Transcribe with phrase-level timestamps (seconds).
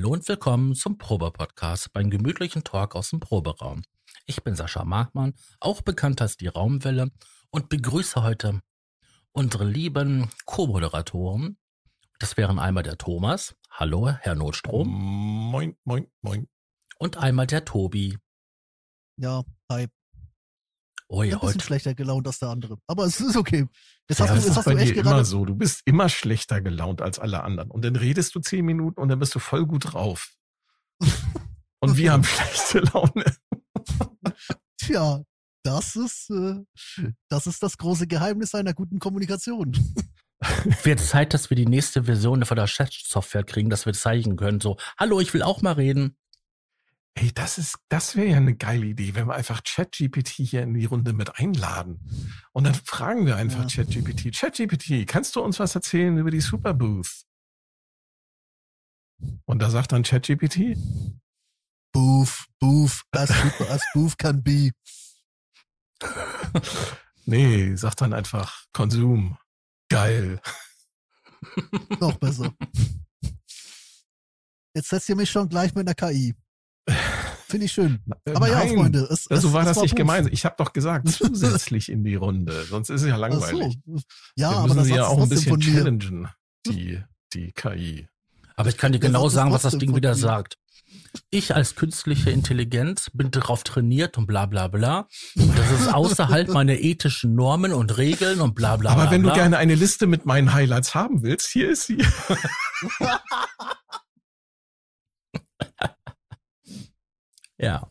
[0.00, 3.82] Hallo und willkommen zum Probe-Podcast beim gemütlichen Talk aus dem Proberaum.
[4.24, 7.10] Ich bin Sascha Markmann, auch bekannt als die Raumwelle
[7.50, 8.62] und begrüße heute
[9.32, 11.58] unsere lieben Co-Moderatoren.
[12.18, 13.54] Das wären einmal der Thomas.
[13.70, 14.88] Hallo, Herr Notstrom.
[14.88, 16.48] Moin, moin, moin.
[16.98, 18.16] Und einmal der Tobi.
[19.18, 19.86] Ja, hi.
[21.12, 22.78] Oh Ich ja, bin ein bisschen schlechter gelaunt als der andere.
[22.86, 23.66] Aber es ist okay.
[24.08, 25.44] Jetzt Ja, hast das du, ist hast bei du echt dir immer so.
[25.44, 27.68] Du bist immer schlechter gelaunt als alle anderen.
[27.72, 30.32] Und dann redest du zehn Minuten und dann bist du voll gut drauf.
[31.82, 33.24] Und wir haben schlechte Laune.
[34.76, 35.22] Tja,
[35.64, 36.56] das ist, äh,
[37.30, 39.72] das ist das große Geheimnis einer guten Kommunikation.
[40.82, 44.60] Wird Zeit, dass wir die nächste Version von der Chat-Software kriegen, dass wir zeigen können.
[44.60, 46.16] So, hallo, ich will auch mal reden.
[47.14, 50.74] Ey, das ist, das wäre ja eine geile Idee, wenn wir einfach ChatGPT hier in
[50.74, 51.98] die Runde mit einladen.
[52.52, 53.84] Und dann fragen wir einfach Ja.
[53.84, 54.32] ChatGPT.
[54.34, 57.24] ChatGPT, kannst du uns was erzählen über die Superbooth?
[59.44, 60.76] Und da sagt dann ChatGPT,
[61.92, 64.70] Boof, boof, as super as boof can be.
[67.26, 69.36] nee, sagt dann einfach Konsum.
[69.88, 70.40] Geil.
[71.98, 72.54] Noch besser.
[74.74, 76.34] Jetzt setzt ihr mich schon gleich mit einer KI.
[77.48, 78.00] Finde ich schön.
[78.32, 79.98] Aber ja, Nein, Freunde, es, Also es, war es das nicht Boof.
[79.98, 80.28] gemeint.
[80.32, 82.64] Ich habe doch gesagt, zusätzlich in die Runde.
[82.68, 83.78] Sonst ist es ja langweilig.
[83.86, 84.00] so.
[84.36, 86.28] Ja, Wir aber müssen das sie ja auch ein bisschen challengen,
[86.66, 87.02] die,
[87.34, 88.08] die KI.
[88.56, 90.56] Aber ich kann dir genau sagen, was das Ding wieder sagt.
[91.30, 95.08] Ich als künstliche Intelligenz bin darauf trainiert und bla bla bla.
[95.36, 99.10] Und das ist außerhalb meiner ethischen Normen und Regeln und bla bla Aber bla.
[99.10, 99.34] wenn du bla.
[99.36, 101.98] gerne eine Liste mit meinen Highlights haben willst, hier ist sie.
[107.60, 107.88] Ja.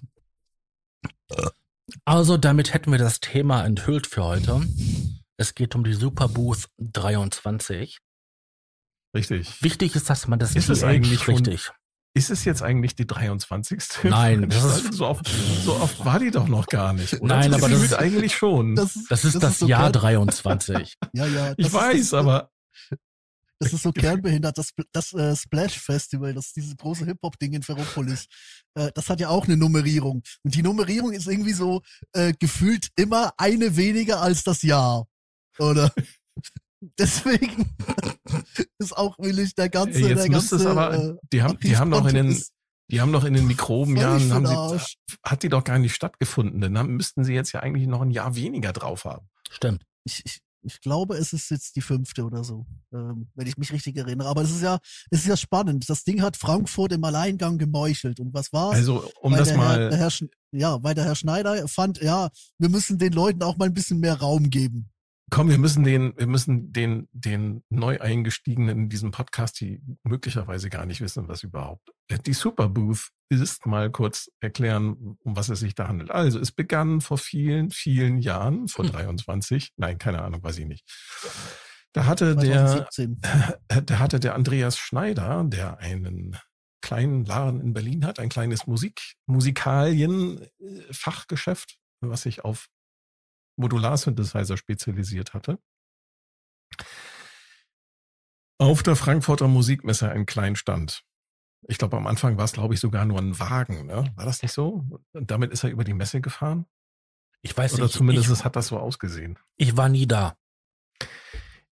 [2.05, 4.61] Also damit hätten wir das Thema enthüllt für heute.
[5.37, 7.99] Es geht um die Superbooth 23.
[9.15, 9.61] Richtig.
[9.63, 11.71] Wichtig ist, dass man das Ist es eigentlich schon- richtig.
[12.15, 13.79] Ist es jetzt eigentlich die 23.
[14.03, 17.13] Nein, das ist- so, oft, so oft war die doch noch gar nicht.
[17.21, 17.35] Oder?
[17.37, 18.75] Nein, aber das ist- eigentlich schon.
[18.75, 20.95] Das, Das ist das, so Jahr kern- 23.
[21.13, 21.53] Ja, ja.
[21.57, 22.49] ich das weiß, ist, das, aber
[23.59, 27.61] Das ist so kernbehindert, das, das äh, Splash Festival, das ist dieses große Hip-Hop-Ding in
[27.61, 28.25] Ferropolis.
[28.75, 30.23] Äh, das hat ja auch eine Nummerierung.
[30.43, 31.81] Und die Nummerierung ist irgendwie so
[32.13, 35.05] äh, gefühlt immer eine weniger als das Jahr.
[35.57, 35.91] Oder?
[36.97, 37.75] Deswegen
[38.79, 40.55] ist auch wirklich der ganze, jetzt der ganze.
[40.55, 42.43] es aber, äh, die haben, die haben doch in den,
[42.89, 46.61] die haben doch in den Mikrobenjahren, haben sie, hat die doch gar nicht stattgefunden.
[46.73, 49.27] Dann müssten sie jetzt ja eigentlich noch ein Jahr weniger drauf haben.
[49.49, 49.83] Stimmt.
[50.05, 53.71] ich, ich, ich glaube, es ist jetzt die fünfte oder so, ähm, wenn ich mich
[53.71, 54.27] richtig erinnere.
[54.27, 55.89] Aber es ist ja, es ist ja spannend.
[55.89, 58.19] Das Ding hat Frankfurt im Alleingang gemeuchelt.
[58.19, 58.75] Und was war's?
[58.75, 62.69] Also, um weil das mal, Herr, Herr, ja, weil der Herr Schneider fand, ja, wir
[62.69, 64.89] müssen den Leuten auch mal ein bisschen mehr Raum geben.
[65.29, 70.69] Komm, wir müssen den, wir müssen den, den neu eingestiegenen in diesem Podcast, die möglicherweise
[70.69, 75.75] gar nicht wissen, was überhaupt die Superbooth ist, mal kurz erklären, um was es sich
[75.75, 76.11] da handelt.
[76.11, 78.91] Also, es begann vor vielen, vielen Jahren, vor Hm.
[78.91, 80.83] 23, nein, keine Ahnung, weiß ich nicht.
[81.93, 83.21] Da hatte der, 2017.
[83.85, 86.37] da hatte der Andreas Schneider, der einen
[86.81, 92.69] kleinen Laden in Berlin hat, ein kleines Musik, Musikalien-Fachgeschäft, was sich auf
[93.59, 95.59] Modular-Synthesizer spezialisiert hatte.
[98.57, 101.03] Auf der Frankfurter Musikmesse einen kleinen Stand.
[101.67, 103.85] Ich glaube, am Anfang war es, glaube ich, sogar nur ein Wagen.
[103.85, 104.11] Ne?
[104.15, 104.85] War das nicht so?
[105.13, 106.65] Und damit ist er über die Messe gefahren?
[107.41, 107.93] Ich weiß Oder nicht.
[107.93, 109.37] zumindest ich, hat das so ausgesehen.
[109.55, 110.37] ich war nie da.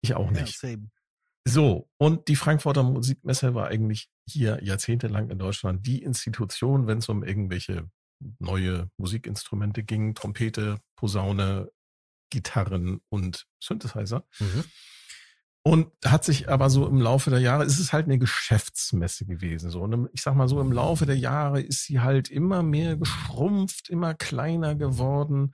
[0.02, 0.58] Ich auch Ja, nicht.
[0.58, 0.90] same.
[1.46, 7.08] So, und die Frankfurter Musikmesse war eigentlich hier jahrzehntelang in Deutschland die Institution, wenn es
[7.10, 7.90] um irgendwelche
[8.38, 11.70] neue Musikinstrumente ging, Trompete, Posaune,
[12.30, 14.24] Gitarren und Synthesizer.
[14.40, 14.64] Mhm.
[15.66, 19.70] Und hat sich aber so im Laufe der Jahre, ist es halt eine Geschäftsmesse gewesen.
[19.70, 22.62] So, und im- ich sag mal so, im Laufe der Jahre ist sie halt immer
[22.62, 25.52] mehr geschrumpft, immer kleiner geworden.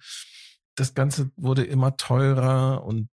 [0.75, 3.09] Das Ganze wurde immer teurer und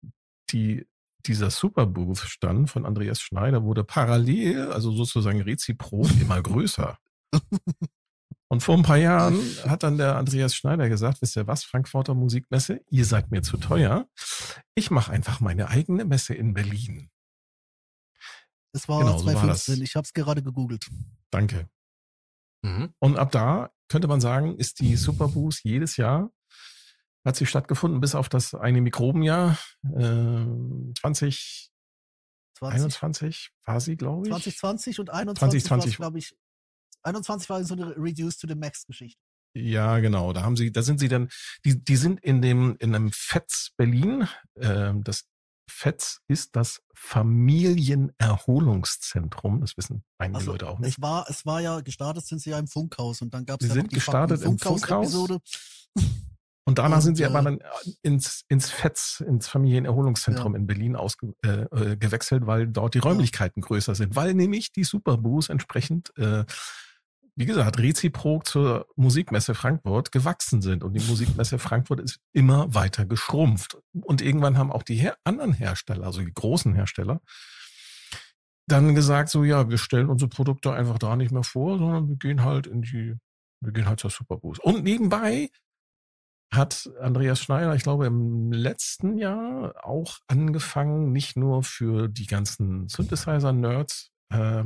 [0.50, 0.86] die,
[1.24, 6.98] dieser Superbooth-Stand von Andreas Schneider wurde parallel, also sozusagen reziprok, immer größer.
[8.52, 12.12] Und vor ein paar Jahren hat dann der Andreas Schneider gesagt, wisst ihr was, Frankfurter
[12.12, 14.06] Musikmesse, ihr seid mir zu teuer.
[14.74, 17.08] Ich mache einfach meine eigene Messe in Berlin.
[18.74, 19.80] Das war Genau, so war 2015.
[19.80, 19.88] das.
[19.88, 20.86] ich habe es gerade gegoogelt.
[21.30, 21.66] Danke.
[22.60, 22.92] Mhm.
[22.98, 26.30] Und ab da könnte man sagen, ist die Superbooth jedes Jahr
[27.24, 29.56] hat sie stattgefunden bis auf das eine Mikrobenjahr.
[29.96, 30.44] Äh,
[31.00, 31.70] 20,
[32.60, 34.30] 21 war sie, glaube ich.
[34.30, 35.96] 2020 und 21 2020.
[35.96, 36.36] glaube ich.
[37.02, 39.20] 21 war so eine Reduced to the Max Geschichte.
[39.54, 40.32] Ja, genau.
[40.32, 41.28] Da haben sie, da sind sie dann,
[41.64, 44.26] die, die sind in dem, in einem FETS Berlin.
[44.56, 45.26] Ähm, das
[45.68, 49.60] FETS ist das Familienerholungszentrum.
[49.60, 50.96] Das wissen einige Also, Leute auch nicht.
[50.96, 53.66] Es war, es war ja, gestartet sind sie ja im Funkhaus und dann gab es
[53.66, 55.14] Sie ja sind die gestartet im fucking Funkhaus.
[56.64, 57.58] Und danach Und, sind sie äh, aber dann
[58.02, 63.62] ins, ins FETS, ins Familienerholungszentrum in Berlin ausge, äh, äh, gewechselt, weil dort die Räumlichkeiten
[63.62, 64.14] größer sind.
[64.14, 66.44] Weil nämlich die Superboos entsprechend, äh,
[67.34, 70.84] wie gesagt, reziprok zur Musikmesse Frankfurt gewachsen sind.
[70.84, 73.78] Und die Musikmesse Frankfurt ist immer weiter geschrumpft.
[74.02, 77.20] Und irgendwann haben auch die her anderen Hersteller, also die großen Hersteller,
[78.66, 82.16] dann gesagt, so ja, wir stellen unsere Produkte einfach da nicht mehr vor, sondern wir
[82.16, 83.14] gehen halt in die,
[83.60, 84.60] wir gehen halt zur Superboost.
[84.62, 85.50] Und nebenbei
[86.52, 92.88] hat Andreas Schneider, ich glaube, im letzten Jahr auch angefangen, nicht nur für die ganzen
[92.88, 94.64] Synthesizer-Nerds äh,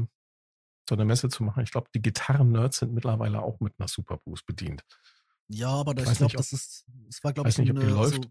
[0.88, 1.62] so eine Messe zu machen.
[1.62, 4.83] Ich glaube, die Gitarren-Nerds sind mittlerweile auch mit einer Superboost bedient.
[5.49, 7.83] Ja, aber da, Ich ich glaube, das ist, es war, glaube ich, nicht, ob die
[7.83, 8.17] eine, läuft.
[8.17, 8.31] Also,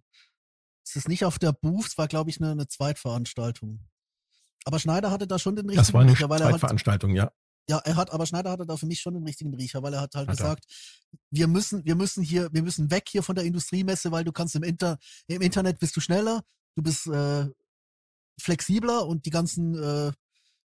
[0.86, 3.80] es ist nicht auf der Booth, es war, glaube ich, eine, eine Zweitveranstaltung.
[4.66, 7.32] Aber Schneider hatte da schon den richtigen Das war eine Riecher, er halt, Zweitveranstaltung, ja.
[7.70, 10.02] ja, er hat, aber Schneider hatte da für mich schon den richtigen Riecher, weil er
[10.02, 10.44] hat halt Hat er.
[10.44, 10.66] gesagt,
[11.32, 14.56] wir müssen, wir müssen hier, wir müssen weg hier von der Industriemesse, weil du kannst
[14.56, 14.98] im Inter,
[15.28, 16.44] im Internet bist du schneller,
[16.76, 17.48] du bist äh,
[18.40, 20.12] flexibler und die ganzen äh,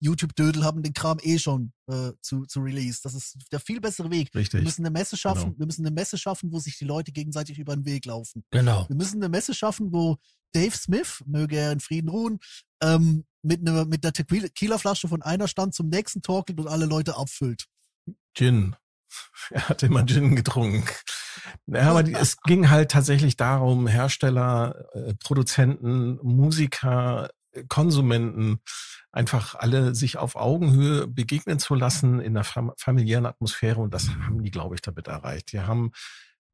[0.00, 3.00] YouTube-Dödel haben den Kram eh schon äh, zu, zu Release.
[3.02, 4.28] Das ist der viel bessere Weg.
[4.32, 4.62] Wir Richtig.
[4.62, 5.58] müssen eine Messe schaffen, Genau.
[5.58, 8.44] wir müssen eine Messe schaffen, wo sich die Leute gegenseitig über den Weg laufen.
[8.50, 8.88] Genau.
[8.88, 10.16] Wir müssen eine Messe schaffen, wo
[10.52, 12.38] Dave Smith, möge er in Frieden ruhen,
[12.82, 17.16] ähm, mit einer mit der Tequila-Flasche von einer Stand zum nächsten torkelt und alle Leute
[17.16, 17.66] abfüllt.
[18.34, 18.76] Gin.
[19.50, 20.84] Er hat immer Gin getrunken.
[21.66, 27.30] Ja, aber die, es ging halt tatsächlich darum, Hersteller, äh, Produzenten, Musiker,
[27.66, 28.60] Konsumenten,
[29.12, 33.80] einfach alle sich auf Augenhöhe begegnen zu lassen in fam familiären Atmosphäre.
[33.80, 35.52] Und das haben die, glaube ich, damit erreicht.
[35.52, 35.92] Die haben,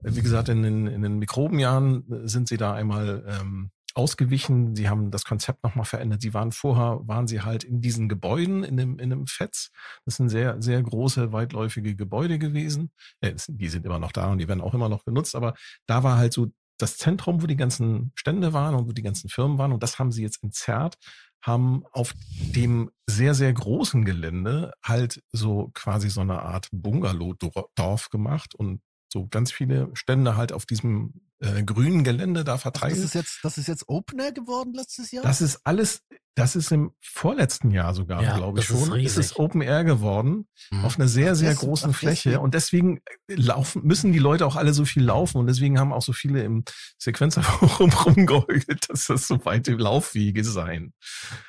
[0.01, 4.75] wie gesagt, in den, in den Mikrobenjahren äh, sind sie da einmal ähm, ausgewichen.
[4.75, 6.21] Sie haben das Konzept nochmal verändert.
[6.21, 9.71] Sie waren vorher, waren sie halt in diesen Gebäuden, in dem, in dem FETS.
[10.05, 12.91] Das sind sehr, sehr große, weitläufige Gebäude gewesen.
[13.21, 15.35] Äh, die sind immer noch da und die werden auch immer noch genutzt.
[15.35, 15.55] Aber
[15.87, 16.49] da war halt so
[16.85, 19.73] das Zentrum, wo die ganzen Stände waren und wo die ganzen Firmen waren.
[19.73, 20.97] Und das haben sie jetzt entzerrt,
[21.43, 22.13] haben auf
[22.55, 28.81] dem sehr, sehr großen Gelände halt so quasi so eine Art Bungalow-Dorf gemacht und
[29.15, 32.93] so ganz viele Stände halt auf diesem äh, grünen Gelände da Ach, verteilt.
[32.97, 35.23] das ist jetzt, das ist jetzt Open Air geworden letztes Jahr?
[35.23, 36.03] Das ist alles,
[36.35, 38.99] das ist im vorletzten Jahr sogar, Ja, glaube ich das ist schon.
[39.01, 39.39] es ist riesig.
[39.39, 40.85] Open Air geworden Mhm.
[40.85, 42.31] auf einer sehr, Ach, sehr des- großen ach, Fläche.
[42.31, 42.43] deswegen.
[42.45, 42.97] Und deswegen
[43.29, 45.39] äh, laufen, müssen die Leute auch alle so viel laufen.
[45.39, 46.65] Und deswegen haben auch so viele im
[46.99, 50.93] Sequenzerforum rumgeheult, dass das so weite Laufwege seien.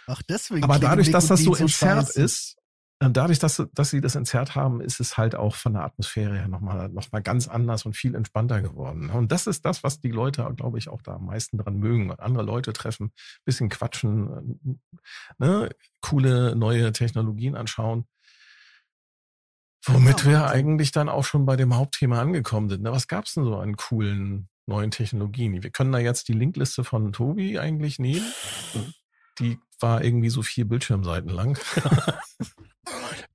[0.07, 0.63] Ach, deswegen.
[0.63, 2.21] Aber dadurch, dass das so scheiße.
[2.21, 2.55] ist,
[2.99, 6.47] dadurch, dass, dass sie das entzerrt haben, ist es halt auch von der Atmosphäre her
[6.47, 9.09] nochmal noch mal ganz anders und viel entspannter geworden.
[9.09, 12.11] Und das ist das, was die Leute, glaube ich, auch da am meisten dran mögen.
[12.13, 13.11] Andere Leute treffen,
[13.43, 14.79] bisschen quatschen,
[15.39, 15.69] äh, ne,
[16.01, 18.05] coole neue Technologien anschauen.
[19.85, 20.57] Womit Ja, wir Wahnsinn.
[20.57, 22.81] eigentlich dann auch schon bei dem Hauptthema angekommen sind.
[22.83, 25.61] Ne, was gab's denn so an coolen neuen Technologien?
[25.61, 28.25] Wir können da jetzt die Linkliste von Tobi eigentlich nehmen.
[29.39, 31.59] Die war irgendwie so vier Bildschirmseiten lang.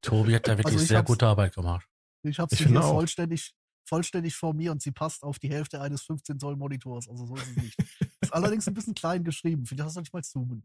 [0.03, 1.87] Tobi hat da wirklich Also sehr gute Arbeit gemacht.
[2.23, 3.53] Ich habe sie hier vollständig,
[3.87, 7.09] vollständig vor mir und sie passt auf die Hälfte eines 15 Zoll Monitors.
[7.09, 7.79] Also so ist es nicht.
[8.21, 9.67] ist allerdings ein bisschen klein geschrieben.
[9.67, 10.65] Vielleicht hast du nicht mal zoomen.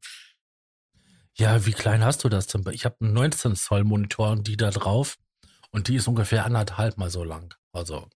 [1.38, 2.66] Ja, wie klein hast du das denn?
[2.72, 5.18] Ich habe einen 19 Zoll Monitor und die da drauf
[5.72, 7.54] und die ist ungefähr anderthalb mal so lang.
[7.74, 8.10] Also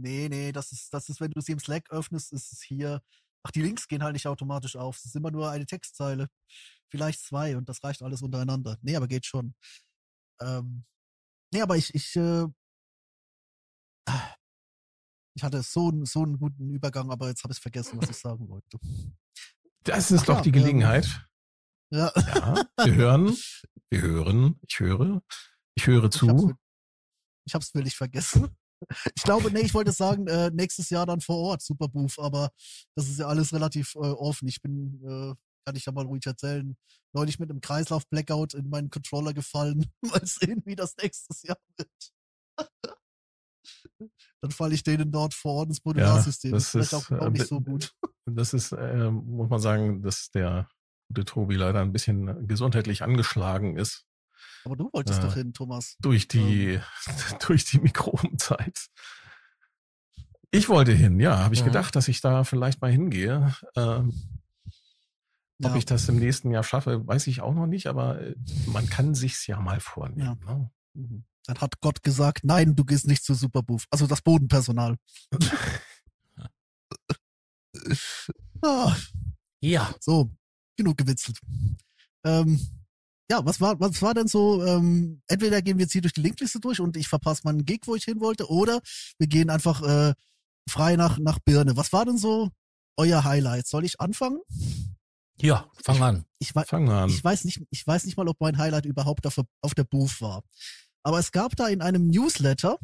[0.00, 3.02] Nee, nee, das ist, das ist, wenn du sie im Slack öffnest, ist es hier.
[3.42, 4.96] Ach, die Links gehen halt nicht automatisch auf.
[4.96, 6.28] Es ist immer nur eine Textzeile.
[6.88, 8.78] Vielleicht zwei und das reicht alles untereinander.
[8.80, 9.54] Nee, aber geht schon.
[10.40, 10.84] Ähm,
[11.52, 12.46] nee, aber ich, ich, äh,
[15.34, 18.16] ich hatte so, einen- so einen guten Übergang, aber jetzt habe ich vergessen, was ich
[18.20, 18.78] sagen wollte.
[19.84, 21.26] Das ist Ach doch ja, die ähm, Gelegenheit.
[21.92, 23.36] Ja, Ja, wir hören,
[23.90, 25.22] wir hören, ich höre,
[25.74, 26.54] ich höre zu.
[27.46, 28.48] ich hab's willig vergessen.
[29.14, 32.50] Ich glaube, nee, ich wollte sagen, äh, nächstes Jahr dann vor Ort, Superbooth, aber
[32.94, 34.48] das ist ja alles relativ äh, offen.
[34.48, 35.34] Ich bin, äh,
[35.70, 36.76] kann ich ja mal ruhig erzählen,
[37.12, 39.86] neulich mit einem Kreislauf-Blackout in meinen Controller gefallen.
[40.02, 41.88] Mal sehen, wie das nächstes Jahr wird.
[44.42, 46.50] dann falle ich denen dort vor Ort ins Modularsystem.
[46.50, 47.94] das das ist auch, auch äh, nicht so gut.
[48.26, 50.68] Das ist, äh, muss man sagen, dass der
[51.08, 54.04] gute Tobi leider ein bisschen gesundheitlich angeschlagen ist
[54.64, 55.96] Aber du wolltest äh, doch hin, Thomas.
[56.00, 56.80] durch die,
[57.46, 58.86] durch die Mikrobenzeit.
[60.50, 61.38] Ich wollte hin, ja.
[61.44, 61.66] Habe ich Mhm.
[61.66, 63.54] gedacht, dass ich da vielleicht mal hingehe.
[63.76, 64.39] Ähm,
[65.62, 65.76] ob Ja.
[65.76, 68.34] ich das im nächsten Jahr schaffe, weiß ich auch noch nicht, aber äh,
[68.66, 70.38] man kann sich's ja mal vornehmen.
[70.46, 70.70] Ne?
[70.94, 71.24] Mhm.
[71.46, 73.84] Dann hat Gott gesagt, nein, du gehst nicht zu Superbooth.
[73.90, 74.96] Also das Bodenpersonal.
[78.62, 78.94] ah,
[79.62, 80.30] Ja, so,
[80.76, 81.38] genug gewitzelt.
[82.24, 82.60] Ähm,
[83.30, 86.20] ja, was war, was war denn so, ähm, entweder gehen wir jetzt hier durch die
[86.22, 88.80] Linkliste durch und ich verpasse meinen Gig, wo ich hin wollte, oder
[89.18, 90.14] wir gehen einfach äh,
[90.68, 91.76] frei nach, nach Birne.
[91.76, 92.50] Was war denn so
[92.96, 93.66] euer Highlight?
[93.66, 94.40] Soll ich anfangen?
[95.42, 96.24] Ja, fang an.
[96.38, 97.10] Ich, Fangen wir an.
[97.10, 99.84] ich weiß nicht, ich weiß nicht mal, ob mein Highlight überhaupt auf, der- auf der
[99.84, 100.42] Booth war.
[101.02, 102.78] Aber es gab da in einem Newsletter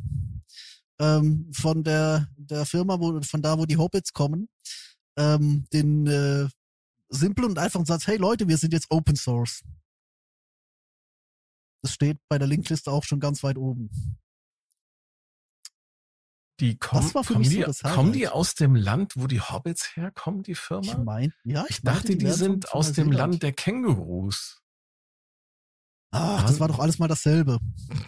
[0.98, 4.48] ähm, von der, der Firma, wo, von da, wo die Hobbits kommen,
[5.18, 6.48] ähm, den äh,
[7.08, 9.62] simplen und einfachen Satz, hey Leute, wir sind jetzt Open Source.
[11.82, 13.90] Das steht bei der Linkliste auch schon ganz weit oben.
[16.60, 19.40] Die kommen, Das war für kommen, mich die, kommen die aus dem Land, wo die
[19.40, 20.96] Hobbits herkommen, die Ich Firma?
[20.98, 23.32] mein, ja, ich, Ich dachte, die, wären sind aus dem Neuseeland.
[23.32, 24.62] Land der Kängurus.
[26.12, 27.58] Ach, das war doch alles mal dasselbe.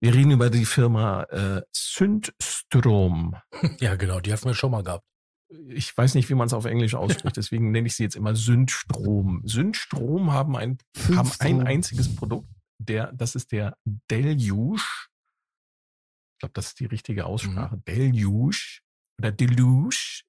[0.00, 3.36] Wir reden über die Firma äh, Syndstrom.
[3.78, 5.04] Ja, genau, die hatten wir schon mal gehabt.
[5.68, 8.34] Ich weiß nicht, wie man es auf Englisch ausspricht, deswegen nenne ich sie jetzt immer
[8.34, 9.42] Syndstrom.
[9.44, 10.78] Syndstrom haben ein,
[11.14, 12.48] haben ein einziges Produkt,
[12.88, 13.76] der, das ist der
[14.10, 14.82] Deluge.
[16.34, 17.78] Ich glaube, das ist die richtige Aussprache.
[17.86, 18.56] Deluge
[19.18, 19.94] oder Deluge.
[19.94, 20.24] Ich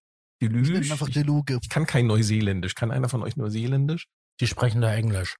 [0.50, 0.77] Deluge.
[0.77, 1.60] ihn einfach Ich, Deluge.
[1.62, 2.75] ich kann kein Neuseeländisch.
[2.75, 4.07] Kann einer von euch Neuseeländisch?
[4.39, 5.36] Die sprechen da Englisch.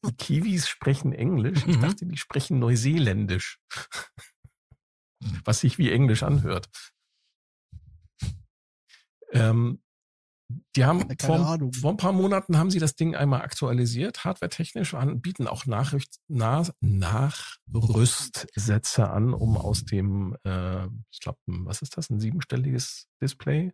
[0.04, 1.58] Die Kiwis sprechen Englisch.
[1.66, 1.80] Ich Mhm.
[1.82, 3.58] dachte, die sprechen Neuseeländisch.
[5.44, 6.68] Was sich wie Englisch anhört.
[9.32, 9.82] Ähm,
[10.76, 14.97] die haben Keine vor, vor ein paar Monaten haben sie das Ding einmal aktualisiert, hardwaretechnisch,
[15.17, 22.09] bieten auch Nachricht, nach, Nachrüstsätze an, um aus dem, äh, ich glaube, was ist das,
[22.11, 23.73] ein siebenstelliges Display?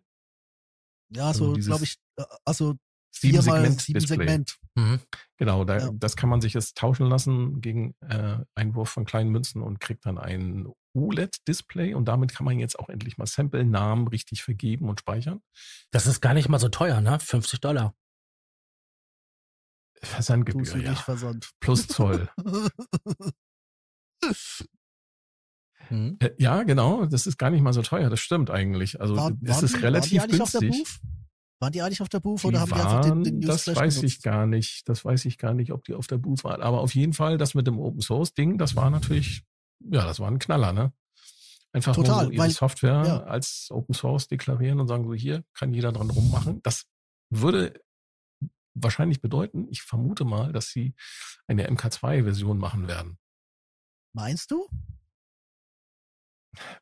[1.09, 2.75] Ja, Also so, dieses glaube ich, äh, also
[3.17, 4.17] Sieben Segment sieben Display.
[4.17, 4.57] Segment.
[4.75, 4.99] Mhm.
[5.37, 5.89] Genau, da, Ja.
[5.93, 10.05] das kann man sich jetzt tauschen lassen gegen äh, Einwurf von kleinen Münzen und kriegt
[10.05, 14.99] dann ein OLED-Display und damit kann man jetzt auch endlich mal Sample-Namen richtig vergeben und
[14.99, 15.41] speichern.
[15.91, 17.19] Das ist gar nicht mal so teuer, ne?
[17.19, 17.93] 50 Dollar.
[20.01, 20.95] Versandgebühr, ja.
[20.95, 21.51] versandt.
[21.59, 22.29] Plus Zoll.
[22.41, 22.69] Mhm.
[26.19, 28.99] Äh, ja, genau, das ist gar nicht mal so teuer, das stimmt eigentlich.
[28.99, 30.83] Also Waren- es waren ist die- relativ waren die eigentlich auf der günstig.
[30.83, 30.99] Booth?
[31.61, 33.67] Waren die eigentlich auf der Booth Die oder haben die einfach den, den waren, das
[33.67, 34.23] Newsflash weiß ich genutzt?
[34.23, 34.89] gar nicht.
[34.89, 36.61] Das weiß ich gar nicht, ob die auf der Booth waren.
[36.63, 39.43] Aber auf jeden Fall, das mit dem Open Source Ding, das war natürlich,
[39.79, 40.93] ja, das war ein Knaller, ne?
[41.73, 43.23] Einfach Total, nur so ihre weil- Software ja.
[43.23, 46.61] als Open Source deklarieren und sagen so, hier kann jeder dran rummachen.
[46.63, 46.85] Das
[47.29, 47.81] würde
[48.73, 50.95] wahrscheinlich bedeuten, ich vermute mal, dass sie
[51.47, 53.17] eine MK2-Version machen werden.
[54.13, 54.67] Meinst du?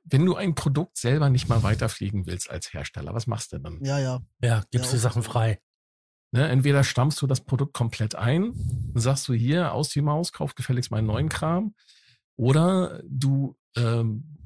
[0.03, 3.83] Wenn du ein Produkt selber nicht mal weiterfliegen willst als Hersteller, was machst du dann?
[3.83, 4.21] Ja, ja.
[4.41, 5.59] Ja, gibst Ja, die Sachen frei.
[6.31, 8.53] Ne, entweder stammst du das Produkt komplett ein,
[8.95, 11.75] sagst du hier, aus die Maus, kauf gefälligst meinen neuen Kram,
[12.37, 14.37] oder du ähm,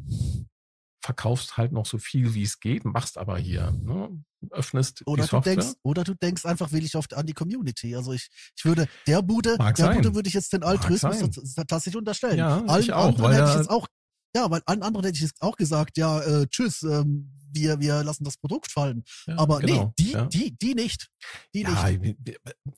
[1.02, 4.10] verkaufst halt noch so viel, wie es geht, machst aber hier, ne,
[4.52, 5.56] öffnest Oder die du Software.
[5.56, 7.96] denkst, oder du denkst einfach willig auf, an die Community.
[7.96, 9.96] Also ich, ich würde der Bude, Mag der sein.
[9.98, 11.32] Bude würde ich jetzt den Altruismus
[11.68, 12.38] tatsächlich unterstellen.
[12.38, 13.88] Ja, Allen ich auch, anderen weil hätte ich jetzt auch,
[14.36, 18.04] ja, weil allen anderen hätte ich jetzt auch gesagt, ja, äh, tschüss, ähm, wir, wir
[18.04, 19.04] lassen das Produkt fallen.
[19.26, 20.26] Ja, Aber genau, nee, die, ja.
[20.26, 21.10] die, die nicht.
[21.54, 22.18] Die Ja, nicht.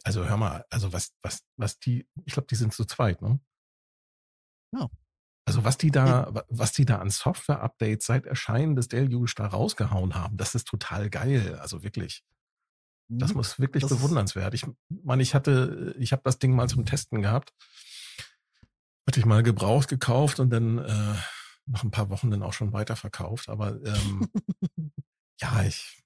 [0.04, 3.40] also hör mal, also was, was, was die, ich glaube, die sind zu zweit, ne?
[4.72, 4.88] Ja.
[5.50, 9.48] Also was die da, wa- was die da an Software-Updates seit Erscheinen des Deluge da
[9.48, 11.58] rausgehauen haben, das ist total geil.
[11.62, 12.24] Also wirklich.
[13.12, 13.38] Das Mhm.
[13.38, 14.54] muss wirklich Das bewundernswert.
[14.54, 17.54] Ich meine, ich hatte, ich habe das Ding mal zum Testen gehabt.
[19.08, 21.16] Hatte ich mal gebraucht, gekauft und dann äh,
[21.66, 23.50] nach ein paar Wochen dann auch schon weiterverkauft.
[23.50, 24.30] Aber ähm,
[25.42, 26.04] ja, ich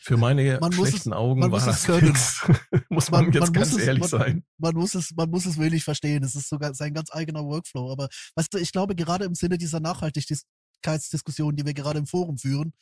[0.00, 2.08] für meine Man muss es- schlechten Augen man war es das können.
[2.08, 2.42] nix.
[2.90, 4.44] muss man, Man- jetzt man ganz es- ehrlich man- sein.
[4.58, 6.22] man muss es, man muss es wirklich verstehen.
[6.24, 7.90] Es ist sogar sein ganz eigener Workflow.
[7.90, 12.38] Aber weißt du, ich glaube, gerade im Sinne dieser Nachhaltigkeitsdiskussion, die wir gerade im Forum
[12.38, 12.72] führen,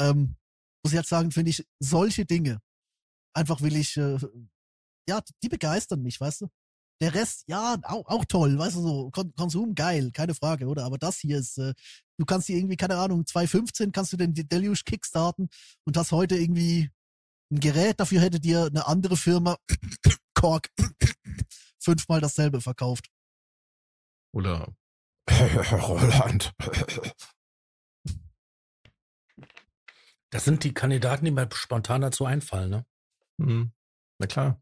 [0.00, 0.36] ähm,
[0.84, 2.58] muss ich jetzt sagen, finde ich solche Dinge
[3.34, 4.18] einfach will ich, äh,
[5.08, 6.48] ja, die begeistern mich, weißt du?
[7.02, 10.84] Der Rest, ja, auch, auch toll, weißt du, so, Kon Konsum geil, keine Frage, oder?
[10.84, 11.74] Aber das hier ist, äh,
[12.18, 15.48] du kannst dir irgendwie, keine Ahnung, 2015 kannst du den Deluge kickstarten
[15.84, 16.90] und hast heute irgendwie
[17.50, 19.56] ein Gerät, dafür hätte dir eine andere Firma,
[20.34, 20.68] Kork,
[21.78, 23.08] fünfmal dasselbe verkauft.
[24.32, 24.74] Oder
[25.28, 26.52] Roland.
[30.30, 32.86] Das sind die Kandidaten, die mir spontan dazu einfallen, ne?
[33.40, 33.72] Hm,
[34.18, 34.60] Na klar.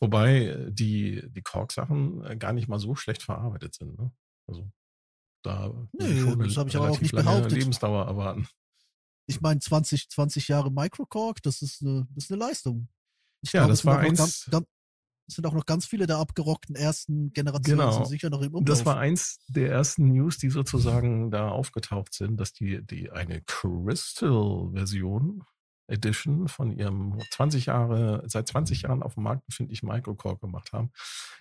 [0.00, 3.98] Wobei äh, die, die Kork-Sachen äh, gar nicht mal so schlecht verarbeitet sind.
[3.98, 4.12] Ne?
[4.48, 4.70] Also
[5.42, 7.52] da Nee, schon das hab ich aber auch nicht behauptet.
[7.52, 8.48] Lebensdauer erwarten.
[9.26, 12.88] Ich meine, 20, 20 Jahre Microcork, das ist eine, das ist eine Leistung.
[13.42, 14.66] Ich Ja, glaube, das war auch noch eins- Ganz, ganz,
[15.28, 17.92] es sind auch noch ganz viele der abgerockten ersten Generationen Genau.
[17.92, 18.64] sind sicher noch im Umlauf.
[18.64, 23.40] Das war eins der ersten News, die sozusagen da aufgetaucht sind, dass die, die eine
[23.42, 25.44] Crystal-Version
[25.90, 30.92] Edition von ihrem 20 Jahre, seit 20 Jahren auf dem Markt befindlichen Microcore gemacht haben.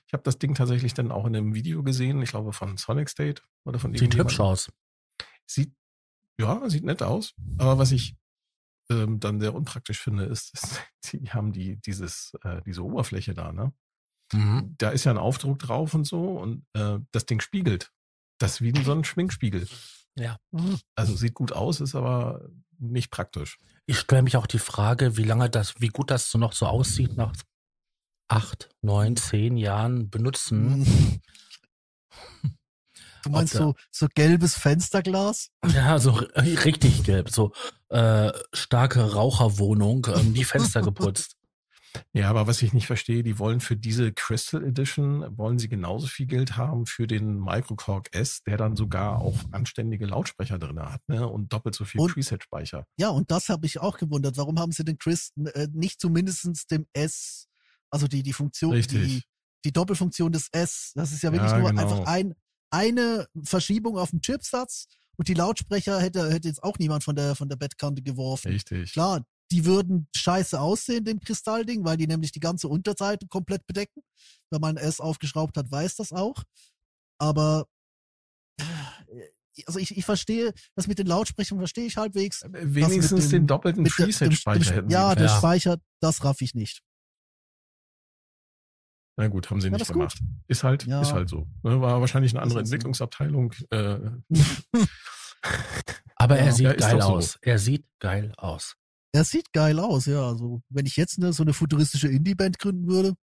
[0.07, 3.09] Ich habe das Ding tatsächlich dann auch in einem Video gesehen, ich glaube von Sonic
[3.09, 4.71] State oder von Sieht hübsch aus.
[5.45, 5.73] Sieht,
[6.39, 7.33] ja, sieht nett aus.
[7.57, 8.15] Aber was ich
[8.89, 10.53] ähm, dann sehr unpraktisch finde, ist,
[11.11, 13.73] die haben die, dieses, äh, diese Oberfläche da, ne?
[14.33, 14.75] Mhm.
[14.77, 17.91] Da ist ja ein Aufdruck drauf und so und äh, das Ding spiegelt.
[18.37, 19.67] Das ist wie so ein Schminkspiegel.
[20.15, 20.37] Ja.
[20.95, 23.57] Also sieht gut aus, ist aber nicht praktisch.
[23.89, 26.67] Ich stelle mich auch die Frage, wie lange das, wie gut das so noch so
[26.67, 27.33] aussieht nach
[28.27, 30.81] acht, neun, zehn Jahren benutzen.
[30.81, 31.21] Mhm.
[33.23, 35.49] Du meinst so, so gelbes Fensterglas?
[35.73, 37.51] Ja, so richtig gelb, so
[37.89, 41.35] äh, starke Raucherwohnung, ähm, die Fenster geputzt.
[42.13, 46.07] Ja, aber was ich nicht verstehe, die wollen für diese Crystal Edition, wollen sie genauso
[46.07, 51.01] viel Geld haben für den Microcork S, der dann sogar auch anständige Lautsprecher drin hat
[51.07, 51.27] ne?
[51.27, 52.85] und doppelt so viel Preset-Speicher.
[52.97, 54.37] Ja, und das habe ich auch gewundert.
[54.37, 57.47] Warum haben sie den Chris äh, nicht zumindest dem S,
[57.89, 59.21] also die, die Funktion, die,
[59.65, 61.81] die Doppelfunktion des S, das ist ja wirklich Ja, nur genau.
[61.81, 62.35] einfach ein,
[62.71, 67.35] eine Verschiebung auf dem Chipsatz und die Lautsprecher hätte, hätte jetzt auch niemand von der,
[67.35, 68.51] von der Bettkante geworfen.
[68.51, 68.93] Richtig.
[68.93, 74.01] Klar, die würden scheiße aussehen, dem Kristallding, weil die nämlich die ganze Unterseite komplett bedecken.
[74.51, 76.43] Wenn man S aufgeschraubt hat, weiß das auch.
[77.19, 77.65] Aber
[78.59, 78.65] äh,
[79.65, 82.43] also ich, ich verstehe, das mit den Lautsprechern verstehe ich halbwegs.
[82.49, 85.37] Wenigstens dem- den doppelten Preset-Speicher Ja, der Ja.
[85.37, 86.81] Speicher, das raff ich nicht.
[89.17, 89.95] Na gut, haben sie Ja, nicht ist gut.
[89.95, 90.19] gemacht.
[90.47, 91.01] Ist halt, Ja.
[91.01, 91.45] ist halt so.
[91.63, 92.61] Ne, War wahrscheinlich eine andere so.
[92.61, 93.53] Entwicklungsabteilung.
[93.69, 93.99] Äh,
[96.15, 97.07] Aber er sieht geil so.
[97.07, 97.37] aus.
[97.41, 98.75] Er sieht geil aus.
[99.11, 100.27] Er sieht geil aus, ja.
[100.27, 103.15] Also, wenn ich jetzt ne, so eine futuristische Indie-Band gründen würde,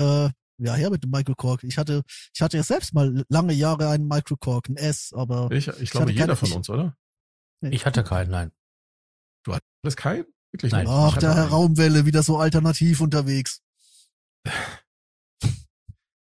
[0.00, 1.62] äh, ja, her mit dem Michael Cork.
[1.64, 2.02] Ich hatte,
[2.34, 5.90] ich hatte ja selbst mal lange Jahre einen Michael Cork, ein S, aber ich, ich
[5.90, 6.96] glaube, hatte jeder keine- von ich- uns, oder?
[7.62, 8.50] Ich hatte keinen, nein.
[9.44, 10.24] Du hattest keinen?
[10.52, 10.86] Wirklich Nein.
[10.88, 11.52] ach, Ich der Herr einen.
[11.52, 13.60] Raumwelle wieder so alternativ unterwegs.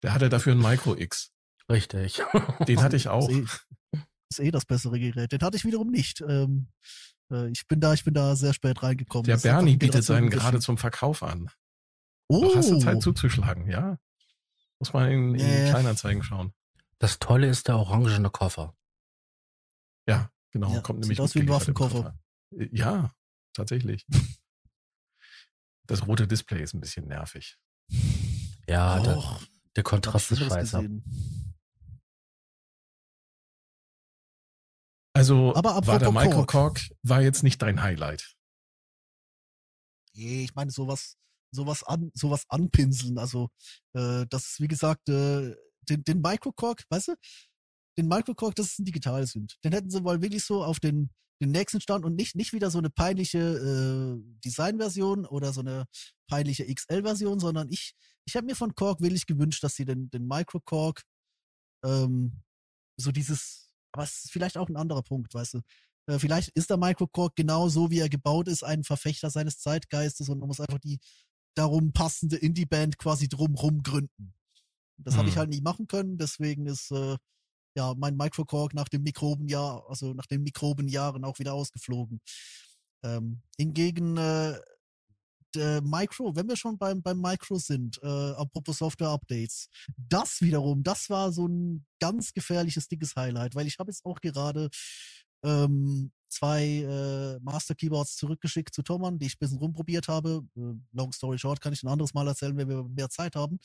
[0.03, 1.31] Der hatte dafür einen Micro X.
[1.69, 2.21] Richtig.
[2.67, 3.27] Den hatte ich auch.
[3.29, 5.31] Ist eh, ist eh das bessere Gerät.
[5.31, 6.21] Den hatte ich wiederum nicht.
[6.21, 6.67] Ähm,
[7.31, 9.25] äh, ich bin da, ich bin da sehr spät reingekommen.
[9.25, 11.49] Der Bernie bietet seinen gerade zum Verkauf an.
[12.27, 13.97] Oh, Doch hast du Zeit zuzuschlagen, ja?
[14.79, 15.69] Muss man in, in die Nee.
[15.69, 16.53] Kleinanzeigen schauen.
[16.99, 18.75] Das Tolle ist der orangene Koffer.
[20.07, 20.73] Ja, genau.
[20.73, 22.03] Ja, kommt sieht nämlich aus wie ein Waffenkoffer.
[22.03, 22.19] Koffer.
[22.57, 23.13] Äh, Ja,
[23.53, 24.05] tatsächlich.
[25.87, 27.57] Das rote Display ist ein bisschen nervig.
[28.67, 29.39] Ja, der, Och,
[29.75, 30.89] der hab Kontrast ist scheiße.
[35.25, 36.45] Also Aber war der Michael.
[36.45, 38.35] Cork war jetzt nicht dein Highlight.
[40.13, 41.17] Nee, ich meine sowas,
[41.51, 43.17] sowas an, sowas anpinseln.
[43.17, 43.49] Also
[43.93, 45.55] äh, das ist wie gesagt äh,
[45.89, 47.15] den, den Microcork, weißt du,
[47.97, 49.57] den Microcork, das ist ein digital sind.
[49.63, 51.09] Den hätten sie wohl wirklich so auf den
[51.41, 55.85] den nächsten Stand und nicht nicht wieder so eine peinliche äh, Designversion oder so eine
[56.29, 57.93] peinliche XL-Version, sondern ich
[58.25, 61.03] ich habe mir von Cork wirklich gewünscht, dass sie den den Microcork
[61.83, 62.41] ähm,
[62.97, 63.64] so dieses,
[63.95, 65.61] aber es ist vielleicht auch ein anderer Punkt, weißt du.
[66.07, 70.27] Äh, vielleicht ist der Microcork genau so, wie er gebaut ist, ein Verfechter seines Zeitgeistes
[70.29, 70.99] und man muss einfach die
[71.55, 74.33] darum passende Indie-Band quasi drumrum gründen.
[74.97, 75.39] Das habe ich Hm.
[75.39, 77.17] halt nicht machen können, deswegen ist äh,
[77.75, 82.19] ja mein Microcork nach dem Mikrobenjahr, also nach den Mikrobenjahren auch wieder ausgeflogen.
[83.03, 84.59] Ähm, hingegen äh,
[85.55, 91.09] der Micro, wenn wir schon beim, beim Micro sind, äh, apropos Software-Updates, das wiederum, das
[91.09, 94.69] war so ein ganz gefährliches, dickes Highlight, weil ich habe jetzt auch gerade
[95.43, 100.43] ähm, zwei äh, Master Keyboards zurückgeschickt zu Thomann, die ich ein bisschen rumprobiert habe.
[100.57, 103.59] Äh, long story short, kann ich ein anderes Mal erzählen, wenn wir mehr Zeit haben.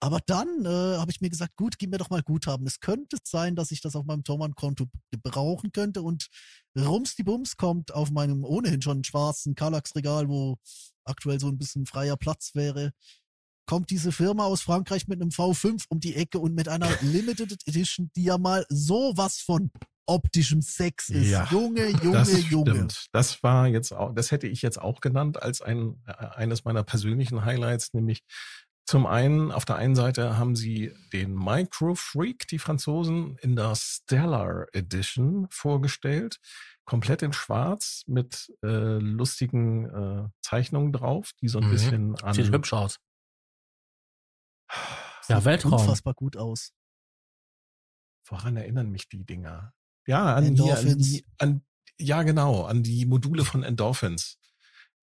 [0.00, 2.66] Aber dann äh, habe ich mir gesagt, gut, gib mir doch mal Guthaben.
[2.66, 6.28] Es könnte sein, dass ich das auf meinem Thomann-Konto gebrauchen könnte und
[6.76, 10.58] Rums die Bums kommt auf meinem ohnehin schon schwarzen Kallax-Regal, wo
[11.04, 12.92] aktuell so ein bisschen freier Platz wäre,
[13.66, 17.56] kommt diese Firma aus Frankreich mit einem V5 um die Ecke und mit einer Limited
[17.66, 19.70] Edition, die ja mal sowas von
[20.06, 21.30] optischem Sex ist.
[21.30, 22.70] Ja, Junge, Junge, das Junge.
[22.70, 23.06] stimmt.
[23.12, 26.82] Das war jetzt auch, das hätte ich jetzt auch genannt als ein, äh, eines meiner
[26.82, 28.22] persönlichen Highlights, nämlich
[28.86, 33.74] zum einen, auf der einen Seite haben sie den Micro Freak, die Franzosen, in der
[33.76, 36.38] Stellar Edition vorgestellt.
[36.84, 41.70] Komplett in schwarz mit äh, lustigen äh, Zeichnungen drauf, die so ein Mhm.
[41.70, 42.98] bisschen an Sieht hübsch aus.
[45.28, 45.80] Ja, Sieht Weltraum.
[45.80, 46.72] Unfassbar gut aus.
[48.26, 49.72] Woran erinnern mich die Dinger?
[50.06, 51.64] Ja, an, hier, an die, an,
[51.98, 54.38] ja genau, an die Module von Endorphins.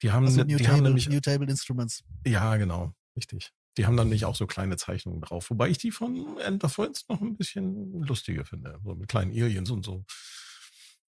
[0.02, 2.04] Die haben, Also die haben Mutable, nämlich, Mutable Instruments.
[2.26, 3.52] ja genau, richtig.
[3.78, 7.22] Die haben dann nicht auch so kleine Zeichnungen drauf, wobei ich die von Endorphins noch
[7.22, 10.04] ein bisschen lustiger finde, so mit kleinen Aliens und so.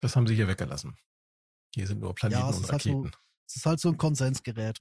[0.04, 0.98] Das haben sie hier weggelassen.
[1.74, 3.12] Hier sind nur Planeten Ja, und ist halt so- Raketen.
[3.48, 4.80] Es ist halt so ein Konsensgerät.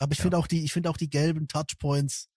[0.00, 0.22] Aber ich Ja.
[0.22, 2.28] finde auch die, ich finde auch die gelben Touchpoints.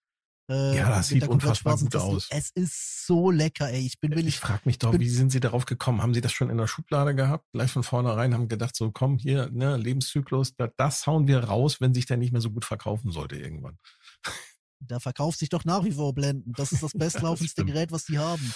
[0.49, 2.27] Äh, Ja, das sieht unfassbar gut aus.
[2.29, 3.85] Es ist so lecker, ey.
[3.85, 4.39] Ich bin Ich willig.
[4.39, 6.01] frage mich doch, wie sind Sie darauf gekommen?
[6.01, 7.45] Haben Sie das schon in der Schublade gehabt?
[7.53, 11.79] Gleich von vornherein haben gedacht, so komm hier, ne, Lebenszyklus, da, das hauen wir raus,
[11.79, 13.77] wenn sich der nicht mehr so gut verkaufen sollte irgendwann.
[14.79, 16.51] Da verkauft sich doch nach wie vor Blenden.
[16.53, 16.93] Das ist das
[17.53, 17.63] bestlaufendste.
[17.65, 18.53] Gerät, was die haben.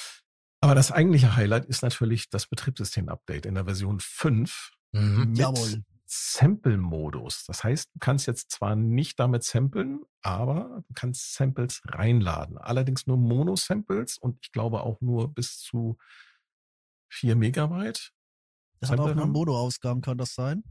[0.63, 5.29] Aber das eigentliche Highlight ist natürlich das Betriebssystem-Update in der Version 5 Mhm.
[5.31, 5.83] mit Jawohl.
[6.05, 7.43] Sample-Modus.
[7.47, 12.57] Das heißt, du kannst jetzt zwar nicht damit samplen, aber du kannst Samples reinladen.
[12.57, 15.97] Allerdings nur Mono-Samples und ich glaube auch nur bis zu
[17.09, 18.13] 4 Megabyte.
[18.81, 19.25] Der hat auch nur?
[19.27, 20.63] Mono-Ausgang, kann das sein?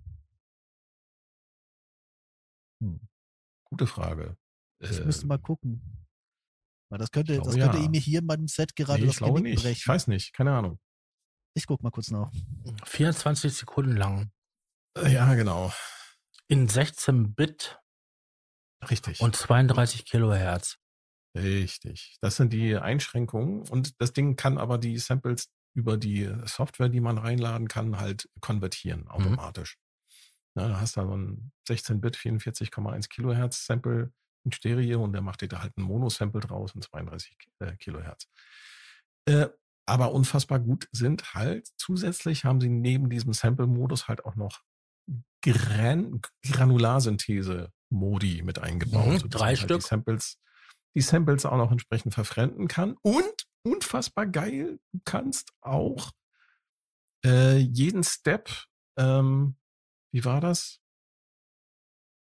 [2.81, 2.98] Hm.
[3.64, 4.38] Gute Frage.
[4.78, 6.01] Ich Äh, müsste mal gucken.
[6.92, 7.85] Weil das könnte, glaube, das könnte ja.
[7.85, 9.62] ihm hier in meinem Set gerade nee, das ich glaube Genick nicht.
[9.62, 9.78] brechen.
[9.78, 10.78] Ich weiß nicht, keine Ahnung.
[11.55, 12.31] Ich guck mal kurz nach.
[12.85, 14.31] 24 Sekunden lang.
[14.98, 15.72] Äh, Ja, genau.
[16.48, 17.81] In 16 Bit
[18.90, 19.22] Richtig.
[19.22, 20.76] und 32 Kilohertz.
[21.35, 22.18] Richtig.
[22.20, 23.66] Das sind die Einschränkungen.
[23.70, 28.28] Und das Ding kann aber die Samples über die Software, die man reinladen kann, halt
[28.42, 29.78] konvertieren automatisch.
[30.55, 34.12] Na, da hast du so ein 16-Bit 44,1 Kilohertz Sample
[34.44, 38.28] in Stereo und der macht dir da halt ein Mono-Sample draus und 32 äh, Kilohertz.
[39.26, 39.48] Äh,
[39.87, 44.62] aber unfassbar gut sind halt zusätzlich haben sie neben diesem Sample-Modus halt auch noch
[45.42, 49.24] Gran Granularsynthese-Modi mit eingebaut.
[49.24, 49.81] Mhm, drei man Stück.
[49.81, 50.38] Die Samples,
[50.94, 52.96] die Samples auch noch entsprechend verfremden kann.
[53.02, 56.12] Und unfassbar geil, du kannst auch
[57.24, 58.50] äh, jeden Step,
[58.96, 59.57] ähm,
[60.12, 60.81] wie war das?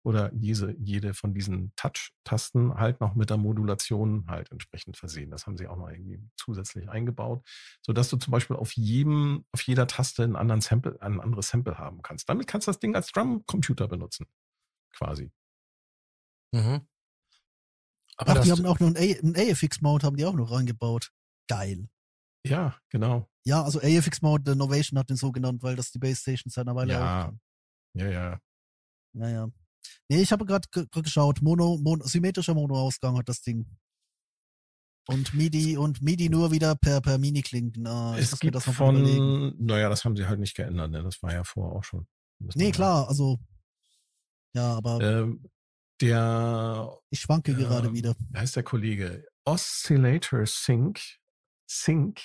[0.03, 5.29] Oder jede, jede von diesen Touch-Tasten halt noch mit der Modulation halt entsprechend versehen.
[5.29, 7.47] Das haben sie auch noch irgendwie zusätzlich eingebaut,
[7.85, 11.77] sodass du zum Beispiel auf jedem, auf jeder Taste einen anderen Sample, ein anderes Sample
[11.77, 12.27] haben kannst.
[12.29, 14.25] Damit kannst du das Ding als Drum-Computer benutzen.
[14.95, 15.31] Quasi.
[16.51, 16.87] Mhm.
[18.17, 21.11] Aber Ach, die haben auch noch einen, A- einen AFX-Mount haben die auch noch reingebaut.
[21.47, 21.89] Geil.
[22.45, 23.29] Ja, genau.
[23.45, 26.67] Ja, also AFX-Mount, der Novation hat den so genannt, weil das die Base Station seit
[26.67, 26.99] einer Weile Ja.
[27.21, 27.39] auch kann.
[27.93, 28.39] Ja, ja.
[29.13, 29.49] Naja.
[30.09, 31.41] Nee, ich habe gerade ge geschaut.
[31.41, 33.65] Mono, Mono, symmetrischer Mono-Ausgang hat das Ding.
[35.07, 37.85] Und MIDI und MIDI nur wieder per, per Mini-Klinken.
[38.17, 39.17] Ich es gibt das noch mal überlegen.
[39.17, 41.03] von, naja, das haben sie halt nicht geändert, ne?
[41.03, 42.07] Das war ja vorher auch schon.
[42.55, 43.39] Nee, klar, also.
[44.53, 45.43] Ja, aber Ähm,
[46.01, 48.15] der, ich schwanke gerade ähm, wieder.
[48.17, 49.25] wie heißt der Kollege?
[49.45, 50.99] Oscillator Sync,
[51.69, 52.21] Sync,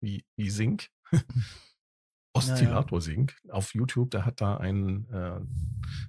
[0.00, 0.88] wie, wie Sync,
[2.32, 5.40] Oszillator Sync auf YouTube, der hat da ein, äh,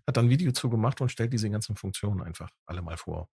[0.08, 3.30] hat da ein Video zu gemacht und stellt diese ganzen Funktionen einfach alle mal vor.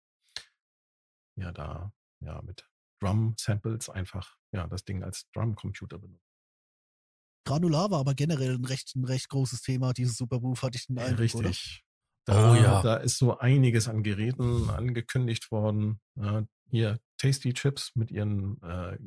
[1.37, 2.67] Ja, da, ja, mit
[3.01, 6.23] Drum-Samples einfach, ja, das Ding als Drum-Computer benutzt.
[7.47, 10.97] Granular war aber generell ein recht, ein recht großes Thema, dieses Superbooth, hatte ich den
[10.97, 11.49] Ja, Eindruck, oder?
[11.49, 11.83] Richtig.
[12.25, 12.81] Da, Oh ja.
[12.81, 15.99] da ist so einiges an Geräten angekündigt worden.
[16.19, 18.97] Äh, hier Tasty Chips mit ihren, äh,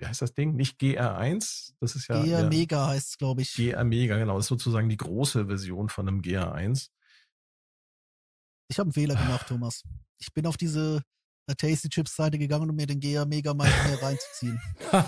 [0.00, 0.56] wie heißt das Ding?
[0.56, 3.54] Nicht GR1, das ist ja der mega heißt es, glaube ich.
[3.54, 4.36] GR Mega, genau.
[4.36, 6.88] Das ist sozusagen die große Version von einem GR1.
[8.68, 9.82] Ich habe einen Fehler gemacht, Thomas.
[10.18, 11.02] Ich bin auf diese
[11.48, 14.60] äh, Tasty Chips Seite gegangen, um mir den GR Mega mal schnell reinzuziehen.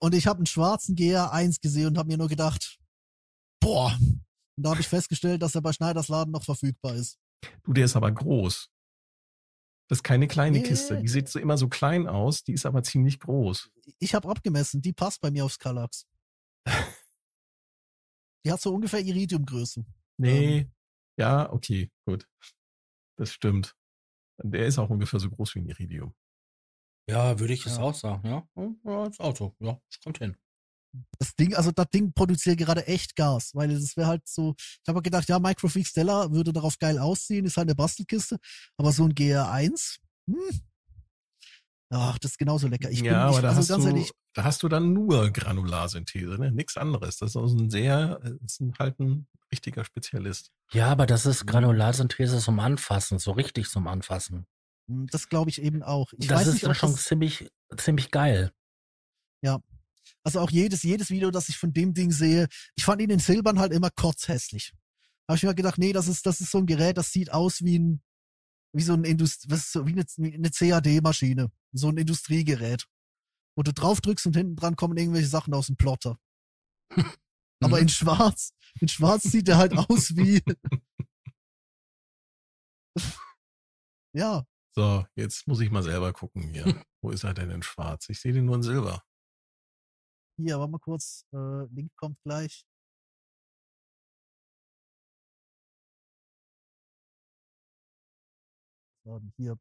[0.00, 2.78] Und ich habe einen schwarzen GR1 gesehen und habe mir nur gedacht,
[3.60, 3.98] boah.
[4.00, 7.18] Und da habe ich festgestellt, dass er bei Schneiders Laden noch verfügbar ist.
[7.64, 8.70] Du, der ist aber groß.
[9.88, 10.64] Das ist keine kleine Nee.
[10.64, 11.00] Kiste.
[11.00, 13.70] Die sieht so immer so klein aus, die ist aber ziemlich groß.
[13.98, 16.06] Ich habe abgemessen, die passt bei mir aufs Kallax.
[18.44, 19.84] Die hat so ungefähr Iridiumgröße.
[20.18, 20.58] Nee.
[20.58, 20.72] Ähm.
[21.18, 22.28] Ja, okay, gut.
[23.16, 23.74] Das stimmt.
[24.42, 26.14] Der ist auch ungefähr so groß wie ein Iridium.
[27.10, 27.82] ja, würde ich es Ja.
[27.82, 28.48] auch sagen, ja.
[28.84, 30.36] Ja, das Auto, ja, das kommt hin.
[31.18, 34.88] Das Ding, also das Ding produziert gerade echt Gas, weil das wäre halt so, ich
[34.88, 38.38] habe gedacht, ja, Microfreak Stella würde darauf geil aussehen, ist halt eine Bastelkiste,
[38.76, 39.98] aber so ein GR1,
[40.28, 40.60] hm.
[41.90, 42.90] Ach, das ist genauso lecker.
[42.90, 44.92] Ich ja, bin, ich, aber da, also hast ganz du, ehrlich, da hast du dann
[44.92, 46.52] nur Granularsynthese, ne?
[46.52, 47.16] Nichts anderes.
[47.16, 50.50] Das ist also ein sehr, ist ein, halt ein richtiger Spezialist.
[50.72, 54.46] Ja, aber das ist Granularsynthese zum Anfassen, so richtig zum Anfassen.
[54.88, 56.12] hm, das glaube ich eben auch.
[56.18, 58.52] Ich das weiß ist nicht, schon das, ziemlich, ziemlich geil.
[60.24, 63.18] Also auch jedes, jedes Video, das ich von dem Ding sehe, ich fand ihn in
[63.18, 64.72] Silbern halt immer kotzhässlich.
[65.26, 67.32] Da habe ich mir gedacht, nee, das ist, das ist so ein Gerät, das sieht
[67.32, 68.02] aus wie ein,
[68.74, 70.04] wie so ein Indust was wie eine,
[70.34, 72.86] eine CAD-Maschine, so ein Industriegerät,
[73.56, 76.18] wo du drauf drückst und hinten dran kommen irgendwelche Sachen aus dem Plotter.
[77.60, 77.82] Aber Mhm.
[77.82, 80.42] in Schwarz, in Schwarz sieht er halt aus wie.
[84.14, 86.64] ja, So, jetzt muss ich mal selber gucken hier.
[87.02, 88.08] Wo ist er denn in schwarz?
[88.08, 89.02] Ich sehe den nur in silber.
[90.38, 91.24] Hier, warte mal kurz.
[91.32, 92.64] Äh, Link kommt gleich.
[99.04, 99.58] So, hier.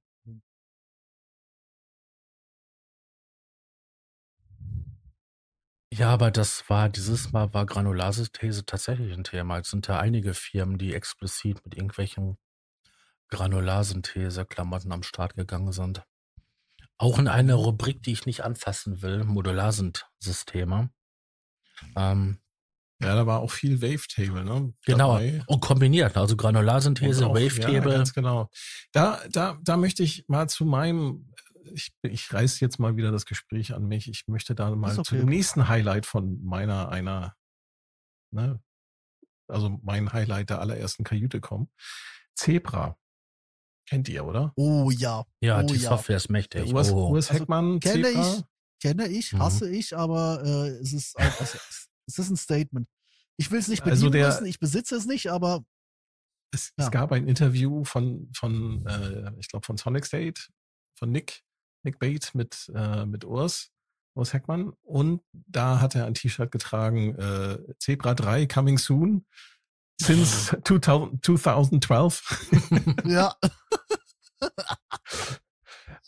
[5.92, 9.58] Ja, aber das war, dieses Mal war Granularsynthese tatsächlich ein Thema.
[9.60, 12.38] Es sind ja einige Firmen, die explizit mit irgendwelchen
[13.30, 16.04] Granularsynthese-Klamotten am Start gegangen sind.
[17.00, 20.90] Auch in eine Rubrik, die ich nicht anfassen will, Modularsysteme.
[21.96, 22.40] Ähm,
[23.00, 24.74] Ja, da war auch viel Wavetable, ne?
[24.84, 25.14] genau.
[25.20, 25.44] dabei.
[25.46, 27.92] Und kombiniert, also Granularsynthese, Und auch- Ja, Wavetable.
[27.94, 28.50] ganz genau.
[28.92, 31.32] Da, da, da möchte ich mal zu meinem,
[31.72, 34.10] ich, ich reiß jetzt mal wieder das Gespräch an mich.
[34.10, 35.18] Ich möchte da mal Ist zu okay.
[35.18, 37.36] dem nächsten Highlight von meiner, einer,
[38.32, 38.60] ne,
[39.48, 41.70] also mein Highlight der allerersten Kajüte kommen.
[42.34, 42.98] Zebra.
[43.90, 44.52] Kennt ihr, oder?
[44.56, 45.90] Oh ja, ja, oh die ja.
[45.90, 46.74] Software ist mächtig.
[46.74, 47.10] Urs, oh.
[47.10, 48.34] Urs Also, Heckmann, kenne Zebra.
[48.38, 48.44] ich.
[48.82, 49.40] kenne ich, Mhm.
[49.40, 51.58] hasse ich, aber äh, es ist ein- also,
[52.08, 52.88] es ist ein Statement.
[53.38, 55.64] Ich will es nicht Also bedienen der- müssen, ich besitze es nicht, aber
[56.54, 56.86] Es, Ja.
[56.86, 60.44] es gab ein Interview von, von äh, ich glaube, von Sonic State,
[60.98, 61.44] von Nick,
[61.84, 63.70] Nick Bate mit, äh, mit Urs,
[64.16, 64.72] Urs Heckmann.
[64.84, 69.26] Und da hat er ein T-Shirt getragen, äh, Zebra 3 coming soon.
[70.00, 72.52] Since 2000, 2012.
[73.06, 73.36] ja,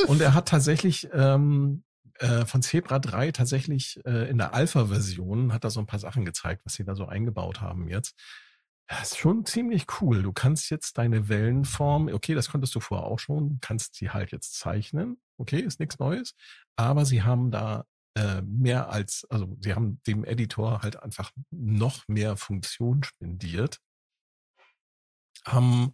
[0.08, 1.84] Und er hat tatsächlich ähm,
[2.20, 6.26] äh, von Zebra 3 tatsächlich äh, in der Alpha-Version hat er so ein paar Sachen
[6.26, 8.16] gezeigt, was sie da so eingebaut haben jetzt.
[8.88, 10.24] Das ist schon ziemlich cool.
[10.24, 14.32] Du kannst jetzt deine Wellenform, okay, das konntest du vorher auch schon, kannst sie halt
[14.32, 15.22] jetzt zeichnen.
[15.38, 16.34] Okay, ist nichts Neues.
[16.76, 17.86] Aber sie haben da
[18.20, 23.80] äh, mehr als, also sie haben dem Editor halt einfach noch mehr Funktion spendiert.
[25.46, 25.94] Haben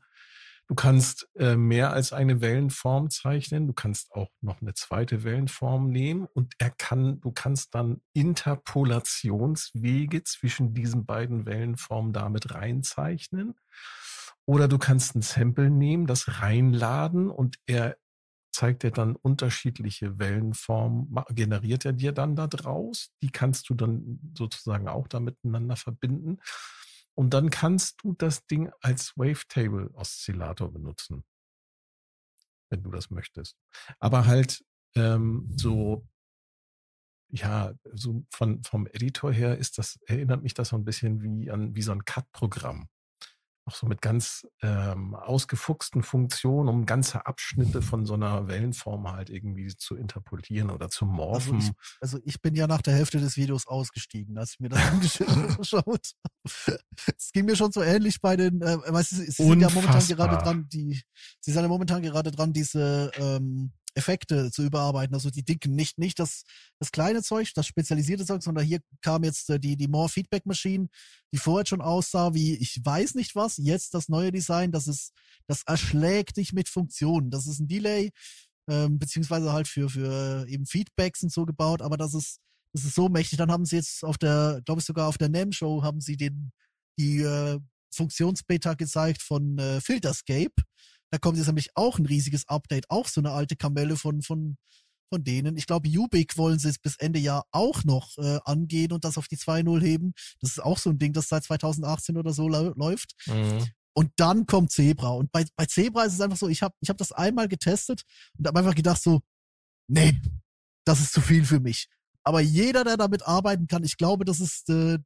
[0.67, 3.67] Du kannst äh, mehr als eine Wellenform zeichnen.
[3.67, 10.23] Du kannst auch noch eine zweite Wellenform nehmen und er kann, du kannst dann Interpolationswege
[10.23, 13.53] zwischen diesen beiden Wellenformen damit reinzeichnen.
[14.45, 17.95] Oder du kannst ein Sample nehmen, das reinladen und er
[18.55, 23.11] zeigt dir dann unterschiedliche Wellenformen, generiert er dir dann da draus.
[23.21, 26.39] Die kannst du dann sozusagen auch da miteinander verbinden.
[27.15, 31.23] Und dann kannst du das Ding als Wavetable-Oszillator benutzen,
[32.69, 33.57] wenn du das möchtest.
[33.99, 34.63] Aber halt
[34.95, 36.07] ähm, so,
[37.29, 41.51] ja, so von, vom Editor her ist das, erinnert mich das so ein bisschen wie
[41.51, 42.87] an wie so ein Cut-Programm.
[43.67, 49.31] Auch so mit ganz ähm, ausgefuchsten Funktionen, um ganze Abschnitte von so einer Wellenform halt
[49.31, 51.57] irgendwie zu interpolieren oder zu also morphen.
[51.59, 54.81] ich, also ich bin ja nach der Hälfte des Videos ausgestiegen, als ich mir das
[55.27, 56.13] angeschaut
[56.45, 56.79] habe.
[57.17, 60.07] Es ging mir schon so ähnlich bei den, äh, weißt du, sie sind ja momentan
[60.07, 61.01] gerade dran, die,
[61.39, 65.97] sie sind ja momentan gerade dran, diese ähm, Effekte zu überarbeiten, also die dicken, nicht,
[65.97, 66.43] nicht das,
[66.79, 70.45] das kleine Zeug, das spezialisierte Zeug, sondern hier kam jetzt äh, die, die More Feedback
[70.45, 70.87] Machine,
[71.33, 75.13] die vorher schon aussah wie, ich weiß nicht was, jetzt das neue Design, das ist,
[75.47, 77.31] das erschlägt dich mit Funktionen.
[77.31, 78.11] Das ist ein Delay,
[78.69, 82.39] ähm, beziehungsweise halt für, für eben Feedbacks und so gebaut, aber das ist,
[82.73, 83.37] das ist so mächtig.
[83.37, 86.51] Dann haben sie jetzt auf der, glaube ich sogar auf der NAM-Show haben sie den,
[86.99, 87.59] die äh,
[87.95, 90.53] Funktionsbeta gezeigt von äh, Filterscape.
[91.15, 94.57] Da kommt jetzt nämlich auch ein riesiges Update, auch so eine alte Kamelle von, von,
[95.09, 95.55] von denen.
[95.55, 99.17] Ich glaube, Ubik wollen sie es bis Ende Jahr auch noch äh, angehen und das
[99.17, 100.13] auf die 2.0 heben.
[100.41, 103.13] Das ist auch so ein Ding, das seit 2018 oder so läuft.
[103.27, 103.65] Mhm.
[103.93, 105.11] Und dann kommt Zebra.
[105.11, 108.03] Und bei, bei Zebra ist es einfach so, ich habe ich hab das einmal getestet
[108.37, 109.21] und habe einfach gedacht so,
[109.87, 110.19] nee,
[110.83, 111.87] das ist zu viel für mich.
[112.25, 114.99] Aber jeder, der damit arbeiten kann, ich glaube, das ist, äh,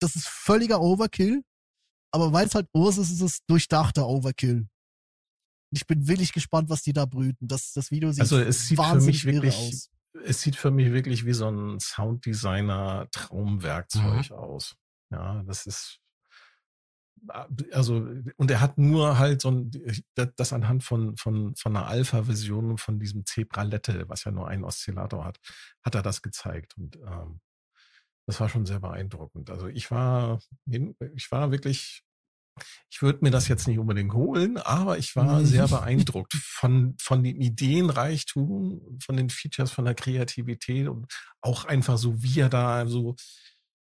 [0.00, 1.44] das ist völliger Overkill.
[2.12, 4.66] Aber weil es halt Urs ist, ist es durchdachter Overkill.
[5.70, 7.46] Ich bin wirklich gespannt, was die da brüten.
[7.46, 9.90] Das, das Video sieht, Also es sieht für wahnsinnig mich irre wirklich, aus.
[10.24, 14.76] es sieht für mich wirklich wie so ein Sounddesigner Traumwerkzeug aus.
[15.10, 16.00] Ja, das ist
[17.72, 18.06] also
[18.36, 19.70] und er hat nur halt so ein
[20.14, 25.24] das anhand von von von einer Alpha-Version von diesem Zebralette, was ja nur einen Oszillator
[25.24, 25.38] hat,
[25.82, 27.40] hat er das gezeigt und ähm,
[28.26, 29.50] das war schon sehr beeindruckend.
[29.50, 32.02] Also ich war ich war wirklich
[32.90, 35.46] ich würde mir das jetzt nicht unbedingt holen, aber ich war Mhm.
[35.46, 41.06] sehr beeindruckt von, von dem Ideenreichtum, von den Features, von der Kreativität und
[41.40, 43.16] auch einfach so, wie er da so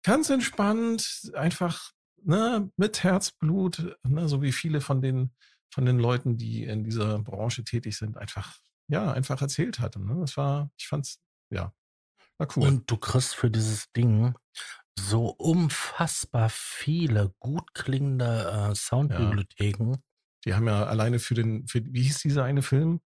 [0.04, 1.92] ganz entspannt, einfach
[2.24, 5.32] ne, mit Herzblut, ne, so wie viele von den
[5.74, 8.58] von den Leuten, die in dieser Branche tätig sind, einfach,
[8.90, 10.00] ja, einfach erzählt hatte.
[10.02, 10.18] Ne?
[10.20, 11.74] Das war, ich fand's, ja,
[12.38, 12.68] war cool.
[12.68, 14.34] Und du kriegst für dieses Ding
[15.00, 19.98] so unfassbar viele gut klingende äh, Soundbibliotheken.
[20.46, 23.00] Die haben ja alleine für den, für, wie hieß dieser eine Film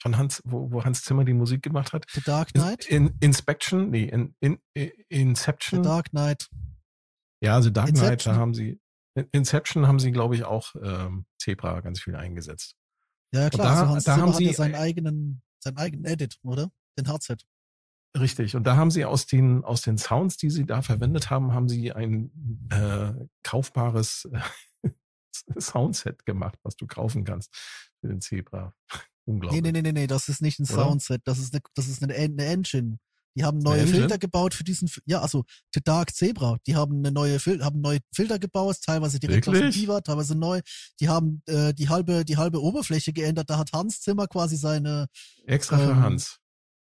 [0.00, 2.06] von Hans, wo, wo Hans Zimmer die Musik gemacht hat?
[2.10, 2.86] The Dark Knight?
[2.86, 5.82] In, Inspection, nee, in, in, in Inception.
[5.82, 6.48] The Dark Knight.
[7.42, 8.34] Ja, also Dark Knight, Inception.
[8.34, 8.80] da haben sie,
[9.16, 12.74] in Inception haben sie, glaube ich, auch ähm, Zebra ganz viel eingesetzt.
[13.34, 13.66] Ja, ja, klar.
[13.66, 16.70] da- also Hans da Zimmer haben hat ja sie- seinen eigenen, seinen eigenen Edit, oder?
[16.98, 17.44] Den Hardset.
[18.16, 18.56] Richtig.
[18.56, 21.68] Und da haben sie aus den, aus den Sounds, die sie da verwendet haben, haben
[21.68, 22.30] sie ein
[22.70, 24.90] äh, kaufbares äh,
[25.60, 27.54] Soundset gemacht, was du kaufen kannst
[28.00, 28.74] für den Zebra.
[29.24, 29.62] Unglaublich.
[29.62, 30.84] nee, nee, nee, nee, das ist nicht ein Oder?
[30.84, 32.98] Soundset, das ist eine, das ist eine, eine Engine.
[33.36, 33.98] Die haben neue Engine?
[33.98, 35.44] Filter gebaut für diesen, ja, also
[35.74, 39.54] The Dark Zebra, die haben eine neue Fil haben neue Filter gebaut, teilweise direkt aus
[39.54, 39.76] Wirklich?
[39.76, 40.60] dem Diva, teilweise neu.
[40.98, 43.50] Die haben äh, die halbe, die halbe Oberfläche geändert.
[43.50, 45.08] Da hat Hans Zimmer quasi seine
[45.44, 46.40] Extra für ähm, Hans.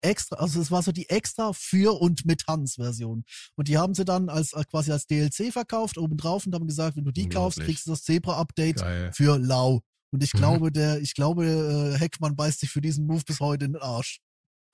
[0.03, 3.25] Extra, also es war so die extra für und mit Hans Version.
[3.57, 6.97] Und die haben sie dann als äh, quasi als DLC verkauft obendrauf und haben gesagt,
[6.97, 9.13] wenn du die kaufst, kriegst du das Zebra Update Geil.
[9.13, 9.81] für lau.
[10.13, 10.39] Und ich Mhm.
[10.39, 13.83] glaube, der, ich glaube, äh, Heckmann beißt sich für diesen Move bis heute in den
[13.83, 14.21] Arsch.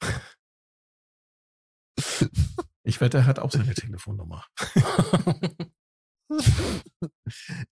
[2.89, 4.45] Ich wette, er hat auch seine Telefonnummer.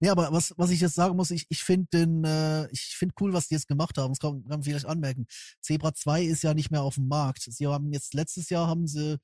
[0.00, 3.14] Nee, aber was, was ich jetzt sagen muss, ich, ich finde den, äh, ich finde
[3.20, 4.12] cool, was die jetzt gemacht haben.
[4.12, 5.26] Das kann, kann man vielleicht anmerken.
[5.60, 7.42] Zebra 2 ist ja nicht mehr auf dem Markt.
[7.42, 9.18] Sie haben jetzt, letztes Jahr haben sie,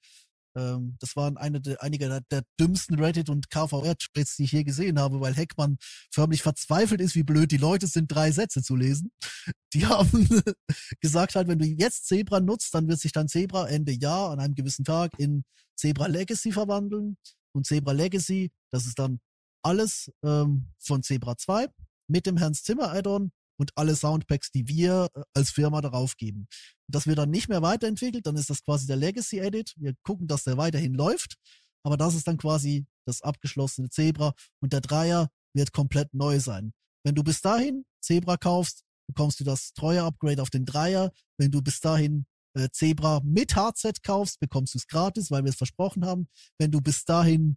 [0.56, 4.64] ähm, das waren eine der, einige der, der dümmsten Reddit- und KVR-Trades, die ich je
[4.64, 5.76] gesehen habe, weil Heckmann
[6.12, 9.12] förmlich verzweifelt ist, wie blöd die Leute sind, drei Sätze zu lesen.
[9.72, 10.28] Die haben
[11.00, 14.40] gesagt halt, wenn du jetzt Zebra nutzt, dann wird sich dein Zebra Ende Jahr an
[14.40, 15.44] einem gewissen Tag in
[15.76, 17.16] Zebra Legacy verwandeln.
[17.52, 19.20] Und Zebra Legacy, das ist dann
[19.62, 21.68] alles ähm, von Zebra 2
[22.08, 26.48] mit dem Hans Zimmer Add-on und alle Soundpacks, die wir äh, als Firma darauf geben.
[26.88, 29.74] Das wird dann nicht mehr weiterentwickelt, dann ist das quasi der Legacy Edit.
[29.76, 31.36] Wir gucken, dass der weiterhin läuft,
[31.84, 36.72] aber das ist dann quasi das abgeschlossene Zebra und der Dreier wird komplett neu sein.
[37.04, 41.10] Wenn du bis dahin Zebra kaufst, bekommst du das treue Upgrade auf den Dreier.
[41.38, 45.50] Wenn du bis dahin äh, Zebra mit Hardset kaufst, bekommst du es gratis, weil wir
[45.50, 46.28] es versprochen haben.
[46.58, 47.56] Wenn du bis dahin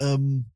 [0.00, 0.50] ähm,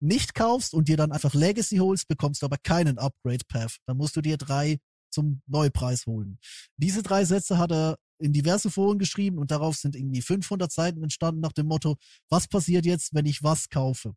[0.00, 3.78] nicht kaufst und dir dann einfach Legacy holst, bekommst du aber keinen Upgrade Path.
[3.86, 4.78] Dann musst du dir drei
[5.10, 6.38] zum Neupreis holen.
[6.76, 11.02] Diese drei Sätze hat er in diverse Foren geschrieben und darauf sind irgendwie 500 Seiten
[11.02, 11.96] entstanden nach dem Motto,
[12.28, 14.14] was passiert jetzt, wenn ich was kaufe?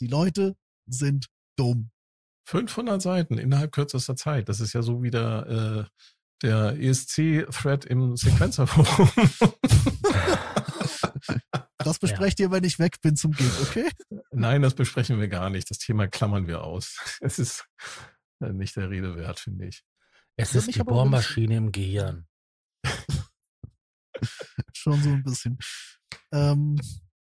[0.00, 1.90] Die Leute sind dumm.
[2.46, 4.48] 500 Seiten innerhalb kürzester Zeit.
[4.48, 5.84] Das ist ja so wie der, äh,
[6.42, 9.10] der ESC-Thread im Sequencer-Forum.
[11.78, 13.88] Das besprecht ihr, wenn ich weg bin zum Gig, okay?
[14.32, 15.70] Nein, das besprechen wir gar nicht.
[15.70, 16.98] Das Thema klammern wir aus.
[17.20, 17.66] Es ist
[18.40, 19.84] äh, nicht der Rede wert, finde ich.
[20.36, 22.26] Es ist die Bohrmaschine im Gehirn.
[24.72, 25.58] Schon so ein bisschen.
[26.32, 26.80] Ähm,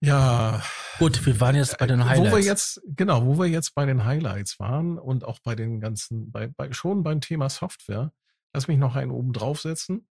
[0.02, 0.64] Ja,
[1.00, 2.32] Gut, wir waren jetzt bei den Highlights.
[2.32, 5.80] Wo wir jetzt, genau, wo wir jetzt bei den Highlights waren und auch bei den
[5.80, 8.12] ganzen, bei, bei, schon beim Thema Software,
[8.54, 10.10] lass mich noch einen oben draufsetzen.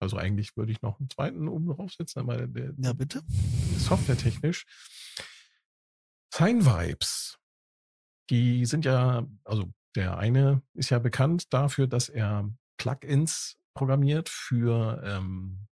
[0.00, 3.22] Also eigentlich würde ich noch einen zweiten oben draufsetzen, aber der, ja, bitte?
[3.78, 4.64] softwaretechnisch.
[6.32, 7.38] Sign Vibes,
[8.30, 15.00] die sind ja, also der eine ist ja bekannt dafür, dass er Plugins programmiert für
[15.04, 15.68] ähm,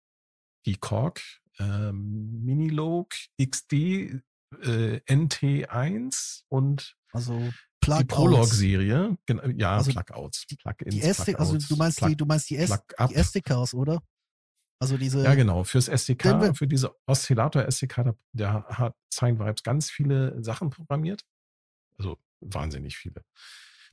[0.67, 1.21] die Korg
[1.59, 3.13] ähm, Minilog
[3.45, 3.73] XD
[4.63, 9.19] äh, NT1 und Also die Plug Prolog-Serie.
[9.27, 10.47] Genau, Ja, Also Plugouts.
[10.47, 13.75] die- Plugins, Die SD, also du meinst die, Plug- du meinst die, S, die SDKs,
[13.75, 14.01] oder?
[14.83, 15.63] Also diese, Ja, genau.
[15.63, 21.23] Fürs SDK, für diese Oszillator-SDK, da, da hat Sign Vibes ganz viele Sachen programmiert.
[21.99, 23.25] Also wahnsinnig viele.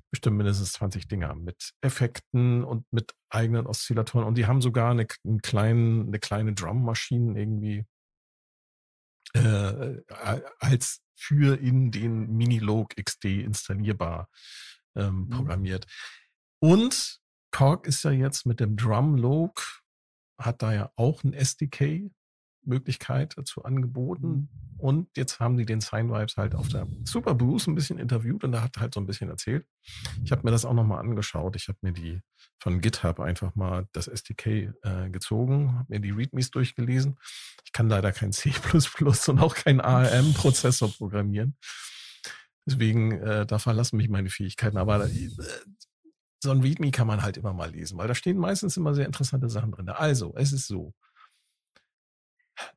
[0.09, 4.25] Bestimmt mindestens 20 Dinger mit Effekten und mit eigenen Oszillatoren.
[4.25, 7.85] Und die haben sogar eine, einen kleinen, eine kleine Drummaschine irgendwie
[9.33, 10.01] äh,
[10.59, 14.27] als für in den Minilog XD installierbar
[14.95, 15.29] ähm, Mhm.
[15.29, 15.85] programmiert.
[16.59, 17.19] Und
[17.51, 19.81] Korg ist ja jetzt mit dem Drumlog,
[20.39, 24.49] hat da ja auch ein SDK-Möglichkeit dazu angeboten.
[24.77, 28.45] Und jetzt haben die den Sign Vibes halt auf der Super Boost ein bisschen interviewt
[28.45, 29.65] und da hat halt so ein bisschen erzählt.
[30.23, 31.57] Ich habe mir das auch nochmal angeschaut.
[31.57, 32.21] Ich habe mir die
[32.59, 37.17] von GitHub einfach mal das SDK äh, gezogen, habe mir die Readmes durchgelesen.
[37.65, 38.53] Ich kann leider kein C
[39.27, 41.57] und auch keinen ARM-Prozessor programmieren.
[42.69, 44.77] Deswegen, äh, da verlassen mich meine Fähigkeiten.
[44.77, 45.29] Aber äh,
[46.41, 49.05] so ein README kann man halt immer mal lesen, weil da stehen meistens immer sehr
[49.05, 49.89] interessante Sachen drin.
[49.89, 50.93] Also, es ist so.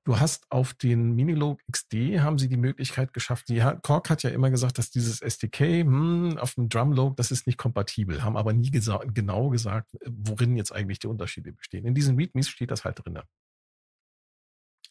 [0.04, 3.48] Du hast auf den Minilog XD haben sie die Möglichkeit geschafft.
[3.48, 7.30] Die hat, Korg hat ja immer gesagt, dass dieses SDK hm, auf dem Drumlog, das
[7.30, 11.84] ist nicht kompatibel, haben aber nie gesa genau gesagt, worin jetzt eigentlich die Unterschiede bestehen.
[11.84, 13.20] In diesen Readmes steht das halt drin.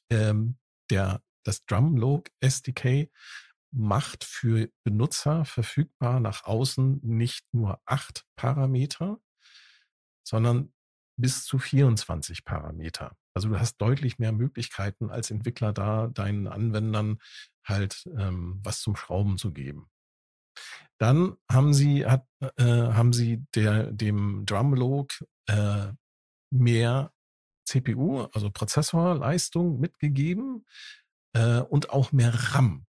[0.09, 0.57] Ähm,
[0.89, 3.09] der, das Drumlog SDK
[3.71, 9.19] macht für Benutzer verfügbar nach außen nicht nur acht Parameter,
[10.23, 10.73] sondern
[11.17, 13.15] bis zu 24 Parameter.
[13.33, 17.19] Also du hast deutlich mehr Möglichkeiten als Entwickler da, deinen Anwendern
[17.63, 19.89] halt ähm, was zum Schrauben zu geben.
[20.97, 25.11] Dann haben sie, hat, äh, haben sie der, dem Drumlog
[25.47, 25.93] äh,
[26.51, 27.13] mehr
[27.65, 30.65] CPU, also Prozessorleistung mitgegeben
[31.33, 32.85] äh, und auch mehr RAM.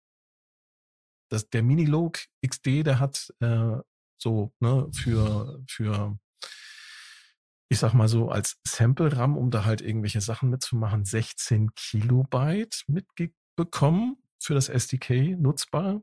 [1.29, 3.77] Das, der Minilog XD, der hat äh,
[4.19, 6.19] so ne, für, für
[7.69, 14.17] ich sag mal so, als Sample-RAM, um da halt irgendwelche Sachen mitzumachen, 16 Kilobyte mitbekommen
[14.41, 16.03] für das SDK nutzbar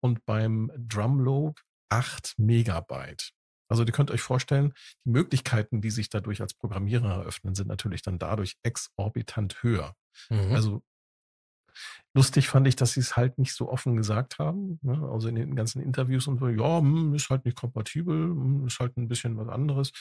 [0.00, 3.32] und beim Drumlog 8 Megabyte.
[3.68, 8.02] Also ihr könnt euch vorstellen, die Möglichkeiten, die sich dadurch als Programmierer eröffnen, sind natürlich
[8.02, 9.94] dann dadurch exorbitant höher.
[10.28, 10.52] Mhm.
[10.52, 10.82] Also
[12.14, 14.78] lustig fand ich, dass sie es halt nicht so offen gesagt haben.
[14.82, 15.08] Ne?
[15.10, 18.80] Also in den ganzen Interviews und so, ja, hm, ist halt nicht kompatibel, hm, ist
[18.80, 19.92] halt ein bisschen was anderes.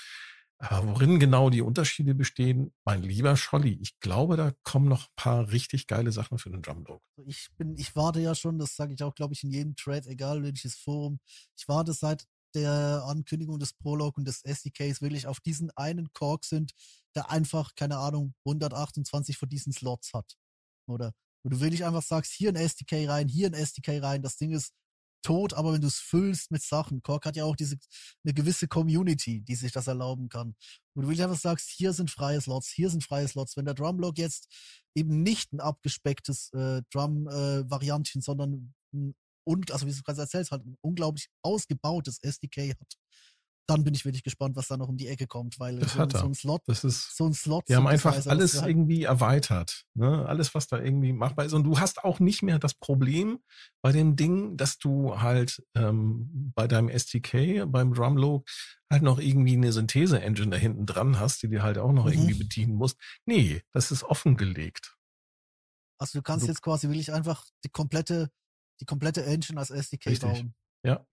[0.63, 5.15] Aber worin genau die Unterschiede bestehen, mein lieber Scholli, ich glaube, da kommen noch ein
[5.15, 7.01] paar richtig geile Sachen für den Drumdog.
[7.17, 9.75] Also ich bin, ich warte ja schon, das sage ich auch, glaube ich, in jedem
[9.75, 11.19] Trade, egal welches Forum.
[11.57, 16.45] Ich warte seit der Ankündigung des Prolog und des SDKs wirklich auf diesen einen Kork
[16.45, 16.73] sind,
[17.15, 20.37] der einfach, keine Ahnung, 128 von diesen Slots hat.
[20.87, 21.13] Oder
[21.43, 24.51] wo du wirklich einfach sagst, hier ein SDK rein, hier ein SDK rein, das Ding
[24.51, 24.73] ist
[25.23, 27.77] tot, aber wenn du es füllst mit Sachen, Kork hat ja auch diese
[28.23, 30.55] eine gewisse Community, die sich das erlauben kann.
[30.93, 33.55] Wo du wirklich einfach sagst, hier sind freie Slots, hier sind freie Slots.
[33.55, 34.47] Wenn der Drumlog jetzt
[34.95, 40.51] eben nicht ein abgespecktes äh, Drum-Variantchen, äh, sondern ein, und, also wie du gerade erzählst,
[40.51, 42.93] halt ein unglaublich ausgebautes SDK hat,
[43.71, 45.99] dann bin ich wirklich gespannt, was da noch um die Ecke kommt, weil das so,
[45.99, 49.03] hat so ein Slot, das ist, so ein Slot, die haben einfach alles halt irgendwie
[49.03, 50.25] erweitert, ne?
[50.27, 51.53] alles, was da irgendwie machbar ist.
[51.53, 53.39] Und du hast auch nicht mehr das Problem
[53.81, 58.47] bei dem Ding, dass du halt ähm, bei deinem SDK, beim Drumlog
[58.91, 62.13] halt noch irgendwie eine Synthese-Engine da hinten dran hast, die dir halt auch noch mhm.
[62.13, 62.99] irgendwie bedienen musst.
[63.25, 64.97] Nee, das ist offengelegt.
[65.97, 68.31] Also du kannst du, jetzt quasi wirklich einfach die komplette,
[68.81, 70.29] die komplette Engine als SDK richtig.
[70.29, 70.55] bauen.
[70.83, 71.05] Ja.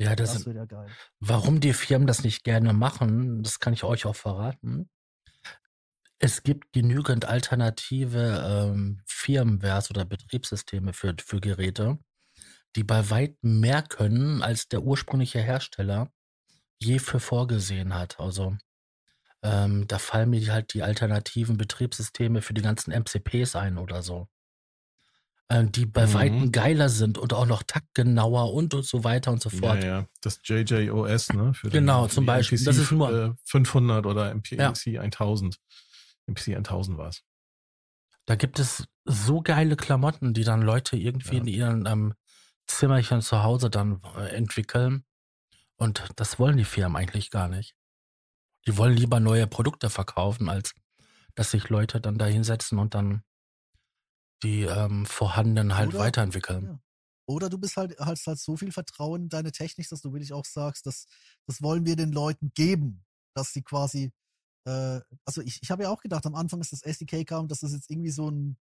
[0.00, 0.88] Ja, das, das wird ja geil.
[1.20, 4.88] Warum die Firmen das nicht gerne machen, das kann ich euch auch verraten.
[6.18, 11.98] Es gibt genügend alternative ähm, Firmwares oder Betriebssysteme für, für Geräte,
[12.76, 16.10] die bei weitem mehr können, als der ursprüngliche Hersteller
[16.78, 18.18] je für vorgesehen hat.
[18.20, 18.56] Also
[19.42, 24.28] ähm, da fallen mir halt die alternativen Betriebssysteme für die ganzen MCPs ein oder so.
[25.50, 26.14] Äh, die bei mhm.
[26.14, 29.82] Weitem geiler sind und auch noch taktgenauer und, und so weiter und so fort.
[29.82, 30.06] Ja, ja.
[30.20, 31.52] das JJOS, ne?
[31.54, 32.56] Für genau, den, zum Beispiel.
[32.56, 35.00] MPC das ist nur 500 oder MPC ja.
[35.00, 35.58] 1000.
[36.28, 37.24] MPC 1000 war es.
[38.26, 41.40] Da gibt es so geile Klamotten, die dann Leute irgendwie ja.
[41.40, 42.14] in ihren ähm,
[42.68, 45.02] Zimmerchen zu Hause dann äh, entwickeln.
[45.74, 47.74] Und das wollen die Firmen eigentlich gar nicht.
[48.68, 50.74] Die wollen lieber neue Produkte verkaufen, als
[51.34, 53.24] dass sich Leute dann da hinsetzen und dann
[54.42, 56.64] die ähm, vorhandenen halt Oder, weiterentwickeln.
[56.64, 56.80] Ja.
[57.26, 60.32] Oder du bist halt, hast halt so viel Vertrauen in deine Technik, dass du wirklich
[60.32, 61.06] auch sagst, dass,
[61.46, 64.12] das wollen wir den Leuten geben, dass sie quasi,
[64.66, 67.60] äh, also ich, ich habe ja auch gedacht, am Anfang ist das SDK kam, dass
[67.60, 68.56] das jetzt irgendwie so ein,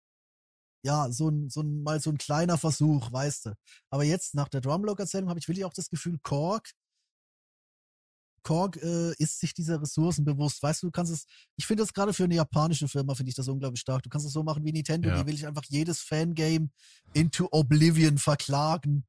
[0.84, 3.54] ja, so ein, so ein, mal so ein kleiner Versuch, weißt du.
[3.90, 6.70] Aber jetzt nach der Drumlog-Erzählung habe ich wirklich auch das Gefühl, Korg
[8.44, 10.62] Korg äh, ist sich dieser Ressourcen bewusst.
[10.62, 11.26] Weißt du, du kannst es,
[11.56, 14.02] ich finde das gerade für eine japanische Firma, finde ich das unglaublich stark.
[14.02, 15.20] Du kannst es so machen wie Nintendo, ja.
[15.20, 16.68] die will ich einfach jedes Fangame
[17.14, 19.04] into Oblivion verklagen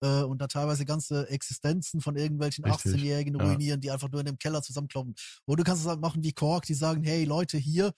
[0.00, 3.76] äh, und da teilweise ganze Existenzen von irgendwelchen 18-Jährigen ruinieren, ja.
[3.76, 5.14] die einfach nur in dem Keller zusammenkloppen.
[5.46, 7.92] Oder du kannst es halt machen wie Korg, die sagen, hey Leute, hier,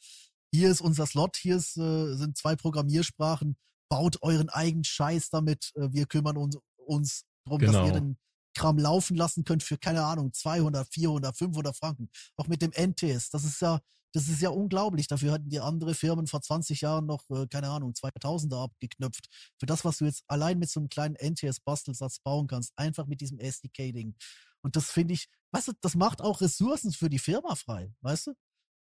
[0.52, 3.56] hier ist unser Slot, hier ist, äh, sind zwei Programmiersprachen,
[3.88, 7.72] baut euren eigenen Scheiß damit, äh, wir kümmern uns, uns darum, genau.
[7.72, 8.18] dass ihr den
[8.58, 12.10] Kram laufen lassen könnt für, keine Ahnung, 200, 400, 500 Franken.
[12.36, 13.30] Auch mit dem NTS.
[13.30, 13.80] Das ist ja,
[14.12, 15.06] das ist ja unglaublich.
[15.06, 19.28] Dafür hatten die andere Firmen vor 20 Jahren noch, äh, keine Ahnung, 2000er abgeknöpft.
[19.58, 23.20] Für das, was du jetzt allein mit so einem kleinen NTS-Bastelsatz bauen kannst, einfach mit
[23.20, 24.16] diesem SDK-Ding.
[24.62, 28.28] Und das finde ich, weißt du, das macht auch Ressourcen für die Firma frei, weißt
[28.28, 28.34] du?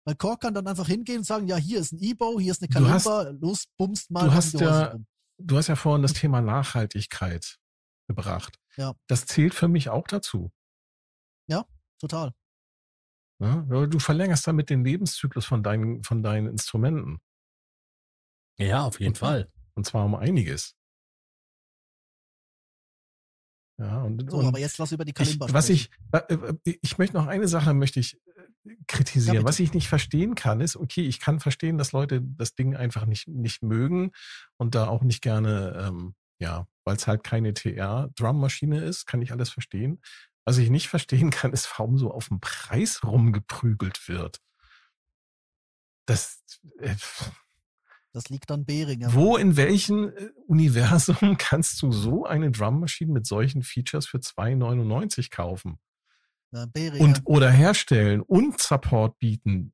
[0.05, 2.62] Weil Kork kann dann einfach hingehen und sagen, ja, hier ist ein E-Bow, hier ist
[2.62, 4.26] eine Kalimba, los, bummst mal.
[4.26, 4.97] Du hast, ja,
[5.38, 7.59] du hast ja vorhin das Thema Nachhaltigkeit
[8.07, 8.57] gebracht.
[8.78, 8.93] Ja.
[9.07, 10.51] Das zählt für mich auch dazu.
[11.47, 11.65] Ja,
[11.99, 12.34] total.
[13.39, 17.19] Ja, du verlängerst damit den Lebenszyklus von deinen, von deinen Instrumenten.
[18.59, 19.51] Ja, auf jeden Und- Fall.
[19.74, 20.76] Und zwar um einiges.
[23.80, 25.88] Ja, und, So, und aber jetzt lass über die ich, Kalimba was sprechen.
[26.13, 28.19] ich, äh, ich möchte noch eine Sache möchte ich
[28.65, 29.38] äh, kritisieren.
[29.38, 32.76] Ja, was ich nicht verstehen kann, ist, okay, ich kann verstehen, dass Leute das Ding
[32.76, 34.11] einfach nicht, nicht mögen
[34.57, 39.31] und da auch nicht gerne, ähm, ja, weil es halt keine TR-Drummaschine ist, kann ich
[39.31, 40.01] alles verstehen.
[40.43, 44.41] Was ich nicht verstehen kann, ist, warum so auf dem Preis rumgeprügelt wird.
[46.07, 46.43] Das,
[46.79, 46.95] äh,
[48.11, 49.13] Das liegt an Behringer.
[49.13, 55.29] wo in welchem äh, Universum kannst du so eine Drummaschine mit solchen Features für 2,99
[55.29, 55.79] kaufen?
[56.51, 57.05] Behringer.
[57.05, 59.73] Und oder herstellen und Support bieten?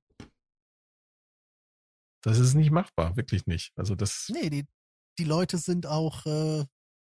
[2.22, 3.72] Das ist nicht machbar, wirklich nicht.
[3.78, 4.68] Also das nee, die,
[5.20, 6.66] die Leute sind auch, äh,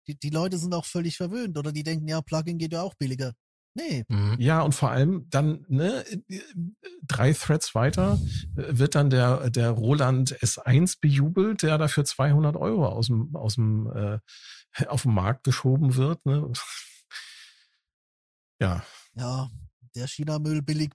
[0.08, 2.96] die, die Leute sind auch völlig verwöhnt oder die denken, ja, Plugin geht ja auch
[2.96, 3.34] billiger.
[3.76, 4.36] Nee, Mhm.
[4.40, 6.04] ja und vor allem dann ne
[7.04, 8.20] drei Threads weiter
[8.58, 13.56] äh, wird dann der der Roland S1 bejubelt, der dafür 200 Euro aus dem aus
[13.56, 14.20] dem äh,
[14.88, 16.26] auf den Markt geschoben wird.
[16.26, 16.52] Ne?
[18.62, 18.84] Ja,
[19.16, 19.50] ja,
[19.96, 20.92] der China-Müll billig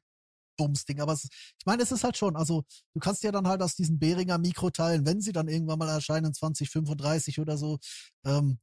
[0.57, 1.01] Bumsding.
[1.01, 3.75] Aber es, ich meine, es ist halt schon, also du kannst ja dann halt aus
[3.77, 7.79] diesen Behringer Mikroteilen, wenn sie dann irgendwann mal erscheinen, 2035 oder so,
[8.25, 8.59] ähm,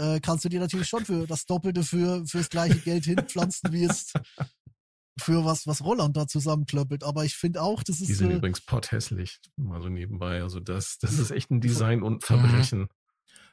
[0.00, 3.84] äh, kannst du dir natürlich schon für das Doppelte für fürs gleiche Geld hinpflanzen, wie
[3.84, 4.12] es
[5.20, 7.02] für was, was Roland da zusammenklöppelt.
[7.02, 10.42] Aber ich finde auch, das die ist sind äh, übrigens potthässlich, mal so nebenbei.
[10.42, 12.86] Also das das ist echt ein Design und Verbrechen.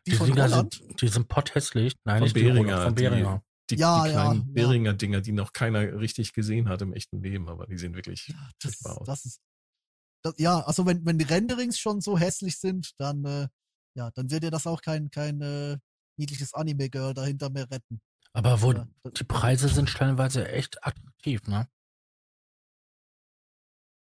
[0.05, 0.74] die Die von Dinger Roland.
[0.76, 1.95] sind, die sind potthässlich.
[2.03, 3.43] Nein, Von nicht die Behringer, Roland, von die- Behringer.
[3.70, 4.53] Die, Ja, die ja, kleinen ja.
[4.53, 8.28] Beringer Dinger, die noch keiner richtig gesehen hat im echten Leben, aber die sehen wirklich
[8.28, 9.07] Ja, das, aus.
[9.07, 9.41] das ist.
[10.24, 13.47] Das, ja, also wenn, wenn die Renderings schon so hässlich sind, dann, äh,
[13.95, 15.78] ja, dann wird dir das auch kein, kein äh,
[16.18, 18.01] niedliches Anime-Girl dahinter mehr retten.
[18.34, 18.88] Aber wo Ja,
[19.18, 21.68] die Preise sind stellenweise echt attraktiv, ne?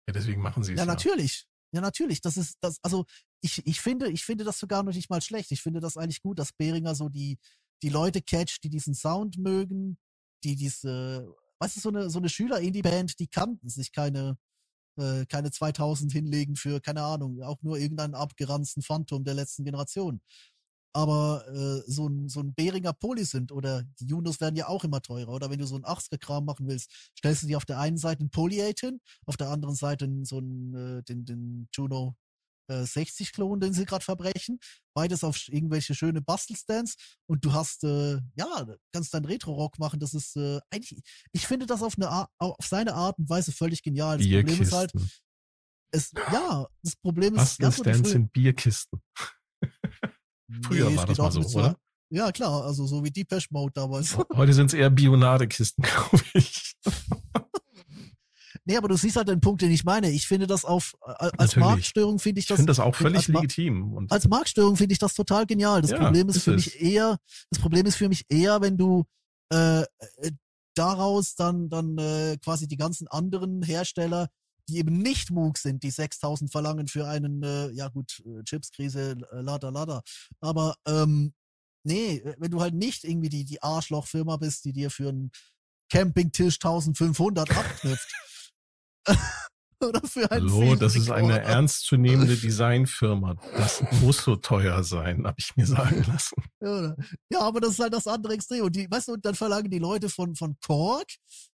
[0.07, 0.79] Ja, deswegen machen sie es.
[0.79, 1.45] ja, Ja, natürlich.
[1.73, 2.21] Ja, natürlich.
[2.21, 3.05] Das ist das, also
[3.41, 5.51] ich, ich finde, ich finde das sogar noch nicht mal schlecht.
[5.51, 7.37] Ich finde das eigentlich gut, dass Behringer so die,
[7.83, 9.97] die Leute catcht, die diesen Sound mögen,
[10.43, 14.37] die diese, weißt du, so eine, so eine Schüler-Indie-Band, die kannten sich keine,
[14.97, 20.21] äh, keine 2000 hinlegen für, keine Ahnung, auch nur irgendeinen abgeranzten Phantom der letzten Generation.
[20.95, 25.01] Aber äh, so ein, so ein Behringer Polysynth oder die Junos werden ja auch immer
[25.01, 25.33] teurer.
[25.33, 28.21] Oder wenn du so ein 80er-Kram machen willst, stellst du dir auf der einen Seite
[28.21, 32.15] einen Poly 8 hin, auf der anderen Seite so einen, äh, den, den Juno
[32.67, 34.59] äh, 60-Klon, den sie gerade verbrechen.
[34.95, 36.95] Beides auf irgendwelche schöne Bastelstands.
[37.27, 39.99] Und du hast, äh, ja, kannst deinen Retro-Rock machen.
[39.99, 41.01] Das ist äh, eigentlich,
[41.31, 44.17] ich finde das auf, eine Ar auf seine Art und Weise völlig genial.
[44.17, 44.91] Das Problem ist halt,
[45.91, 49.01] es, ja, das Problem ist, Bastelstands sind Bierkisten.
[50.65, 51.77] Früher Nee, war das mal so- oder?
[52.09, 54.15] Ja, klar, also so wie Depeche Mode damals.
[54.35, 56.75] Heute sind es eher Bionadekisten, glaube ich.
[58.65, 60.09] Nee, aber du siehst halt den Punkt, den ich meine.
[60.11, 61.55] Ich finde das auf, äh, als Natürlich.
[61.57, 63.93] Marktstörung finde ich Ich das, finde das auch völlig als legitim.
[63.93, 65.81] Und als Marktstörung finde ich das total genial.
[65.81, 66.65] Das Ja, Problem ist, ist für es.
[66.65, 67.17] mich eher,
[67.49, 69.03] das Problem ist für mich eher, wenn du
[69.51, 69.85] äh, äh,
[70.75, 74.29] daraus dann dann äh, quasi die ganzen anderen Hersteller,
[74.69, 79.17] die eben nicht Moog sind, die 6000 verlangen für einen, äh, ja gut, äh, Chipskrise,
[79.31, 80.01] lada lada.
[80.39, 81.33] Aber ähm,
[81.83, 85.31] nee, wenn du halt nicht irgendwie die die Arschlochfirma bist, die dir für einen
[85.91, 88.07] Campingtisch 1500 abknüpft.
[89.83, 93.35] Oder für einen Hallo, das ist eine ernstzunehmende Designfirma.
[93.57, 96.35] Das muss so teuer sein, habe ich mir sagen lassen.
[96.61, 96.95] Ja,
[97.29, 98.63] ja, aber das ist halt das andere Extrem.
[98.63, 101.07] Und die, weißt du, und dann verlangen die Leute von, von Korg,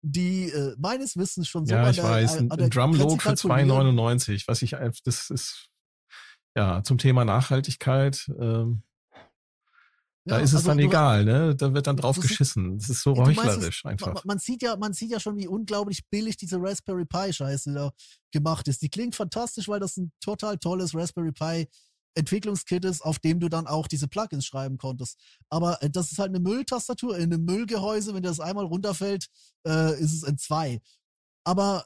[0.00, 3.18] die äh, meines Wissens schon so ja, ich der, weiß, an ein, ein Drumload für
[3.18, 3.98] Grenze kalkulieren.
[3.98, 5.68] 2,99, was ich das ist,
[6.56, 8.82] ja, zum Thema Nachhaltigkeit, ähm,
[10.26, 11.54] da Ja, ist es also dann du- egal, ne?
[11.54, 12.78] Da wird dann drauf geschissen.
[12.78, 14.24] Das ist so Ja, es- heuchlerisch Man, einfach.
[14.24, 17.90] man sieht ja, man sieht ja schon, wie unglaublich billig diese Raspberry Pi Scheiße da
[18.32, 18.80] gemacht ist.
[18.82, 21.68] Die klingt fantastisch, weil das ein total tolles Raspberry Pi
[22.16, 25.18] Entwicklungskit ist, auf dem du dann auch diese Plugins schreiben konntest.
[25.48, 28.14] Aber äh, das ist halt eine Mülltastatur in einem Müllgehäuse.
[28.14, 29.26] Wenn dir das einmal runterfällt,
[29.66, 30.80] äh, ist es in zwei.
[31.44, 31.84] Aber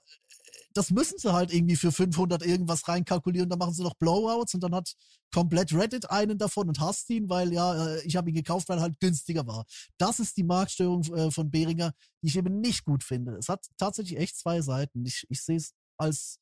[0.78, 3.50] das müssen sie halt irgendwie für 500 irgendwas reinkalkulieren.
[3.50, 4.94] Dann machen sie noch Blowouts und dann hat
[5.34, 8.78] komplett Reddit einen davon und hasst ihn, weil ja, äh, ich habe ihn gekauft, weil
[8.78, 9.64] er halt günstiger war.
[9.98, 13.34] Das ist die Marktstörung äh, von Behringer, die ich eben nicht gut finde.
[13.38, 15.04] Es hat tatsächlich echt zwei Seiten.
[15.04, 16.38] Ich, ich sehe es als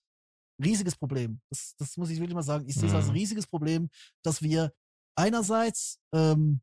[0.62, 1.40] riesiges Problem.
[1.48, 2.68] Das, das muss ich wirklich mal sagen.
[2.68, 3.12] Ich sehe es als Mhm.
[3.12, 3.88] riesiges Problem,
[4.22, 4.70] dass wir
[5.16, 6.60] einerseits ähm,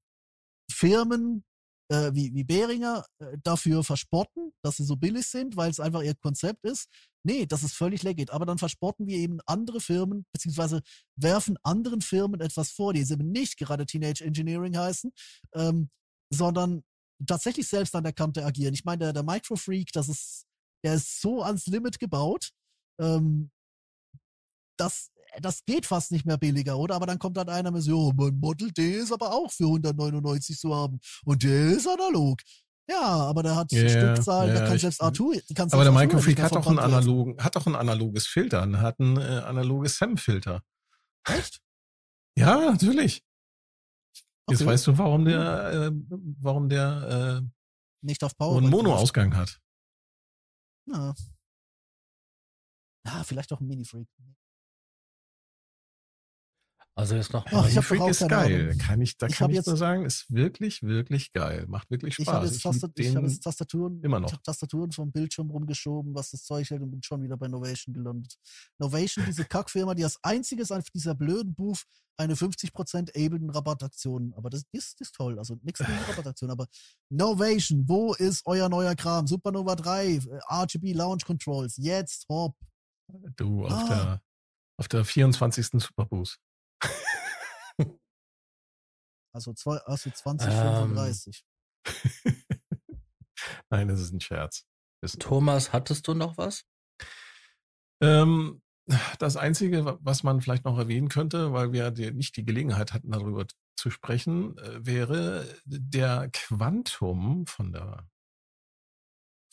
[0.72, 1.44] Firmen
[1.90, 6.04] äh, wie, wie Behringer äh, dafür verspotten, dass sie so billig sind, weil es einfach
[6.04, 6.88] ihr Konzept ist.
[7.26, 8.32] Nee, das ist völlig legit.
[8.32, 10.82] Aber dann verspotten wir eben andere Firmen, beziehungsweise
[11.16, 15.12] werfen anderen Firmen etwas vor, die eben nicht gerade Teenage Engineering heißen,
[15.54, 15.90] ähm,
[16.30, 16.84] sondern
[17.26, 18.74] tatsächlich selbst an der Kante agieren.
[18.74, 20.46] Ich meine, der, der Microfreak, das ist,
[20.84, 22.52] der ist so ans Limit gebaut,
[23.00, 23.52] ähm,
[24.78, 25.10] dass
[25.42, 26.96] das geht fast nicht mehr billiger, oder?
[26.96, 30.58] Aber dann kommt dann einer mit so, mein Model D ist aber auch für 199
[30.58, 31.00] zu haben.
[31.26, 32.40] Und der ist analog.
[32.90, 35.36] Ja, aber der hat Ja, Stückzahlen, ja, der kann selbst Artur.
[35.36, 38.82] die kann Aber der Microfreak hat doch einen analogen, hat doch ein analoges Filter, und
[38.82, 40.62] hat ein äh, analoges SAM-Filter.
[41.26, 41.62] Echt?
[42.38, 43.24] Ja, natürlich.
[44.50, 44.66] Jetzt Okay.
[44.66, 45.92] weißt du, warum der, äh,
[46.42, 47.48] warum der äh,
[48.02, 48.58] Nicht auf Power.
[48.58, 49.62] einen Mono-Ausgang hat.
[50.88, 51.14] Ja.
[53.08, 54.10] ja, vielleicht auch ein Mini-Freak.
[56.96, 58.78] Also jetzt noch Ach, ich Freak auch ist geil.
[58.78, 61.66] Kann ich, da Ich kann ich jetzt- nur sagen, ist wirklich, wirklich geil.
[61.68, 62.52] Macht wirklich Ich habe Spaß.
[62.54, 64.28] jetzt, Tastat ich hab jetzt Tastaturen, immer noch.
[64.30, 67.48] Ich hab Tastaturen vom Bildschirm rumgeschoben, was das Zeug hält und bin schon wieder bei
[67.48, 68.36] Novation gelandet.
[68.78, 71.82] Novation, diese Kackfirma, die als einziges auf dieser blöden Booth
[72.18, 74.32] eine 50% Ableton Rabattaktion.
[74.36, 75.40] Aber das ist, ist toll.
[75.40, 76.52] Also nichts gegen die Rabattaktion.
[76.52, 76.68] Aber
[77.10, 79.26] Novation, wo ist euer neuer Kram?
[79.26, 82.56] Supernova 3, äh, RGB Launch Controls, jetzt hopp.
[83.36, 83.88] Du auf Ah.
[83.90, 84.22] der
[84.80, 85.80] auf der 24.
[85.82, 86.38] Superboost.
[89.34, 90.60] Also, zwei, also 20, Ähm.
[90.60, 91.44] 35.
[93.70, 94.66] Nein, das ist ein Scherz.
[95.02, 96.64] Ist, Thomas, hattest du noch was?
[98.02, 98.62] ähm,
[99.20, 102.94] das Einzige, wa- was man vielleicht noch erwähnen könnte, weil wir die, nicht die Gelegenheit
[102.94, 108.08] hatten, darüber zu sprechen, äh, wäre der Quantum von der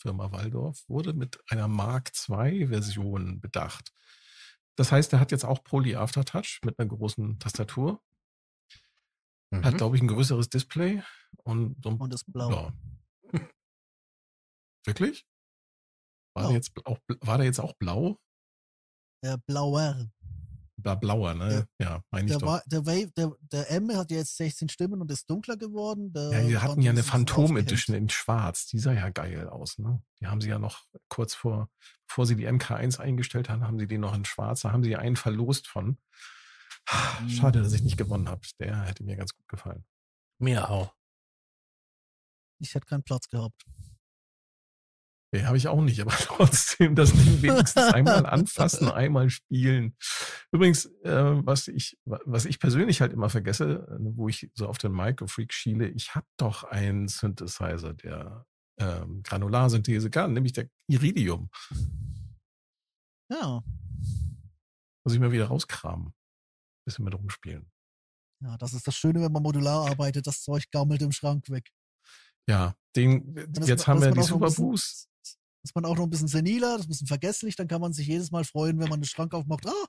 [0.01, 3.91] Firma Waldorf wurde mit einer Mark II Version bedacht.
[4.75, 8.01] Das heißt, er hat jetzt auch Poly Aftertouch mit einer großen Tastatur,
[9.51, 9.77] hat, Mhm.
[9.77, 11.01] glaube ich, ein größeres Display
[11.43, 12.49] und so ein Und ist blau.
[12.51, 12.73] Ja.
[14.85, 15.25] Wirklich?
[16.33, 18.17] War, der jetzt auch, war der jetzt auch blau?
[19.23, 20.09] Der blauer.
[20.77, 21.67] Bla, blauer, ne?
[21.79, 22.47] Ja, meine ich Der, doch.
[22.47, 26.11] war, der, Wave, der, der M hat ja jetzt 16 Stimmen und ist dunkler geworden.
[26.11, 27.55] Der ja, die hatten ja eine Phantom.
[27.57, 28.65] Edition in schwarz.
[28.65, 30.01] Die sah ja geil aus, ne?
[30.19, 31.69] Die haben sie ja noch kurz vor,
[32.07, 34.61] bevor sie die MK1 eingestellt haben, haben sie die noch in schwarz.
[34.61, 35.99] Da haben sie einen verlost von.
[37.29, 38.41] Schade, dass ich nicht gewonnen habe.
[38.59, 39.85] Der hätte mir ganz gut gefallen.
[40.39, 40.93] Mir auch.
[42.59, 43.63] Ich hätte keinen Platz gehabt.
[45.33, 49.95] Nee, habe ich auch nicht, aber trotzdem das Ding wenigstens einmal anfassen, einmal spielen.
[50.51, 54.67] Übrigens, äh, was ich, wa- was ich persönlich halt immer vergesse, äh, wo ich so
[54.67, 58.45] auf den Microfreak schiele, ich habe doch einen Synthesizer, der
[58.77, 61.49] ähm, Granularsynthese kann, nämlich der Iridium.
[63.31, 63.63] Ja,
[65.05, 66.13] Muss ich mal wieder rauskramen.
[66.91, 67.71] Bisschen mit rumspielen.
[68.43, 70.27] ja, das ist das Schöne, wenn man modular arbeitet.
[70.27, 71.69] Das Zeug gammelt im Schrank weg.
[72.49, 75.07] Ja, den, ist jetzt man- haben wir die Superboost.
[75.63, 77.93] Ist man auch noch ein bisschen seniler, das ist ein bisschen vergesslich, dann kann man
[77.93, 79.67] sich jedes Mal freuen, wenn man den Schrank aufmacht.
[79.67, 79.85] Ah,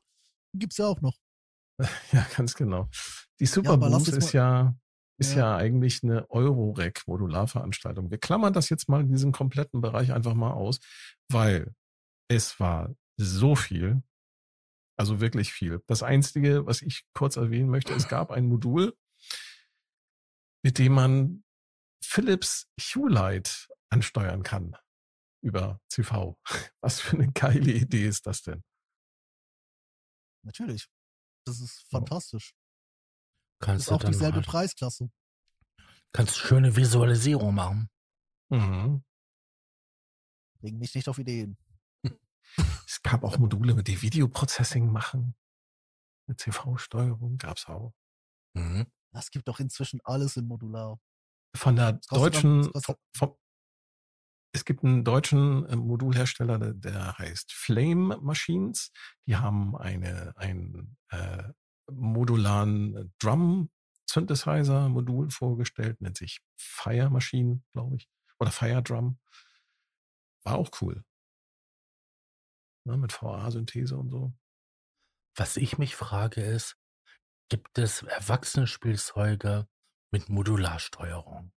[0.54, 1.16] gibt's ja auch noch.
[2.12, 2.88] Ja, ganz genau.
[3.40, 4.76] Die Superboost jetzt ist ja,
[5.18, 5.38] ist ja.
[5.38, 5.56] Ja.
[5.56, 8.10] eigentlich eine Eurorec Modularveranstaltung.
[8.10, 10.78] Wir klammern das jetzt mal in diesem kompletten Bereich einfach mal aus,
[11.30, 11.74] weil
[12.28, 14.02] es war so viel,
[15.02, 15.82] also wirklich viel.
[15.88, 18.96] Das einzige, was ich kurz erwähnen möchte, es gab ein Modul,
[20.64, 21.44] mit dem man
[22.04, 24.76] Philips Hue Light ansteuern kann
[25.42, 26.38] über CV.
[26.80, 28.62] Was für eine geile Idee ist das denn?
[30.44, 30.88] Natürlich.
[31.44, 32.54] Das ist fantastisch.
[33.58, 35.10] Das Kannst ist du auch dieselbe halt, Preisklasse.
[36.12, 37.90] kannst schöne Visualisierung machen.
[38.50, 39.04] Mhm.
[40.60, 41.56] Bring mich nicht auf Ideen.
[42.86, 45.34] Es gab auch Module, mit die Videoprocessing machen.
[46.26, 47.94] Mit CV-Steuerung gab's auch.
[48.54, 48.86] Mhm.
[49.14, 51.00] Es gibt doch inzwischen alles in Modular.
[51.56, 53.38] Von der dann- deutschen, das kostet- vom, vom,
[54.54, 58.90] es gibt einen deutschen äh, Modulhersteller, der, der heißt Flame Machines.
[59.26, 61.44] Die haben eine, ein äh,
[61.90, 63.70] modularen Drum
[64.08, 68.08] Synthesizer Modul vorgestellt, nennt sich Fire Machine, glaube ich.
[68.38, 69.18] Oder Fire Drum.
[70.44, 71.02] War auch cool.
[72.84, 74.32] Ne, mit VA-Synthese und so.
[75.36, 76.76] Was ich mich frage ist,
[77.48, 79.66] gibt es Erwachsenenspielzeuge
[80.12, 81.52] mit Modularsteuerung?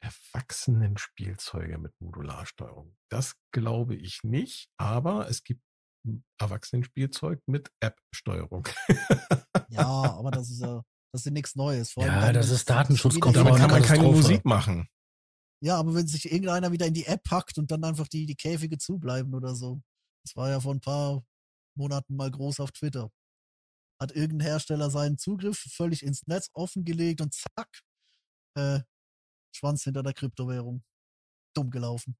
[0.00, 2.96] Erwachsenenspielzeuge mit Modularsteuerung.
[3.10, 5.62] Das glaube ich nicht, aber es gibt
[6.38, 8.68] Erwachsenenspielzeug mit App-Steuerung.
[9.68, 9.84] Ja,
[10.18, 10.82] aber das ist ja,
[11.12, 11.92] das ist nichts Neues.
[11.92, 13.46] Vor allem Ja, das ist datenschutzkonform.
[13.46, 14.02] Damit kann man keine.
[14.02, 14.88] Musik machen.
[15.62, 18.36] Ja, aber wenn sich irgendeiner wieder in die App packt und dann einfach die, die
[18.36, 19.80] Käfige zubleiben oder so.
[20.24, 21.24] Das war ja vor ein paar
[21.76, 23.10] Monaten mal groß auf Twitter.
[24.00, 27.82] Hat irgendein Hersteller seinen Zugriff völlig ins Netz offengelegt und zack,
[28.56, 28.80] äh,
[29.54, 30.82] Schwanz hinter der Kryptowährung.
[31.54, 32.16] Dumm gelaufen.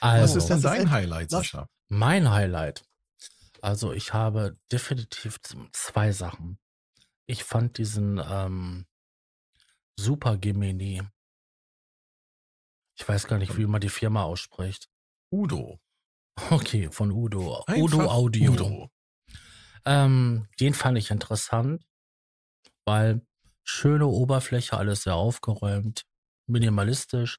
[0.00, 1.68] Also, Was ist denn dein Highlight, Sascha?
[1.88, 2.84] mein Highlight.
[3.62, 5.40] Also ich habe definitiv
[5.72, 6.58] zwei Sachen.
[7.26, 8.86] Ich fand diesen ähm,
[9.98, 11.02] Super Gemini.
[12.96, 14.88] Ich weiß gar nicht, wie man die Firma ausspricht.
[15.30, 15.78] Udo.
[16.50, 17.62] Okay, von Udo.
[17.66, 18.52] Einfach Udo Audio.
[18.52, 18.90] Udo.
[19.84, 21.86] Ähm, den fand ich interessant,
[22.84, 23.26] weil
[23.62, 26.06] schöne Oberfläche, alles sehr aufgeräumt,
[26.46, 27.38] minimalistisch.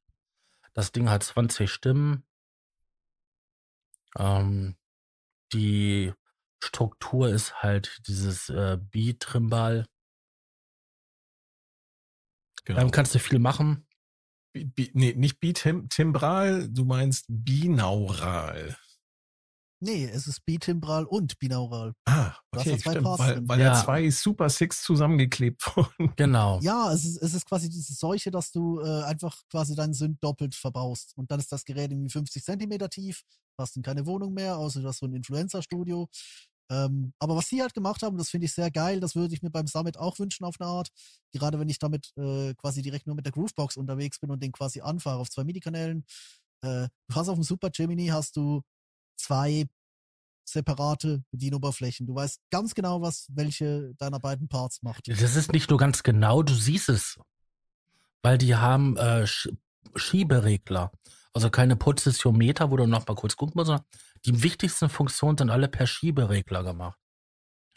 [0.73, 2.23] Das Ding hat 20 Stimmen.
[4.17, 4.77] Ähm,
[5.53, 6.13] die
[6.63, 9.85] Struktur ist halt dieses äh, Beat-Trimbal.
[12.65, 12.79] Genau.
[12.79, 13.86] Damit kannst du viel machen.
[14.53, 18.75] Bi, nee, nicht bitimbral, du meinst binaural.
[19.79, 21.93] Nee, es ist bitimbral und binaural.
[22.05, 23.73] Ah, okay, stimmt, weil, weil Ja.
[23.73, 26.13] ja zwei Super Six zusammengeklebt wurden.
[26.15, 26.59] Genau.
[26.61, 30.17] Ja, es ist, es ist quasi diese Seuche, dass du äh, einfach quasi deinen Synth
[30.23, 31.13] doppelt verbaust.
[31.15, 33.21] Und dann ist das Gerät irgendwie 50 Zentimeter tief,
[33.59, 36.09] hast in keine Wohnung mehr, außer du hast so ein Influencer-Studio.
[36.69, 39.41] Ähm, aber was sie halt gemacht haben, das finde ich sehr geil, das würde ich
[39.41, 40.89] mir beim Summit auch wünschen auf eine Art.
[41.31, 44.51] Gerade wenn ich damit äh, quasi direkt nur mit der Groovebox unterwegs bin und den
[44.51, 46.05] quasi anfahre auf zwei MIDI-Kanälen.
[46.61, 48.61] Äh, du hast auf dem Super Gemini hast du
[49.15, 49.65] zwei
[50.45, 52.07] separate Bedienoberflächen.
[52.07, 55.07] Du weißt ganz genau, was welche deiner beiden Parts macht.
[55.07, 57.19] Das ist nicht nur ganz genau, du siehst es.
[58.23, 59.49] Weil die haben äh, Sch
[59.95, 60.91] Schieberegler.
[61.33, 63.85] Also keine Positionmeter, wo du noch mal kurz gucken musst, sondern
[64.25, 66.97] die wichtigsten Funktionen sind alle per Schieberegler gemacht.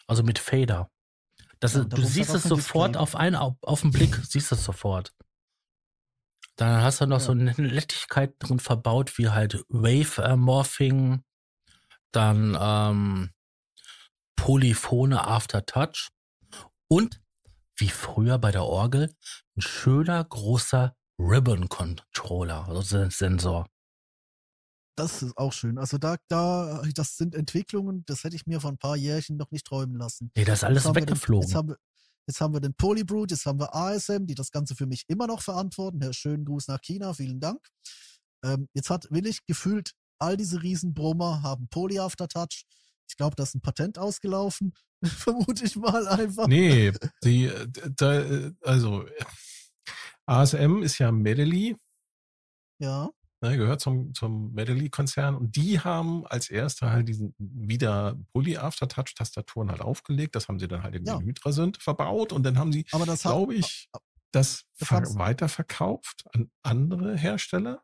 [0.07, 0.91] Also mit Fader.
[1.61, 3.03] Das Ja, du siehst es sofort Display.
[3.03, 5.14] auf einen, auf, auf den Blick, siehst es sofort.
[6.57, 7.24] Dann hast du noch Ja.
[7.26, 11.22] so eine Nettigkeit drin verbaut, wie halt Wave-Morphing,
[12.12, 13.30] dann ähm,
[14.36, 16.09] Polyphone Aftertouch
[16.88, 17.20] und
[17.76, 19.14] wie früher bei der Orgel
[19.57, 23.66] ein schöner großer Ribbon Controller, also Sen- Sensor.
[25.01, 25.78] Das ist auch schön.
[25.78, 29.51] Also da, da, das sind Entwicklungen, das hätte ich mir vor ein paar Jährchen noch
[29.51, 30.30] nicht träumen lassen.
[30.36, 31.48] Nee, das ist alles wir den- weggeflogen.
[31.48, 31.76] Jetzt haben, wir,
[32.26, 35.26] jetzt haben wir den Polybrute, jetzt haben wir ASM, die das Ganze für mich immer
[35.26, 36.01] noch verantworten.
[36.03, 37.61] Herr schönen Gruß nach China, vielen Dank.
[38.44, 42.64] Ähm, jetzt hat Willig gefühlt, all diese Riesenbrummer haben Poly Aftertouch.
[43.09, 44.74] Ich glaube, da ist ein Patent ausgelaufen.
[45.05, 46.46] Vermute ich mal einfach.
[46.46, 46.92] Nee,
[47.24, 47.51] die,
[47.96, 49.07] da, also
[50.26, 51.74] ASM ist ja Medley,
[52.78, 53.11] Ja,
[53.41, 59.80] ne, gehört zum, zum Medley-Konzern und die haben als erste halt diesen wieder Poly-Aftertouch-Tastaturen halt
[59.80, 60.34] aufgelegt.
[60.34, 61.18] Das haben sie dann halt in Ja.
[61.18, 63.88] den Hydra-Synth verbaut und dann haben sie, aber das hat, glaube ich,
[64.32, 67.82] das Das weiterverkauft an andere Hersteller,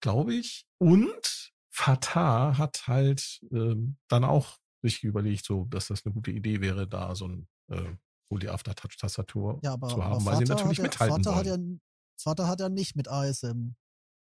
[0.00, 0.64] glaube ich.
[0.78, 6.60] Und Fatah hat halt ähm, dann auch sich überlegt, so, dass das eine gute Idee
[6.60, 7.94] wäre, da so ein äh,
[8.30, 11.46] Poly-Aftertouch-Tastatur ja, aber, zu aber haben, weil sie Vater natürlich hat ja, mithalten Vater hat
[11.46, 11.72] wollen.
[11.74, 13.74] ja, Vater hat ja nicht mit ASM.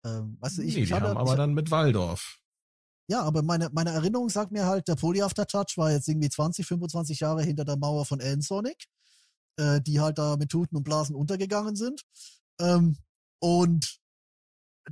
[0.06, 2.39] Ähm, weißt du, ich, nee, ich die hatte, haben aber ich, dann mit Waldorf.
[3.10, 6.66] Ja, aber meine, meine Erinnerung sagt mir halt, der Poly Aftertouch war jetzt irgendwie 20,
[6.66, 8.86] 25 Jahre hinter der Mauer von N-Sonic,
[9.58, 12.04] äh, die halt da mit Tuten und Blasen untergegangen sind.
[12.60, 12.97] Ähm,
[13.39, 14.00] und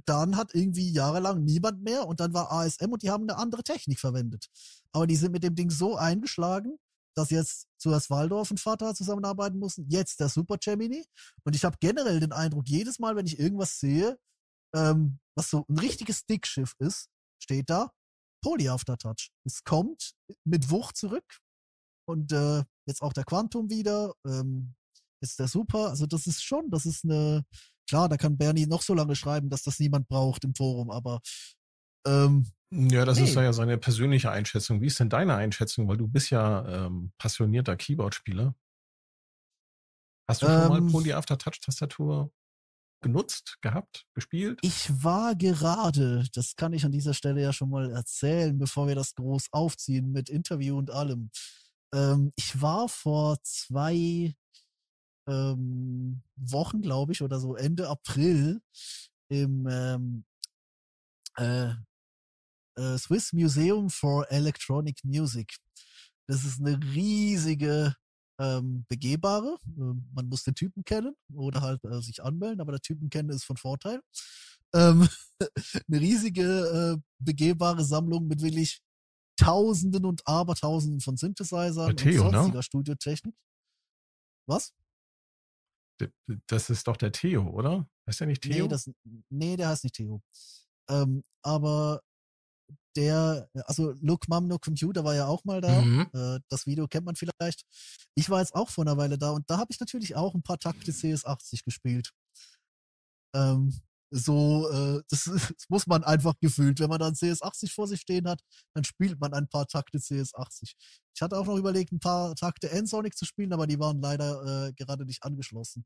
[0.05, 3.63] dann hat irgendwie jahrelang niemand mehr und dann war ASM und die haben eine andere
[3.63, 4.47] Technik verwendet.
[4.91, 6.77] Aber die sind mit dem Ding so eingeschlagen,
[7.15, 11.03] dass jetzt zuerst Waldorf und Vater zusammenarbeiten mussten, jetzt der Super Gemini.
[11.43, 14.17] Und ich habe generell den Eindruck, jedes Mal, wenn ich irgendwas sehe,
[14.75, 17.09] ähm, was so ein richtiges Dickschiff ist,
[17.41, 17.91] steht da
[18.43, 19.29] Poly Aftertouch.
[19.45, 20.13] Es kommt
[20.45, 21.25] mit Wucht zurück
[22.07, 24.75] und äh, jetzt auch der Quantum wieder, ähm,
[25.23, 25.89] ist der Super.
[25.89, 27.43] Also das ist schon, das ist eine,
[27.89, 31.19] klar, da kann Bernie noch so lange schreiben, dass das niemand braucht im Forum, aber
[32.05, 33.25] ähm, Ja, das Nee.
[33.25, 34.81] ist ja seine persönliche Einschätzung.
[34.81, 35.87] Wie ist denn deine Einschätzung?
[35.87, 38.55] Weil du bist ja ähm, passionierter Keyboard-Spieler.
[40.29, 40.91] Hast du schon mal Ähm.
[40.91, 42.31] Poly Aftertouch-Tastatur
[43.01, 44.59] genutzt, gehabt, gespielt?
[44.61, 48.95] Ich war gerade, das kann ich an dieser Stelle ja schon mal erzählen, bevor wir
[48.95, 51.29] das groß aufziehen mit Interview und allem.
[51.93, 54.35] Ähm, ich war vor zwei
[55.27, 58.61] ähm, Wochen, glaube ich, oder so Ende April
[59.29, 60.25] im ähm,
[61.37, 61.73] äh,
[62.77, 65.57] äh, Swiss Museum for Electronic Music.
[66.27, 67.95] Das ist eine riesige
[68.39, 69.57] ähm, begehbare.
[69.77, 73.29] Ähm, man muss den Typen kennen oder halt äh, sich anmelden, aber der Typen kennen
[73.29, 74.01] ist von Vorteil.
[74.73, 75.07] Ähm,
[75.87, 78.81] eine riesige äh, begehbare Sammlung mit wirklich
[79.39, 82.37] Tausenden und Abertausenden von Synthesizern Theo, und ne?
[82.37, 83.35] sonstiger Studiotechnik.
[84.47, 84.73] Was?
[86.47, 87.87] Das ist doch der Theo, oder?
[88.07, 88.63] Ist der nicht Theo?
[88.63, 88.89] Nee, das,
[89.29, 90.21] nee, der heißt nicht Theo.
[90.89, 92.01] Ähm, aber
[92.97, 95.81] der, also Look Mom No Computer war ja auch mal da.
[95.81, 96.09] Mhm.
[96.13, 97.63] Äh, das Video kennt man vielleicht.
[98.15, 100.43] Ich war jetzt auch vor einer Weile da und da habe ich natürlich auch ein
[100.43, 102.11] paar Takte CS80 gespielt.
[103.35, 103.79] Ähm,
[104.09, 106.79] so, äh, das, das muss man einfach gefühlt.
[106.79, 108.41] Wenn man dann CS80 vor sich stehen hat,
[108.73, 110.73] dann spielt man ein paar Takte CS80.
[111.15, 114.67] Ich hatte auch noch überlegt, ein paar Takte N-Sonic zu spielen, aber die waren leider
[114.67, 115.85] äh, gerade nicht angeschlossen.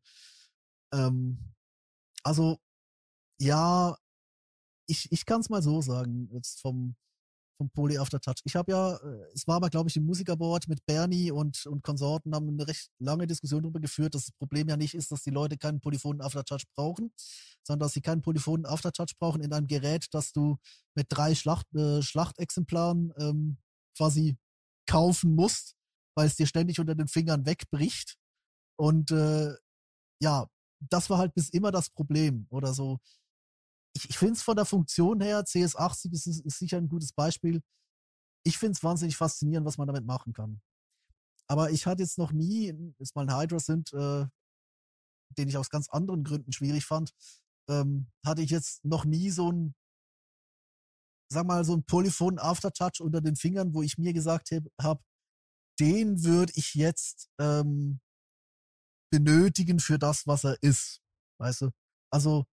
[0.93, 1.53] Ähm,
[2.23, 2.59] also,
[3.39, 3.97] ja,
[4.91, 6.95] ich, ich kann es mal so sagen, jetzt vom,
[7.57, 8.41] vom Poly Aftertouch.
[8.43, 11.81] Ich habe ja, äh, es war aber, glaube ich, im Musikerboard mit Bernie und, und
[11.81, 15.23] Konsorten haben eine recht lange Diskussion darüber geführt, dass das Problem ja nicht ist, dass
[15.23, 17.13] die Leute keinen polyphonen Aftertouch brauchen,
[17.65, 20.57] sondern dass sie keinen polyphonen Aftertouch brauchen in einem Gerät, das du
[20.93, 23.57] mit drei Schlacht, äh, Schlachtexemplaren ähm,
[23.95, 24.37] quasi
[24.87, 25.75] kaufen musst,
[26.15, 28.17] weil es dir ständig unter den Fingern wegbricht.
[28.77, 29.53] Und äh,
[30.21, 30.47] ja,
[30.89, 32.99] das war halt bis immer das Problem oder so.
[33.93, 37.61] Ich, ich finde es von der Funktion her, CS80 ist, ist sicher ein gutes Beispiel.
[38.43, 40.61] Ich finde es wahnsinnig faszinierend, was man damit machen kann.
[41.47, 44.25] Aber ich hatte jetzt noch nie, jetzt mal ein Hydra sind, äh,
[45.37, 47.11] den ich aus ganz anderen Gründen schwierig fand,
[47.69, 49.75] ähm, hatte ich jetzt noch nie so ein,
[51.29, 55.03] sag mal, so ein Polyphon Aftertouch unter den Fingern, wo ich mir gesagt habe,
[55.79, 57.99] den würde ich jetzt ähm,
[59.11, 61.01] benötigen für das, was er ist.
[61.39, 61.71] Weißt du?
[62.11, 62.45] Also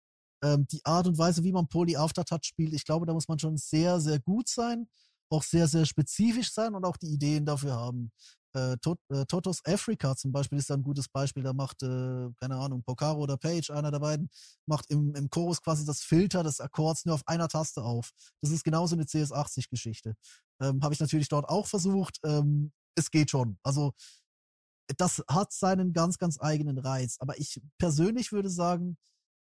[0.47, 3.39] ähm, die Art und Weise, wie man Poly Aftertouch spielt, ich glaube, da muss man
[3.39, 4.89] schon sehr, sehr gut sein,
[5.31, 8.13] auch sehr, sehr spezifisch sein und auch die Ideen dafür haben.
[8.55, 11.43] Äh, Tot, äh, Totos Africa zum Beispiel ist da ein gutes Beispiel.
[11.43, 14.31] Da macht, äh, keine Ahnung, Pocaro oder Page, einer der beiden,
[14.67, 18.13] macht im, im Chorus quasi das Filter des Akkords nur auf einer Taste auf.
[18.41, 20.15] Das ist genauso eine CS80-Geschichte.
[20.63, 22.19] Ähm, Habe ich natürlich dort auch versucht.
[22.25, 23.59] Ähm, es geht schon.
[23.63, 23.93] Also
[24.97, 27.17] das hat seinen ganz, ganz eigenen Reiz.
[27.19, 28.97] Aber ich persönlich würde sagen,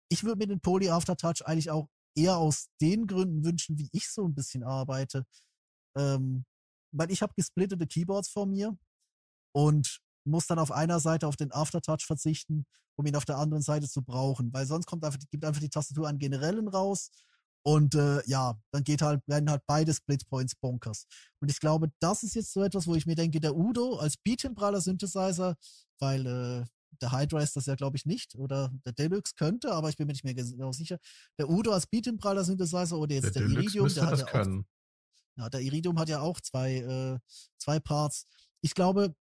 [0.09, 4.09] ich würde mir den Poly Aftertouch eigentlich auch eher aus den Gründen wünschen, wie ich
[4.09, 5.25] so ein bisschen arbeite.
[5.97, 6.45] Ähm,
[6.91, 8.77] weil ich habe gesplittete Keyboards vor mir
[9.53, 13.63] und muss dann auf einer Seite auf den Aftertouch verzichten, um ihn auf der anderen
[13.63, 14.51] Seite zu brauchen.
[14.53, 17.11] Weil sonst kommt einfach, gibt einfach die Tastatur einen generellen raus
[17.67, 21.05] und äh, ja, dann geht halt, werden halt beide Splitpoints bonkers.
[21.41, 24.17] Und ich glaube, das ist jetzt so etwas, wo ich mir denke, der Udo als
[24.17, 25.57] Beat-Tempraler Synthesizer,
[25.99, 26.65] weil äh,
[27.01, 28.35] der Hydra ist das ja, glaube ich, nicht.
[28.35, 30.97] Oder der Deluxe könnte, aber ich bin mir nicht mehr genau sicher.
[31.37, 34.63] Der Udo als Beat-Tempraler Synthesizer oder jetzt der, der Iridium, der hat ja auch,
[35.37, 37.19] ja, der Iridium hat ja auch zwei, äh,
[37.57, 38.25] zwei Parts.
[38.61, 39.15] Ich glaube,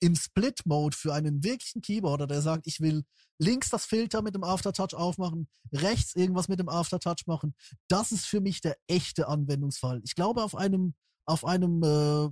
[0.00, 3.04] im Split-Mode für einen wirklichen Keyboarder, der sagt, ich will
[3.38, 7.54] links das Filter mit dem Aftertouch aufmachen, rechts irgendwas mit dem Aftertouch machen,
[7.88, 10.00] das ist für mich der echte Anwendungsfall.
[10.02, 12.28] Ich glaube, auf einem, auf einem äh,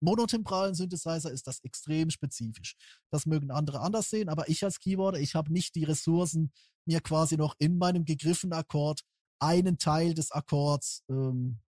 [0.00, 2.74] monotemporalen Synthesizer ist das extrem spezifisch.
[3.10, 6.52] Das mögen andere anders sehen, aber ich als Keyboarder, ich habe nicht die Ressourcen,
[6.86, 9.02] mir quasi noch in meinem gegriffenen Akkord
[9.40, 11.60] einen Teil des Akkords ähm,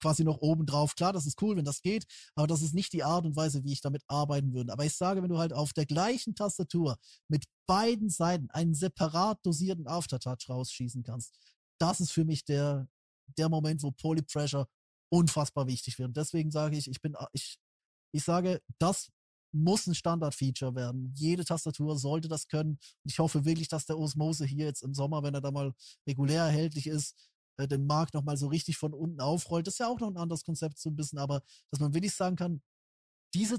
[0.00, 0.94] quasi noch oben drauf.
[0.96, 3.62] Klar, das ist cool, wenn das geht, aber das ist nicht die Art und Weise,
[3.64, 4.72] wie ich damit arbeiten würde.
[4.72, 6.96] Aber ich sage, wenn du halt auf der gleichen Tastatur
[7.28, 11.38] mit beiden Seiten einen separat dosierten Aftertouch rausschießen kannst,
[11.78, 12.88] das ist für mich der,
[13.38, 14.66] der Moment, wo Polypressure
[15.10, 16.16] unfassbar wichtig wird.
[16.16, 17.58] Deswegen sage ich, ich bin, ich,
[18.12, 19.10] ich sage, das
[19.52, 21.12] muss ein Standard-Feature werden.
[21.16, 22.78] Jede Tastatur sollte das können.
[23.04, 25.72] Ich hoffe wirklich, dass der Osmose hier jetzt im Sommer, wenn er da mal
[26.06, 29.66] regulär erhältlich ist, äh, den Markt nochmal so richtig von unten aufrollt.
[29.66, 32.14] Das ist ja auch noch ein anderes Konzept so ein bisschen, aber dass man wirklich
[32.14, 32.62] sagen kann,
[33.34, 33.58] diese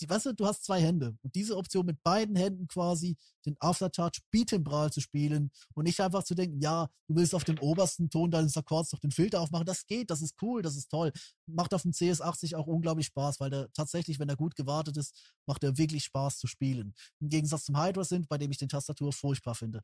[0.00, 3.16] die, weißt du, du hast zwei Hände und diese Option mit beiden Händen quasi
[3.46, 7.58] den Aftertouch Beatembral zu spielen und nicht einfach zu denken, ja, du willst auf dem
[7.60, 10.90] obersten Ton deines Akkords noch den Filter aufmachen, das geht, das ist cool, das ist
[10.90, 11.12] toll.
[11.46, 15.32] Macht auf dem CS80 auch unglaublich Spaß, weil der tatsächlich, wenn er gut gewartet ist,
[15.46, 16.94] macht er wirklich Spaß zu spielen.
[17.20, 19.80] Im Gegensatz zum Hydra sind, bei dem ich den Tastatur furchtbar finde.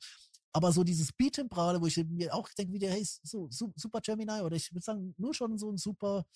[0.53, 4.43] Aber so dieses Beatembrale, wo ich mir auch denke, wie der, hey, so, super Gemini
[4.43, 6.27] oder ich würde sagen, nur schon so ein super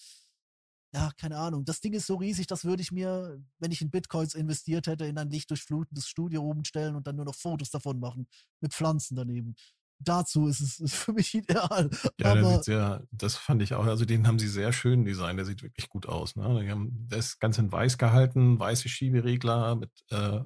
[0.97, 3.91] ja, keine Ahnung, das Ding ist so riesig, das würde ich mir, wenn ich in
[3.91, 8.01] Bitcoins investiert hätte, in ein lichtdurchflutendes Studio oben stellen und dann nur noch Fotos davon
[8.01, 8.27] machen,
[8.63, 9.57] mit Pflanzen daneben.
[9.99, 11.91] Dazu ist es ist für mich ideal.
[12.19, 15.45] Ja, Aber, sehr, das fand ich auch, also den haben sie sehr schön designt, der
[15.45, 16.35] sieht wirklich gut aus.
[16.35, 16.63] Ne?
[16.65, 20.41] Die haben das Ganze in weiß gehalten, weiße Schieberegler mit äh,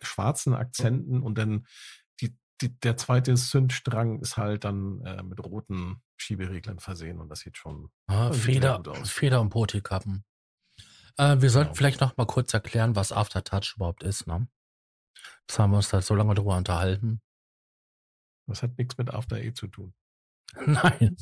[0.00, 1.66] schwarzen Akzenten und dann
[2.60, 7.56] die, der zweite Zündstrang ist halt dann äh, mit roten Schiebereglern versehen und das sieht
[7.56, 10.24] schon ah, Feder, Feder und Potikappen.
[11.18, 11.76] Äh, wir sollten genau.
[11.76, 14.26] vielleicht noch mal kurz erklären, was Aftertouch überhaupt ist.
[14.26, 14.48] Ne?
[15.46, 17.20] Das haben wir uns da so lange drüber unterhalten.
[18.46, 19.94] Das hat nichts mit After E zu tun.
[20.66, 21.16] Nein.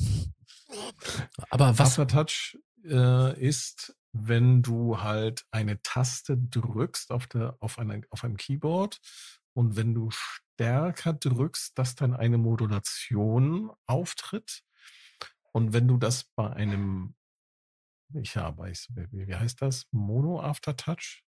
[1.49, 1.99] Aber was?
[1.99, 8.37] Aftertouch äh, ist, wenn du halt eine Taste drückst auf, der, auf, einer, auf einem
[8.37, 9.01] Keyboard
[9.55, 14.63] und wenn du stärker drückst, dass dann eine Modulation auftritt.
[15.53, 17.15] Und wenn du das bei einem,
[18.13, 18.71] ich habe,
[19.11, 19.85] wie heißt das?
[19.91, 21.23] Mono Aftertouch?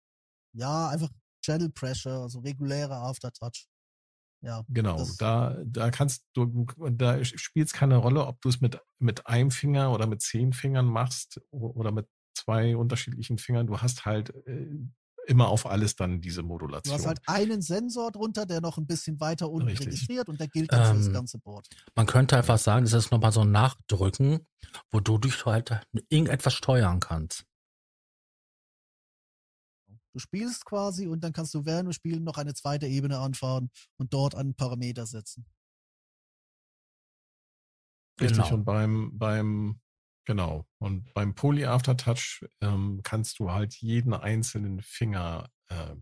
[0.54, 1.10] Ja, einfach
[1.44, 3.66] Channel Pressure, also reguläre Aftertouch.
[4.40, 4.64] Ja.
[4.68, 9.26] Genau, da, da kannst du, da spielt es keine Rolle, ob du es mit, mit
[9.26, 13.66] einem Finger oder mit zehn Fingern machst oder mit zwei unterschiedlichen Fingern.
[13.66, 14.86] Du hast halt äh,
[15.26, 16.94] immer auf alles dann diese Du Modulation.
[16.94, 19.86] hast halt einen Sensor drunter, der noch ein bisschen weiter unten Richtig.
[19.86, 21.68] registriert und der gilt dann für das Ähm, ganze Board.
[21.94, 24.46] Man könnte einfach sagen, das ist nochmal so ein Nachdrücken,
[24.90, 27.44] wo du dich halt irgendetwas steuern kannst.
[30.12, 33.70] Du spielst quasi und dann kannst du während du spielen noch eine zweite Ebene anfahren
[33.98, 35.44] und dort einen Parameter setzen.
[38.20, 38.54] Richtig, Genau.
[38.54, 39.80] und beim, beim,
[40.24, 45.96] genau, und beim Poly Aftertouch ähm, kannst du halt jeden einzelnen Finger äh,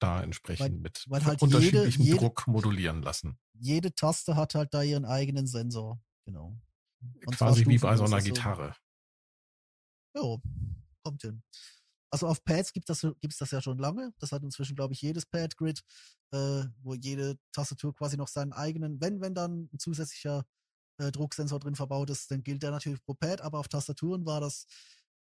[0.00, 3.38] da entsprechend mit weil halt unterschiedlichem jede- jede- Druck modulieren lassen.
[3.54, 6.00] Jede Taste hat halt da ihren eigenen Sensor.
[6.24, 6.56] Genau.
[7.26, 8.74] Und Quasi wie bei so einer Gitarre.
[10.14, 10.36] Ja,
[11.02, 11.42] kommt hin.
[12.12, 14.12] Also auf Pads gibt das, gibt's das ja schon lange.
[14.18, 15.82] Das hat inzwischen, glaube ich, jedes Pad-Grid,
[16.32, 20.44] äh, wo jede Tastatur quasi noch seinen eigenen, wenn, wenn dann ein zusätzlicher
[21.00, 24.40] äh, Drucksensor drin verbaut ist, dann gilt der natürlich pro Pad, aber auf Tastaturen war
[24.40, 24.66] das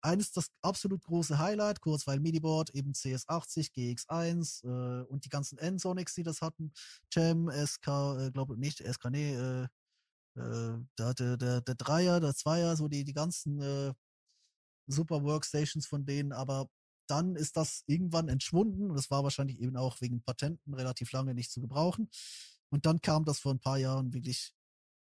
[0.01, 5.57] eines das absolut große Highlight, kurz weil MIDI-Board, eben CS80, GX1 äh, und die ganzen
[5.57, 6.72] N-Sonics, die das hatten,
[7.11, 9.67] Jam, SK, äh, glaube nicht, SK, nee, äh,
[10.36, 13.93] äh, der, der, der, der Dreier, der Zweier, so die, die ganzen äh,
[14.88, 16.70] super Workstations von denen, aber
[17.07, 21.34] dann ist das irgendwann entschwunden und das war wahrscheinlich eben auch wegen Patenten relativ lange
[21.34, 22.09] nicht zu gebrauchen.
[22.72, 24.53] Und dann kam das vor ein paar Jahren wirklich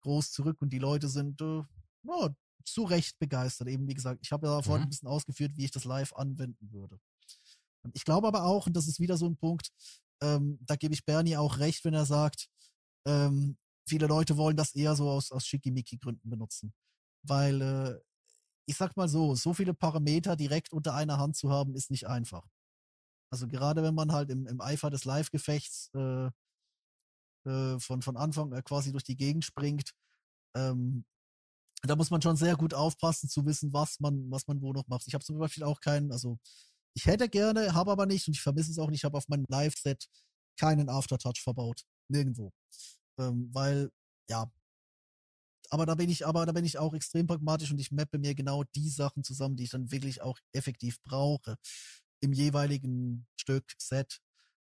[0.02, 1.64] groß zurück und die Leute sind äh,
[2.04, 2.30] ja,
[2.66, 3.68] zu Recht begeistert.
[3.68, 4.88] Eben wie gesagt, ich habe ja vorhin Mhm.
[4.88, 7.00] ein bisschen ausgeführt, wie ich das live anwenden würde.
[7.94, 9.72] Ich glaube aber auch, und das ist wieder so ein Punkt,
[10.22, 12.48] ähm, da gebe ich Bernie auch recht, wenn er sagt,
[13.08, 16.74] ähm, viele Leute wollen das eher so aus, aus Schickimicki-Gründen benutzen.
[17.24, 18.00] Weil, äh,
[18.68, 22.08] ich sag mal so, so viele Parameter direkt unter einer Hand zu haben, ist nicht
[22.08, 22.48] einfach.
[23.32, 26.30] Also gerade wenn man halt im, im Eifer des Live-Gefechts äh,
[27.46, 29.94] äh, von, von Anfang äh, quasi durch die Gegend springt,
[30.56, 31.06] ähm,
[31.84, 34.88] da muss man schon sehr gut aufpassen zu wissen, was man, was man wo noch
[34.88, 35.08] macht.
[35.08, 36.38] Ich habe zum Beispiel auch keinen, also
[36.94, 39.30] ich hätte gerne, habe aber nicht und ich vermisse es auch nicht, ich habe auf
[39.30, 40.08] meinem Live-Set
[40.60, 41.84] keinen Aftertouch verbaut.
[42.10, 42.52] Nirgendwo.
[43.18, 43.92] Ähm, weil,
[44.30, 44.52] ja,
[45.70, 48.34] aber da bin ich, aber da bin ich auch extrem pragmatisch und ich mappe mir
[48.34, 51.58] genau die Sachen zusammen, die ich dann wirklich auch effektiv brauche.
[52.22, 54.20] Im jeweiligen Stück, Set,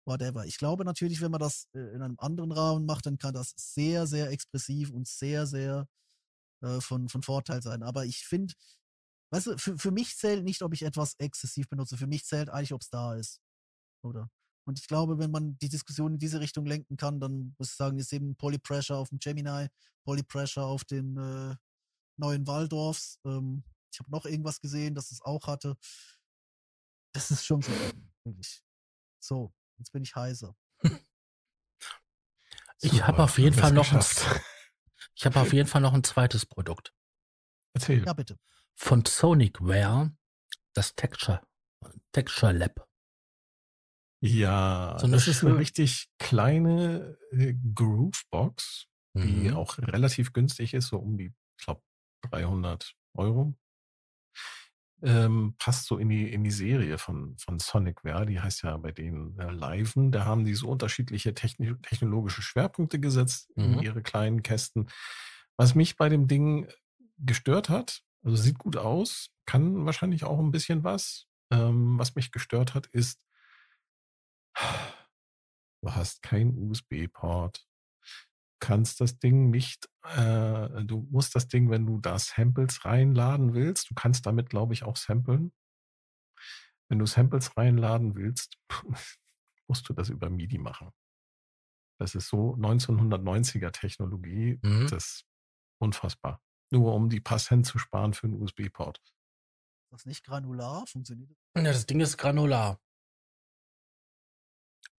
[0.06, 0.44] whatever.
[0.46, 3.54] Ich glaube natürlich, wenn man das äh, in einem anderen Rahmen macht, dann kann das
[3.56, 5.88] sehr, sehr expressiv und sehr, sehr
[6.62, 7.82] äh, von, von Vorteil sein.
[7.82, 8.54] Aber ich finde,
[9.30, 11.96] weißt du, für, für mich zählt nicht, ob ich etwas exzessiv benutze.
[11.96, 13.40] Für mich zählt eigentlich, ob es da ist.
[14.02, 14.30] Oder?
[14.66, 17.76] Und ich glaube, wenn man die Diskussion in diese Richtung lenken kann, dann muss ich
[17.76, 19.68] sagen, ist eben Polypressure auf dem Gemini,
[20.06, 21.56] Polypressure auf den äh,
[22.18, 23.18] neuen Waldorfs.
[23.24, 25.76] Ähm, ich habe noch irgendwas gesehen, das es auch hatte.
[27.14, 27.70] Das ist schon so.
[28.24, 28.62] wirklich.
[29.22, 29.52] So,
[29.84, 30.56] jetzt bin ich heiser.
[32.80, 34.00] Ich habe auf jeden Fall noch ein,
[35.14, 36.94] ich habe auf jeden Fall noch ein zweites Produkt
[37.74, 38.04] Erzähl.
[38.04, 38.38] Ja, bitte.
[38.74, 40.10] von Sonicware,
[40.72, 41.42] das Texture
[42.12, 42.88] Texture Lab.
[44.22, 49.56] Ja, So eine das ist eine richtig kleine äh, Groovebox, die Mhm.
[49.56, 51.82] auch relativ günstig ist, so um die, ich glaube,
[52.30, 53.54] 300 Euro.
[55.04, 58.90] Ähm, passt so in die, in die Serie von, von Sonicware, die heißt ja bei
[58.90, 60.12] denen äh, Liven.
[60.12, 63.82] Da haben die so unterschiedliche techni technologische Schwerpunkte gesetzt in Mhm.
[63.82, 64.88] ihre kleinen Kästen.
[65.58, 66.68] Was mich bei dem Ding
[67.18, 71.26] gestört hat, also sieht gut aus, kann wahrscheinlich auch ein bisschen was.
[71.50, 73.20] Ähm, was mich gestört hat, ist,
[75.82, 77.66] du hast keinen USB-Port.
[78.66, 83.90] Kannst das Ding nicht, äh, du musst das Ding, wenn du da Samples reinladen willst,
[83.90, 85.52] du kannst damit, glaube ich, auch samplen.
[86.88, 88.56] Wenn du Samples reinladen willst,
[89.68, 90.90] musst du das über MIDI machen.
[92.00, 94.88] Das ist so 1990er Technologie, Mhm.
[94.88, 95.24] das ist
[95.78, 96.40] unfassbar.
[96.72, 98.98] Nur um die paar Cent zu sparen für einen USB-Port.
[98.98, 100.86] Ist das nicht granular?
[100.86, 101.36] Funktioniert das?
[101.56, 102.80] Ja, das Ding ist granular.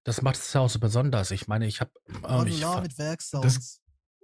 [0.06, 1.32] Das macht es ja auch so besonders.
[1.32, 1.92] Ich meine, ich habe
[2.28, 3.82] ähm, ich, mit Werksounds.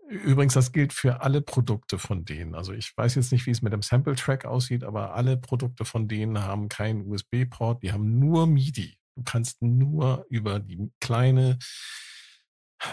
[0.07, 2.53] Übrigens, das gilt für alle Produkte von denen.
[2.53, 6.07] Also ich weiß jetzt nicht, wie es mit dem Sample-Track aussieht, aber alle Produkte von
[6.07, 8.97] denen haben keinen USB-Port, die haben nur MIDI.
[9.15, 11.57] Du kannst nur über die kleine,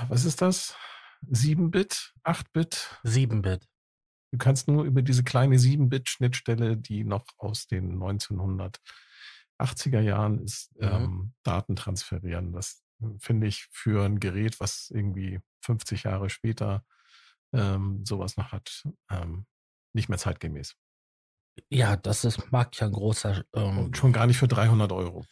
[0.08, 0.74] was ist das?
[1.26, 3.00] 7-Bit, 8-Bit.
[3.04, 3.66] 7-Bit.
[4.30, 7.96] Du kannst nur über diese kleine 7-Bit-Schnittstelle, die noch aus den
[9.58, 10.86] 1980er Jahren ist, Mhm.
[10.88, 12.52] ähm, Daten transferieren.
[12.52, 16.84] Das äh, finde ich für ein Gerät, was irgendwie 50 Jahre später
[17.52, 19.46] ähm, sowas noch hat, ähm,
[19.94, 20.76] nicht mehr zeitgemäß.
[21.70, 25.24] Ja, das ist, mag ja ein großer, ähm, schon gar nicht für 300 Euro.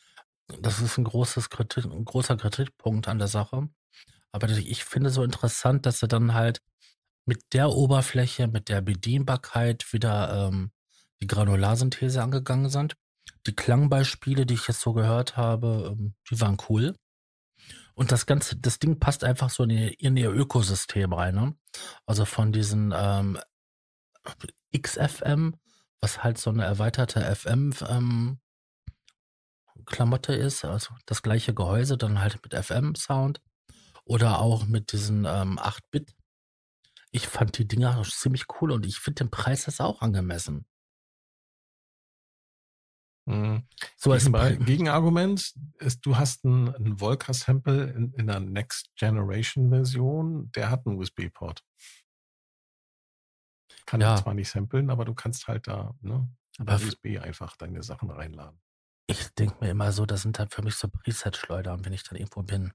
[0.61, 3.69] das ist ein großes Kritik, ein großer Kritikpunkt an der Sache.
[4.33, 6.61] Aber ich finde so interessant, dass sie dann halt
[7.27, 10.73] mit der Oberfläche, mit der Bedienbarkeit wieder ähm,
[11.21, 12.97] die Granularsynthese angegangen sind.
[13.47, 16.97] Die Klangbeispiele, die ich jetzt so gehört habe, ähm, die waren cool.
[17.95, 21.35] Und das ganze, das Ding passt einfach so in ihr, in ihr Ökosystem rein.
[21.35, 21.57] Ne?
[22.05, 23.39] Also von diesen ähm,
[24.77, 25.55] XFM,
[26.01, 28.39] was halt so eine erweiterte FM ähm,
[29.87, 33.41] Klamotte ist, also das gleiche Gehäuse, dann halt mit FM-Sound
[34.05, 36.15] oder auch mit diesen ähm, 8-Bit.
[37.13, 40.67] Ich fand die Dinger ziemlich cool und ich finde den Preis ist auch angemessen.
[43.27, 43.67] Mhm.
[43.97, 50.51] So als Gegenargument ist, du hast einen, einen Volca-Sample in, in der Next Generation Version,
[50.53, 51.65] der hat einen USB-Port.
[53.85, 54.17] Kann ja.
[54.17, 58.61] zwar nicht samplen, aber du kannst halt da ne, aber USB einfach deine Sachen reinladen.
[59.09, 62.17] Ich denke mir immer so, das sind halt für mich so Preset-Schleudern, wenn ich dann
[62.17, 62.73] irgendwo bin.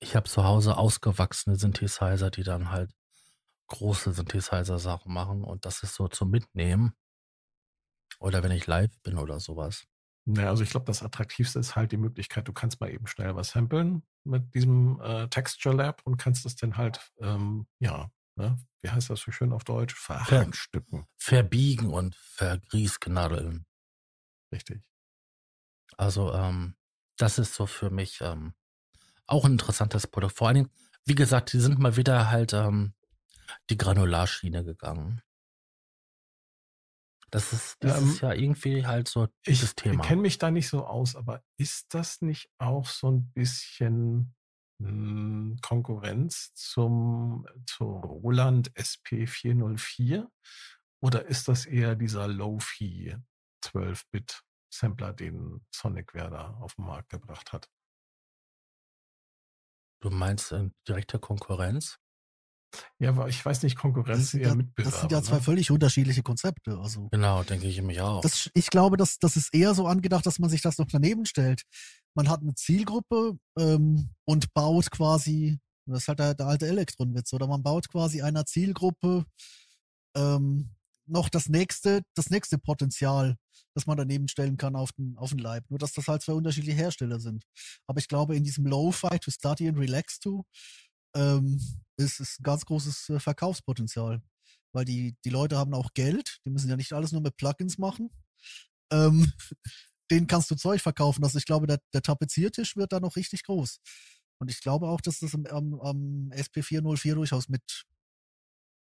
[0.00, 2.92] Ich habe zu Hause ausgewachsene Synthesizer, die dann halt
[3.68, 6.94] große Synthesizer-Sachen machen und das ist so zum Mitnehmen.
[8.18, 9.86] Oder wenn ich live bin oder sowas.
[10.24, 13.36] Naja, also ich glaube, das Attraktivste ist halt die Möglichkeit, du kannst mal eben schnell
[13.36, 18.58] was samplen mit diesem äh, Texture Lab und kannst das dann halt, ähm, ja, ne,
[18.82, 19.94] wie heißt das so schön auf Deutsch?
[19.94, 21.06] Verhackstücken.
[21.16, 23.66] Verbiegen und vergrießknadeln.
[24.52, 24.82] Richtig.
[25.96, 26.74] Also, ähm,
[27.16, 28.54] das ist so für mich ähm,
[29.26, 30.36] auch ein interessantes Produkt.
[30.36, 30.70] Vor allen Dingen,
[31.04, 32.94] wie gesagt, die sind mal wieder halt ähm,
[33.70, 35.22] die Granularschiene gegangen.
[37.36, 40.02] Das ist dieses ähm, Jahr irgendwie halt so dieses ich, Thema.
[40.02, 44.34] Ich kenne mich da nicht so aus, aber ist das nicht auch so ein bisschen
[44.78, 50.26] mh, hm, Konkurrenz zum, zur Roland SP404?
[51.02, 53.18] Oder ist das eher dieser Low-Fi
[53.66, 57.68] 12-Bit-Sampler, den Sonic Werder auf den Markt gebracht hat?
[60.00, 61.98] Du meinst in direkter Konkurrenz?
[62.98, 64.90] Ja, aber ich weiß nicht, Konkurrenz eher ja, Mitbewerber.
[64.90, 65.42] Das sind ja zwei ne?
[65.42, 66.78] völlig unterschiedliche Konzepte.
[66.78, 68.20] Also genau, denke ich mich auch.
[68.20, 71.26] Das, ich glaube, das, das ist eher so angedacht, dass man sich das noch daneben
[71.26, 71.62] stellt.
[72.14, 77.32] Man hat eine Zielgruppe ähm, und baut quasi, das ist halt der, der alte Elektronwitz,
[77.32, 79.24] oder man baut quasi einer Zielgruppe
[80.16, 83.36] ähm, noch das nächste, das nächste Potenzial,
[83.74, 85.64] das man daneben stellen kann auf den, auf den Leib.
[85.68, 87.44] Nur, dass das halt zwei unterschiedliche Hersteller sind.
[87.86, 90.44] Aber ich glaube, in diesem Low-Fi to Study and Relax to,
[91.14, 91.60] ähm,
[91.96, 94.22] ist, ist ein ganz großes äh, Verkaufspotenzial.
[94.72, 97.78] Weil die, die Leute haben auch Geld, die müssen ja nicht alles nur mit Plugins
[97.78, 98.10] machen.
[98.92, 99.32] Ähm,
[100.10, 101.24] den kannst du Zeug verkaufen.
[101.24, 103.80] Also ich glaube, der, der Tapeziertisch wird da noch richtig groß.
[104.38, 107.86] Und ich glaube auch, dass das am, am, am SP404 durchaus mit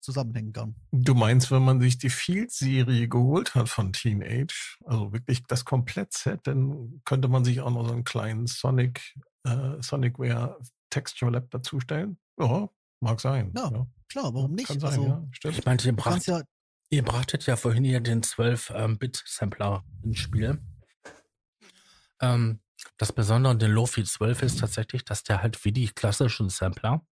[0.01, 0.75] zusammenhängen kann.
[0.91, 6.41] Du meinst, wenn man sich die Field-Serie geholt hat von Teenage, also wirklich das Komplett-Set,
[6.43, 10.59] dann könnte man sich auch noch so einen kleinen Sonic, äh, Sonicware
[10.91, 12.17] Texture Lab dazustellen?
[12.39, 13.51] Ja, mag sein.
[13.55, 13.87] Ja, ja.
[14.09, 14.67] klar, warum nicht?
[14.67, 15.57] Kann sein, also, ja, stimmt.
[15.57, 16.41] Ich meinte, ihr, bracht, ja
[16.89, 20.61] ihr brachtet ja vorhin hier den 12-Bit-Sampler ähm, ins Spiel.
[22.21, 22.61] Ähm,
[22.97, 27.05] das Besondere an den Lofi 12 ist tatsächlich, dass der halt wie die klassischen Sampler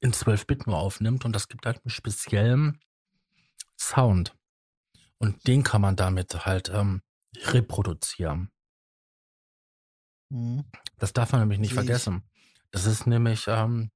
[0.00, 2.80] in 12-Bit nur aufnimmt und das gibt halt einen speziellen
[3.78, 4.36] Sound.
[5.18, 7.02] Und den kann man damit halt ähm,
[7.36, 8.50] reproduzieren.
[10.28, 10.64] Mhm.
[10.98, 12.28] Das darf man nämlich nicht Sehe vergessen.
[12.70, 13.90] Das ist nämlich ähm,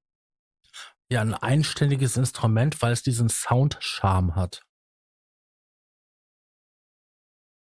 [1.11, 4.63] ja ein einständiges Instrument, weil es diesen Sound-Charme hat.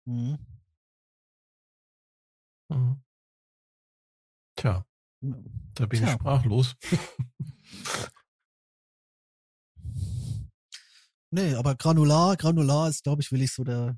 [0.07, 0.39] Mhm.
[2.69, 3.03] Mhm.
[4.57, 4.87] Tja,
[5.21, 6.09] da bin Tja.
[6.09, 6.77] ich sprachlos.
[11.31, 13.97] nee, aber Granular, Granular ist, glaube ich, will ich so der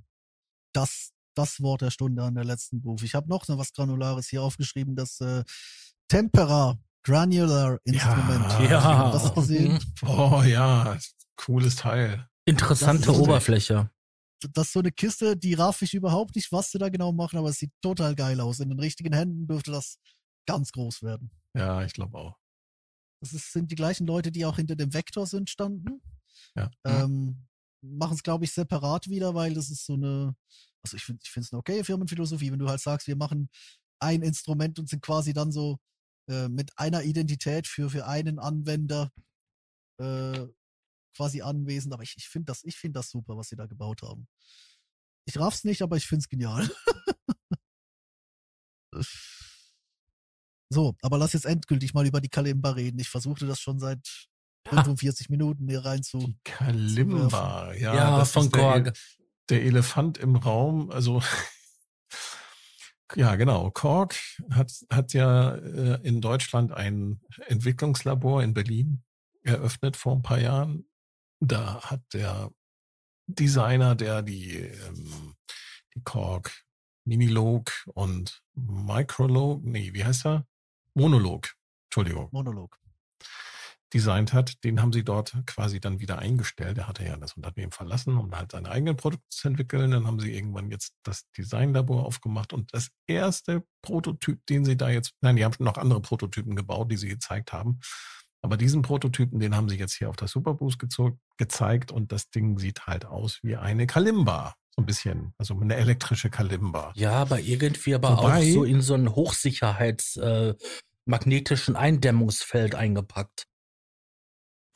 [0.73, 3.03] das das Wort der Stunde an der letzten Buch.
[3.03, 5.45] Ich habe noch was Granulares hier aufgeschrieben, das äh,
[6.09, 8.51] Tempera Granular Instrument.
[8.59, 9.11] Ja, ja.
[9.13, 9.79] das gesehen?
[10.05, 10.99] Oh ja,
[11.37, 12.29] cooles Teil.
[12.45, 13.89] Interessante das Oberfläche.
[14.53, 17.39] Das ist so eine Kiste, die raff ich überhaupt nicht, was sie da genau machen,
[17.39, 18.59] aber es sieht total geil aus.
[18.59, 20.01] In den richtigen Händen dürfte das
[20.47, 21.31] ganz groß werden.
[21.55, 22.37] Ja, ich glaube auch.
[23.21, 26.03] Das ist, sind die gleichen Leute, die auch hinter dem Vektor sind, standen.
[26.57, 26.73] Ja.
[26.85, 27.47] Ähm,
[27.83, 30.35] Machen es, glaube ich, separat wieder, weil das ist so eine,
[30.83, 33.49] also ich finde ich finde es eine okay Firmenphilosophie, wenn du halt sagst, wir machen
[34.01, 35.79] ein Instrument und sind quasi dann so
[36.29, 39.13] äh, mit einer Identität für, für einen Anwender
[39.99, 40.47] äh,
[41.17, 41.95] quasi anwesend.
[41.95, 44.29] Aber ich, ich finde das, ich finde das super, was sie da gebaut haben.
[45.25, 46.71] Ich raff's nicht, aber ich finde es genial.
[50.71, 52.99] so, aber lass jetzt endgültig mal über die Kalimba reden.
[52.99, 54.29] Ich versuchte das schon seit
[54.69, 56.19] 45 Minuten hier rein zu.
[56.19, 57.95] Die Kalimba, ja.
[57.95, 58.85] Ja, von Korg.
[58.85, 58.93] Der,
[59.49, 61.23] der Elefant im Raum, also
[63.15, 63.71] ja, genau.
[63.71, 64.17] Korg
[64.51, 69.05] hat, hat ja äh, in Deutschland ein Entwicklungslabor in Berlin
[69.43, 70.89] eröffnet vor ein paar Jahren.
[71.41, 72.51] Da hat der
[73.27, 75.35] Designer, der die ähm,
[75.95, 76.53] die Korg
[77.05, 80.47] Minilog und Microlog, nee, wie heißt er?
[80.95, 81.55] Monolog,
[81.89, 82.29] Entschuldigung.
[82.33, 82.77] Monolog.
[83.95, 86.79] Designt hat, den haben sie dort quasi dann wieder eingestellt.
[86.79, 89.93] Er hatte ja das Unternehmen verlassen, um halt seine eigenen Produkte zu entwickeln.
[89.93, 94.89] Dann haben sie irgendwann jetzt das Designlabor aufgemacht und das erste Prototyp, den sie da
[94.89, 97.81] jetzt, nein, die haben noch andere Prototypen gebaut, die sie gezeigt haben.
[98.43, 100.79] Aber diesen Prototypen, den haben sie jetzt hier auf der Superboost
[101.37, 104.55] gezeigt und das Ding sieht halt aus wie eine Kalimba.
[104.71, 106.93] So ein bisschen, also eine elektrische Kalimba.
[106.97, 110.55] Ja, aber irgendwie aber Wobei, auch so in so ein Hochsicherheits äh,
[111.07, 113.47] magnetischen Eindämmungsfeld eingepackt.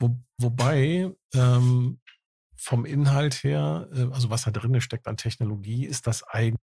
[0.01, 2.01] Wo, wobei ähm,
[2.55, 6.59] vom Inhalt her, äh, also was da drin steckt an Technologie, ist das eigentlich,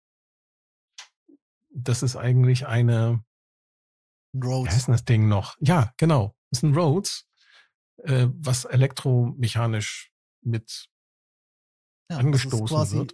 [1.70, 3.24] das ist eigentlich eine,
[4.34, 4.72] Rhodes.
[4.72, 5.56] Wie heißt das Ding noch?
[5.60, 6.36] Ja, genau.
[6.50, 7.26] Das ist ein Rhodes,
[8.02, 10.12] äh, was elektromechanisch
[10.42, 10.88] mit
[12.10, 13.12] ja, angestoßen quasi, wird.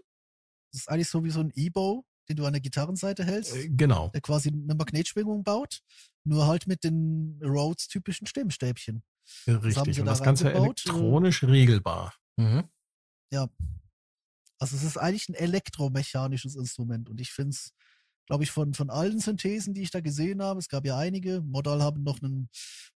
[0.72, 3.55] Das ist eigentlich so wie so ein E-Bow, den du an der Gitarrenseite hältst.
[3.55, 4.09] Äh, genau.
[4.09, 5.80] Der quasi eine Magnetschwingung baut,
[6.24, 9.02] nur halt mit den Rhodes-typischen Stimmstäbchen.
[9.47, 9.97] Ja, richtig.
[9.97, 12.15] Das Und das Ganze elektronisch regelbar.
[12.36, 12.65] Mhm.
[13.32, 13.48] Ja.
[14.59, 17.73] Also es ist eigentlich ein elektromechanisches Instrument und ich finde es,
[18.27, 21.40] glaube ich, von, von allen Synthesen, die ich da gesehen habe, es gab ja einige,
[21.40, 22.51] Modal haben noch einen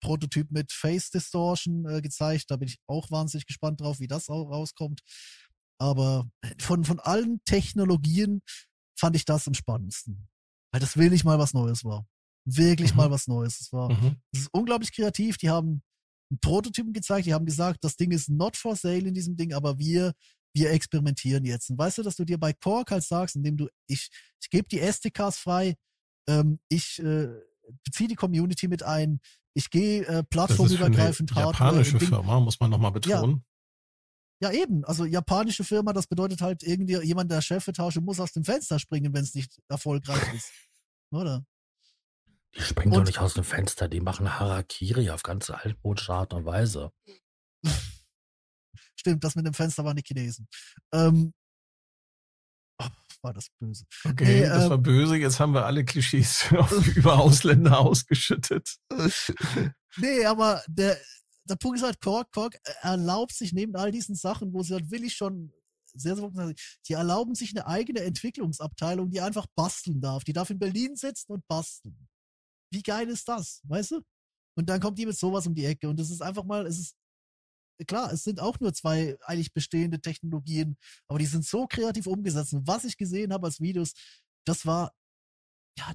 [0.01, 4.29] Prototyp mit Face Distortion äh, gezeigt, da bin ich auch wahnsinnig gespannt drauf, wie das
[4.29, 5.01] auch rauskommt.
[5.79, 6.29] Aber
[6.59, 8.41] von, von allen Technologien
[8.95, 10.27] fand ich das am spannendsten.
[10.71, 12.05] Weil das wirklich mal was Neues war.
[12.45, 12.97] Wirklich mhm.
[12.97, 13.59] mal was Neues.
[13.61, 14.17] Es war, mhm.
[14.31, 15.37] das ist unglaublich kreativ.
[15.37, 15.81] Die haben
[16.31, 17.27] einen Prototypen gezeigt.
[17.27, 20.13] Die haben gesagt, das Ding ist not for sale in diesem Ding, aber wir,
[20.53, 21.69] wir experimentieren jetzt.
[21.69, 24.09] Und weißt du, dass du dir bei Korg halt sagst, indem du, ich,
[24.41, 25.75] ich gebe die SDKs frei,
[26.27, 27.27] ähm, ich äh,
[27.83, 29.19] beziehe die Community mit ein,
[29.53, 31.59] ich gehe äh, plattformübergreifend hart.
[31.59, 33.43] Japanische Firma, muss man nochmal betonen.
[34.41, 34.83] Ja, eben.
[34.85, 39.13] Also japanische Firma, das bedeutet halt irgendwie jemand der Chefetage muss aus dem Fenster springen,
[39.13, 40.51] wenn es nicht erfolgreich ist.
[41.11, 41.45] Oder?
[42.55, 46.33] Die springen und, doch nicht aus dem Fenster, die machen Harakiri auf ganz altmodische Art
[46.33, 46.91] und Weise.
[48.95, 50.47] Stimmt, das mit dem Fenster waren die Chinesen.
[50.93, 51.33] Ähm,
[52.79, 52.87] oh,
[53.21, 53.85] war das böse.
[54.03, 55.15] Okay, nee, das äh, war böse.
[55.15, 56.51] Jetzt haben wir alle Klischees
[56.95, 58.77] über Ausländer ausgeschüttet.
[59.97, 60.97] nee, aber der,
[61.45, 64.91] der Punkt ist halt, Kork, Kork erlaubt sich neben all diesen Sachen, wo sie halt
[64.91, 65.51] willig schon
[65.93, 66.53] sehr, sehr,
[66.87, 70.23] die erlauben sich eine eigene Entwicklungsabteilung, die einfach basteln darf.
[70.23, 72.07] Die darf in Berlin sitzen und basteln.
[72.71, 74.01] Wie geil ist das, weißt du?
[74.57, 76.79] Und dann kommt die mit sowas um die Ecke und es ist einfach mal, es
[76.79, 76.95] ist,
[77.87, 80.77] klar, es sind auch nur zwei eigentlich bestehende Technologien,
[81.07, 82.53] aber die sind so kreativ umgesetzt.
[82.53, 83.93] Und was ich gesehen habe als Videos,
[84.45, 84.93] das war,
[85.77, 85.93] ja,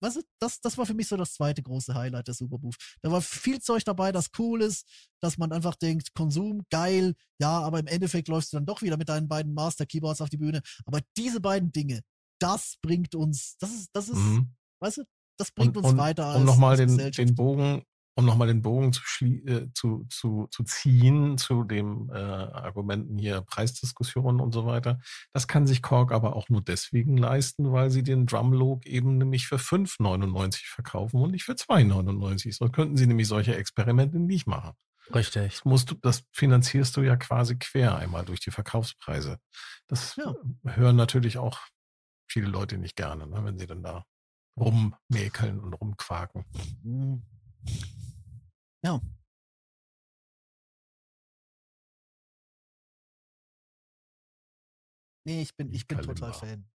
[0.00, 2.76] weißt du, das, das war für mich so das zweite große Highlight der Superbooth.
[3.02, 4.86] Da war viel Zeug dabei, das cool ist,
[5.20, 8.96] dass man einfach denkt, Konsum, geil, ja, aber im Endeffekt läufst du dann doch wieder
[8.96, 10.62] mit deinen beiden Master Keyboards auf die Bühne.
[10.86, 12.02] Aber diese beiden Dinge,
[12.40, 14.54] das bringt uns, das ist, das ist, mhm.
[14.80, 15.04] weißt du,
[15.42, 16.26] das bringt und, uns und, weiter.
[16.26, 17.82] Als, um nochmal den, den Bogen
[18.14, 23.40] um nochmal den Bogen zu, äh, zu, zu, zu ziehen zu dem äh, Argumenten hier
[23.40, 25.00] Preisdiskussionen und so weiter.
[25.32, 29.46] Das kann sich Korg aber auch nur deswegen leisten, weil sie den Drumlog eben nämlich
[29.46, 32.54] für 5,99 verkaufen und nicht für 2,99.
[32.54, 34.72] So könnten sie nämlich solche Experimente nicht machen.
[35.14, 35.54] Richtig.
[35.54, 39.38] Das, musst du, das finanzierst du ja quasi quer einmal durch die Verkaufspreise.
[39.88, 40.34] Das ja.
[40.64, 41.58] hören natürlich auch
[42.30, 44.04] viele Leute nicht gerne, ne, wenn sie dann da
[44.58, 46.44] rummäkeln und rumquaken.
[46.82, 47.22] Mhm.
[48.84, 49.00] Ja.
[55.24, 56.68] Nee, ich bin, ich bin total Fan.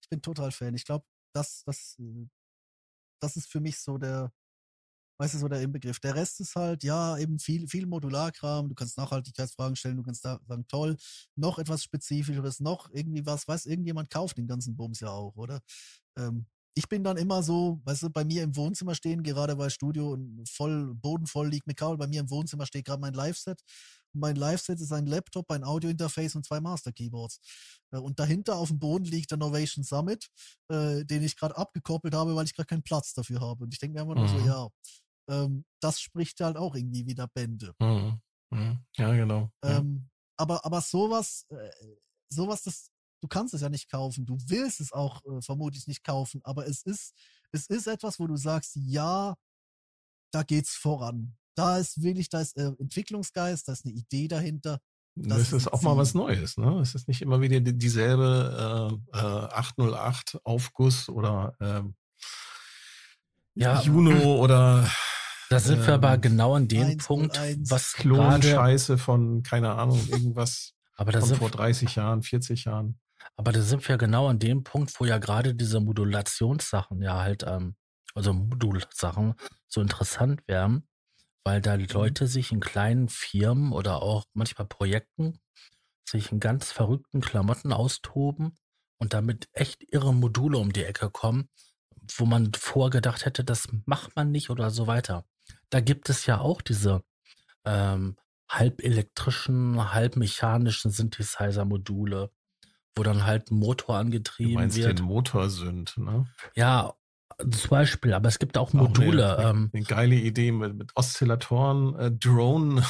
[0.00, 0.74] Ich bin total Fan.
[0.74, 2.26] Ich glaube, das, das, äh,
[3.20, 4.32] das ist für mich so der,
[5.20, 6.00] weißt du, so der Inbegriff.
[6.00, 8.68] Der Rest ist halt, ja, eben viel, viel Modularkram.
[8.68, 10.96] Du kannst Nachhaltigkeitsfragen stellen, du kannst da sagen, toll,
[11.36, 15.60] noch etwas Spezifischeres, noch irgendwie was, weiß, irgendjemand kauft den ganzen Bums ja auch, oder?
[16.16, 16.46] Ähm,
[16.78, 20.16] ich bin dann immer so, weißt du, bei mir im Wohnzimmer stehen, gerade weil Studio
[20.48, 23.60] voll, bodenvoll liegt mit Kabel, bei mir im Wohnzimmer steht gerade mein Live-Set.
[24.14, 27.40] Und mein Live-Set ist ein Laptop, ein Audio-Interface und zwei Master-Keyboards.
[27.90, 30.28] Äh, und dahinter auf dem Boden liegt der Novation Summit,
[30.68, 33.64] äh, den ich gerade abgekoppelt habe, weil ich gerade keinen Platz dafür habe.
[33.64, 34.46] Und ich denke mir einfach nur so, mhm.
[34.46, 34.68] ja,
[35.30, 37.74] ähm, das spricht halt auch irgendwie wieder Bände.
[37.80, 38.20] Mhm.
[38.50, 38.78] Mhm.
[38.96, 39.50] Ja, genau.
[39.64, 41.70] Ähm, aber, aber sowas, äh,
[42.28, 46.04] sowas, das, du kannst es ja nicht kaufen, du willst es auch äh, vermutlich nicht
[46.04, 47.14] kaufen, aber es ist,
[47.52, 49.34] es ist etwas, wo du sagst, ja,
[50.30, 51.36] da geht's voran.
[51.54, 54.80] Da ist wirklich, da ist äh, Entwicklungsgeist, da ist eine Idee dahinter.
[55.16, 56.78] Das, das ist, ist auch mal was Neues, ne?
[56.80, 61.96] Es ist nicht immer wieder dieselbe äh, äh, 808 Aufguss oder ähm,
[63.54, 64.88] ja, Juno oder
[65.50, 69.74] da sind wir aber ähm, genau an dem 1, Punkt, 1, was Klonscheiße von, keine
[69.74, 72.98] Ahnung, irgendwas aber das von vor 30 Jahren, 40 Jahren.
[73.38, 77.44] Aber da sind wir genau an dem Punkt, wo ja gerade diese Modulationssachen ja halt,
[77.46, 77.76] ähm,
[78.14, 79.34] also Modulsachen
[79.68, 80.88] so interessant wären,
[81.44, 81.86] weil da Mhm.
[81.92, 85.40] Leute sich in kleinen Firmen oder auch manchmal Projekten
[86.08, 88.56] sich in ganz verrückten Klamotten austoben
[88.98, 91.50] und damit echt irre Module um die Ecke kommen,
[92.16, 95.26] wo man vorgedacht hätte, das macht man nicht oder so weiter.
[95.70, 97.02] Da gibt es ja auch diese
[97.64, 98.16] ähm,
[98.50, 102.30] halb elektrischen, halb mechanischen Synthesizer-Module,
[102.98, 104.98] wo dann halt ein Motor Du angetrieben meinst wird.
[104.98, 106.26] den Motorsünd, ne?
[106.56, 106.92] Ja,
[107.38, 109.38] zum Beispiel, aber es gibt auch Auch eine- Module.
[109.38, 112.82] Eine, ähm, eine geile Idee mit, mit Oszillatoren, äh, Drone,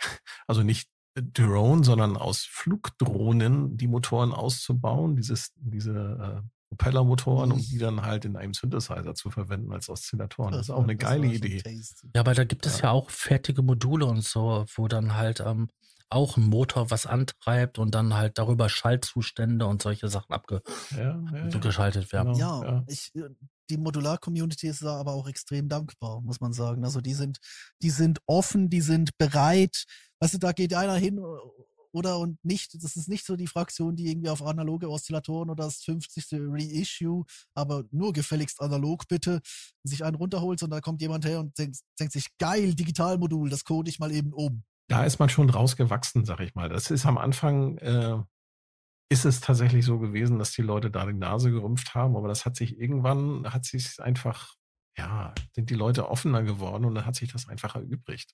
[0.46, 0.88] also nicht
[1.18, 8.24] Drone, sondern aus Flugdrohnen die Motoren auszubauen, dieses, diese äh, Propellermotoren, um die dann halt
[8.24, 10.52] in einem Synthesizer zu verwenden als Oszillatoren.
[10.52, 11.62] Das ist auch eine geile Idee.
[11.62, 12.10] tasty.
[12.14, 12.86] Ja, aber da gibt es Ja.
[12.86, 15.68] ja auch fertige Module und so, wo dann halt ähm,
[16.08, 20.60] auch ein Motor was antreibt und dann halt darüber Schaltzustände und solche Sachen Ja,
[20.96, 21.44] ja, ja.
[21.46, 22.34] abgeschaltet werden.
[22.34, 22.62] Genau.
[22.62, 22.84] Ja, ja.
[22.88, 23.28] Ich, äh,
[23.70, 26.84] die Modular-Community ist da aber auch extrem dankbar, muss man sagen.
[26.84, 27.38] Also die sind,
[27.82, 29.84] die sind offen, die sind bereit.
[30.20, 31.20] Weißt du, da geht einer hin
[31.92, 32.74] oder und nicht.
[32.82, 36.26] Das ist nicht so die Fraktion, die irgendwie auf analoge Oszillatoren oder das 50.
[36.32, 37.24] Reissue,
[37.54, 39.40] aber nur gefälligst analog bitte,
[39.82, 43.64] sich einen runterholt, sondern da kommt jemand her und denkt, denkt sich, geil, Digitalmodul, das
[43.64, 44.62] code ich mal eben um.
[44.88, 46.68] Da ist man schon rausgewachsen, sag ich mal.
[46.68, 48.18] Das ist am Anfang, äh,
[49.08, 52.44] ist es tatsächlich so gewesen, dass die Leute da die Nase gerümpft haben, aber das
[52.44, 54.54] hat sich irgendwann, hat sich einfach,
[54.96, 58.32] ja, sind die Leute offener geworden und dann hat sich das einfach erübrigt.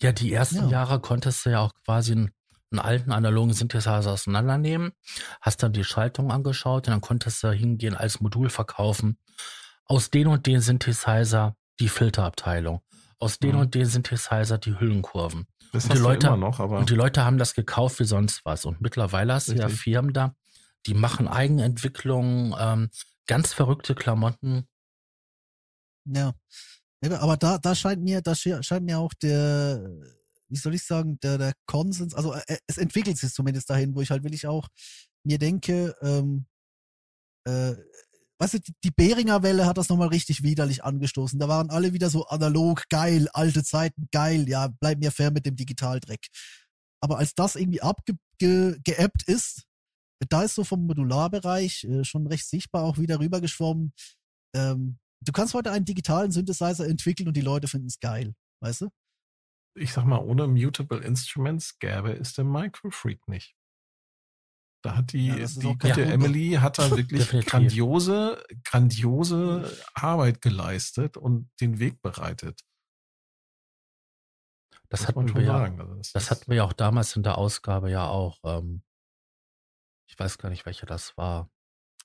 [0.00, 0.68] Ja, die ersten Ja.
[0.68, 2.30] Jahre konntest du ja auch quasi einen,
[2.70, 4.92] einen alten analogen Synthesizer auseinandernehmen,
[5.40, 9.18] hast dann die Schaltung angeschaut und dann konntest du hingehen als Modul verkaufen.
[9.86, 12.80] Aus den und den Synthesizer die Filterabteilung.
[13.18, 13.60] Aus den Mhm.
[13.60, 15.46] und den Synthesizer die Hüllenkurven.
[15.72, 17.98] Das Und hast die du Leute- immer noch, aber Und die Leute haben das gekauft
[18.00, 18.64] wie sonst was.
[18.64, 19.68] Und mittlerweile hast du ja.
[19.68, 20.34] Firmen da,
[20.86, 22.90] die machen Eigenentwicklungen, ähm,
[23.26, 24.68] ganz verrückte Klamotten.
[26.06, 26.34] Ja.
[27.02, 29.90] Ja, Aber da, da scheint mir, da sche- scheint mir auch der,
[30.48, 34.00] wie soll ich sagen, der, der Konsens, also äh, es entwickelt sich zumindest dahin, wo
[34.00, 34.68] ich halt wirklich auch
[35.24, 36.46] mir denke, ähm,
[37.46, 37.74] äh,
[38.44, 41.38] weißt du, die, Beringer Welle hat das nochmal richtig widerlich angestoßen.
[41.38, 45.46] Da waren alle wieder so analog, geil, alte Zeiten, geil, ja, bleib mir fair mit
[45.46, 46.26] dem Digitaldreck.
[47.00, 49.64] Aber als das irgendwie abgeappt ge, geappt ist,
[50.28, 53.92] da ist so vom Modularbereich äh, schon recht sichtbar auch wieder rübergeschwommen,
[54.54, 58.82] ähm, du kannst heute einen digitalen Synthesizer entwickeln und die Leute finden es geil, weißt
[58.82, 58.90] du?
[59.76, 63.54] ich sag mal, ohne Mutable Instruments gäbe es den Microfreak nicht.
[64.84, 66.12] Da hat die, Ja, das die gute Wunder.
[66.12, 67.50] Emily hat da wirklich Definitiv.
[67.50, 72.60] grandiose, grandiose Arbeit geleistet und den Weg bereitet.
[74.90, 75.80] Das muss hatten wir ja, sagen.
[75.80, 78.38] Also das das hatten wir ja auch damals in der Ausgabe ja auch.
[78.44, 78.82] Ähm,
[80.06, 81.50] ich weiß gar nicht, welche das war.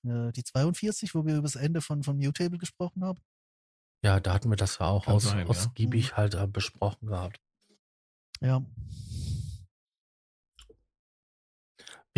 [0.06, 3.20] Äh, die 42, wo wir über das Ende von, von Mutable gesprochen haben.
[4.06, 5.46] Ja, da hatten wir das ja auch Kann aus, sein, ja.
[5.48, 7.42] ausgiebig halt äh, besprochen gehabt.
[8.40, 8.66] Ja.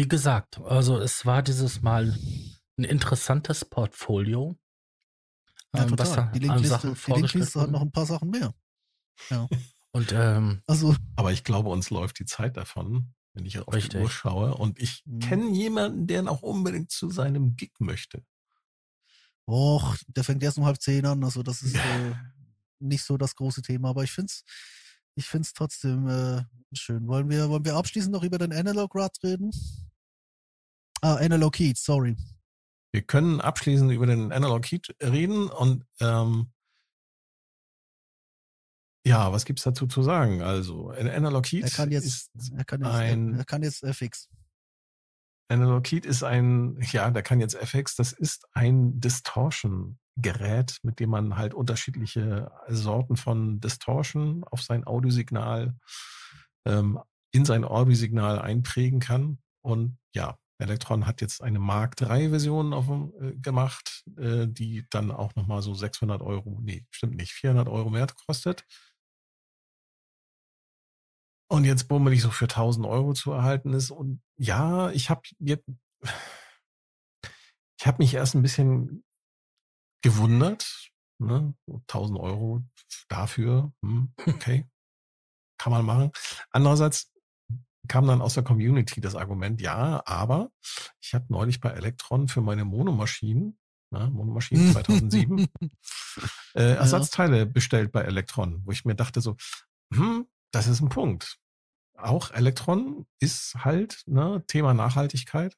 [0.01, 2.17] Wie gesagt, also es war dieses Mal
[2.75, 4.57] ein interessantes Portfolio.
[5.75, 6.31] Ja, ähm, was total.
[6.31, 8.51] Die Linkliste, die Linkliste hat noch ein paar Sachen mehr.
[9.91, 13.91] Und ähm, Also, Aber ich glaube, uns läuft die Zeit davon, wenn ich auf Richtig.
[13.91, 14.55] die Uhr schaue.
[14.55, 15.19] Und ich Mhm.
[15.19, 18.23] kenne jemanden, der noch unbedingt zu seinem Gig möchte.
[19.45, 21.23] och, der fängt erst um halb zehn an.
[21.23, 21.75] Also, das ist
[22.11, 22.15] äh,
[22.79, 23.89] nicht so das große Thema.
[23.89, 24.45] Aber ich find's,
[25.13, 27.07] ich find's trotzdem äh, schön.
[27.07, 29.51] Wollen wir, wollen wir abschließend noch über den Analog Rad reden?
[31.01, 32.15] Ah, Analog Heat, sorry.
[32.93, 36.51] Wir können abschließend über den Analog Heat reden und ähm,
[39.05, 40.41] ja, was gibt's dazu zu sagen?
[40.43, 42.05] Also, Analog Heat Er kann jetzt,
[42.35, 44.29] ist er kann jetzt, ein- er, er kann jetzt FX.
[45.49, 51.09] Analog Heat ist ein, ja, der kann jetzt FX, das ist ein Distortion-Gerät, mit dem
[51.09, 55.75] man halt unterschiedliche Sorten von Distortion auf sein Audiosignal,
[56.67, 56.99] ähm,
[57.33, 59.39] in sein Audiosignal einprägen kann.
[59.61, 65.11] Und ja, Electron hat jetzt eine Mark III-Version auf dem, äh, gemacht, äh, die dann
[65.11, 68.65] auch nochmal so 600 Euro, nee, stimmt nicht, 400 Euro mehr kostet.
[71.49, 73.91] Und jetzt bummelig so für 1000 Euro zu erhalten ist.
[73.91, 75.57] Und ja, ich habe ich
[77.87, 79.03] habe mich erst ein bisschen
[80.01, 80.91] gewundert.
[81.19, 81.53] Ne?
[81.65, 82.63] So 1000 Euro
[83.09, 84.67] dafür, hm, okay,
[85.57, 86.11] kann man machen.
[86.51, 87.11] Andererseits
[87.91, 90.49] kam dann aus der Community das Argument, ja, aber
[91.01, 93.59] ich habe neulich bei Electron für meine Monomaschinen,
[93.89, 95.45] ne, Monomaschinen 2007,
[96.53, 99.35] äh, Ersatzteile bestellt bei Electron, wo ich mir dachte so,
[99.93, 101.37] hm, das ist ein Punkt.
[101.97, 105.57] Auch Elektron ist halt ne, Thema Nachhaltigkeit.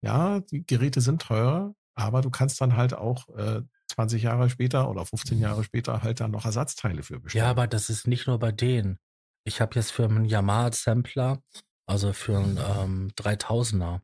[0.00, 3.62] ja, die Geräte sind teurer, aber du kannst dann halt auch äh,
[3.94, 7.44] 20 Jahre später oder 15 Jahre später halt dann noch Ersatzteile für bestellen.
[7.44, 8.98] Ja, aber das ist nicht nur bei denen.
[9.44, 11.42] Ich habe jetzt für einen Yamaha-Sampler,
[11.86, 14.00] also für einen ähm, 3000er,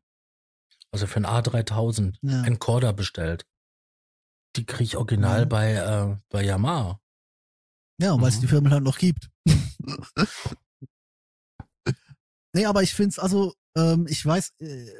[0.91, 2.41] also für einen A3000, Ja.
[2.41, 3.45] einen Corder bestellt.
[4.55, 5.45] Die kriege ich original Ja.
[5.45, 6.99] bei, äh, bei Yamaha.
[8.01, 8.41] Ja, weil es Mhm.
[8.41, 9.29] die Firmen halt noch gibt.
[12.53, 14.91] nee, aber ich finde es, also, ähm, ich weiß, äh,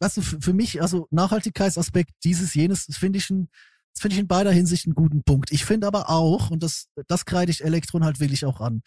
[0.00, 3.48] weißt du, für, mich, also Nachhaltigkeitsaspekt, dieses, jenes, das finde ich ein,
[3.94, 5.50] das finde ich in beider Hinsicht einen guten Punkt.
[5.52, 8.82] Ich finde aber auch, und das, das kreide ich Elektron halt wirklich auch an.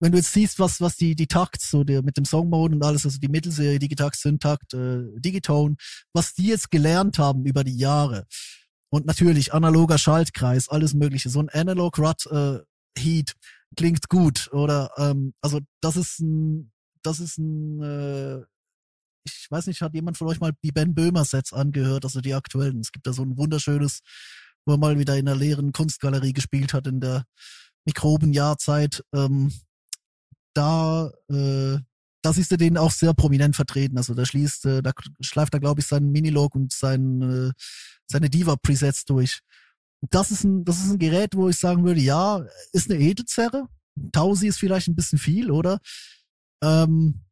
[0.00, 2.84] Wenn du jetzt siehst, was, was die, die Takts, so der, mit dem Songmode und
[2.84, 5.76] alles, also die Mittelserie, Digitakt, Syntakt, äh, Digitone,
[6.12, 8.26] was die jetzt gelernt haben über die Jahre.
[8.90, 11.28] Und natürlich analoger Schaltkreis, alles mögliche.
[11.28, 12.60] So ein Analog Rut äh,
[12.96, 13.34] Heat
[13.76, 14.48] klingt gut.
[14.52, 16.72] Oder ähm, also das ist ein,
[17.02, 18.42] das ist ein, äh,
[19.24, 22.34] ich weiß nicht, hat jemand von euch mal die Ben Böhmer Sets angehört, also die
[22.34, 22.80] aktuellen.
[22.80, 24.00] Es gibt da so ein wunderschönes,
[24.66, 27.24] wo er mal wieder in der leeren Kunstgalerie gespielt hat in der
[27.86, 29.02] Mikrobenjahrzeit.
[29.14, 29.52] Ähm,
[30.54, 31.78] da, äh,
[32.22, 33.98] da siehst du den auch sehr prominent vertreten.
[33.98, 37.52] Also da schließt, äh, da schleift er, glaube ich, seinen Minilog und sein, äh,
[38.06, 39.40] seine Diva-Presets durch.
[40.10, 43.68] Das ist ein, das ist ein Gerät, wo ich sagen würde, ja, ist eine Edelzerre.
[44.12, 45.80] Tausi ist vielleicht ein bisschen viel, oder?
[46.62, 47.24] Ähm,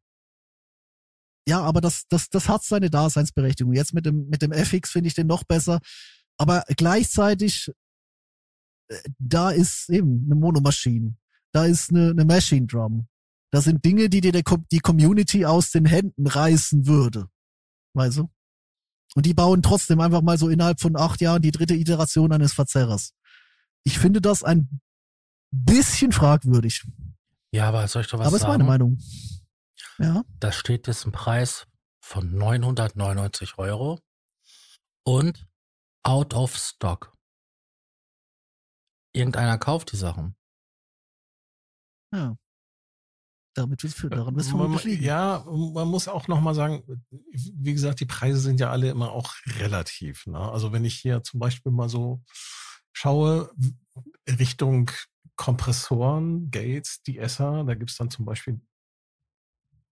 [1.47, 3.73] ja, aber das, das, das hat seine Daseinsberechtigung.
[3.73, 5.79] Jetzt mit dem, mit dem FX finde ich den noch besser.
[6.37, 7.71] Aber gleichzeitig,
[8.89, 11.15] äh, da ist eben eine Monomaschine.
[11.51, 13.07] Da ist eine, eine Machine Drum.
[13.53, 17.29] Da sind Dinge, die dir der, die Community aus den Händen reißen würde.
[17.93, 18.31] Weißt du?
[19.13, 22.51] Und die bauen trotzdem einfach mal so innerhalb von acht Jahren die dritte Iteration eines
[22.51, 23.13] Verzerrers.
[23.83, 24.81] Ich finde das ein
[25.51, 26.83] bisschen fragwürdig.
[27.51, 28.53] Ja, aber soll ich doch was aber ist sagen?
[28.53, 28.97] meine Meinung.
[29.99, 30.23] Ja.
[30.39, 31.67] Da steht jetzt ein Preis
[32.03, 33.99] von 999 Euro
[35.05, 35.45] und
[36.01, 37.15] out of stock.
[39.13, 40.35] Irgendeiner kauft die Sachen.
[42.11, 42.35] Ja.
[43.55, 45.03] Damit wird's für, daran wird's man, liegen.
[45.03, 49.33] ja, man muss auch nochmal sagen, wie gesagt, die Preise sind ja alle immer auch
[49.59, 50.25] relativ.
[50.25, 50.39] Ne?
[50.39, 52.23] Also wenn ich hier zum Beispiel mal so
[52.93, 53.51] schaue
[54.27, 54.89] Richtung
[55.35, 58.59] Kompressoren, Gates, die Esser, da gibt's dann zum Beispiel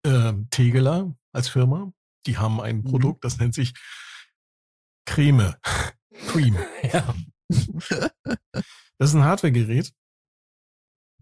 [0.05, 1.91] ähm, Tegeler als Firma.
[2.25, 2.83] Die haben ein Mhm.
[2.85, 3.73] Produkt, das nennt sich
[5.05, 5.55] Creme.
[6.27, 6.57] Cream.
[6.93, 7.15] Ja.
[8.97, 9.93] Das ist ein Hardware-Gerät.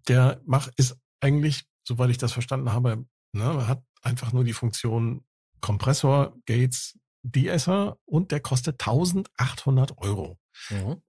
[0.08, 5.26] Der macht, ist eigentlich, soweit ich das verstanden habe, ne, hat einfach nur die Funktion
[5.60, 10.40] Kompressor, Gates, De-Esser und der kostet 1800 Euro.
[10.70, 11.02] Mhm.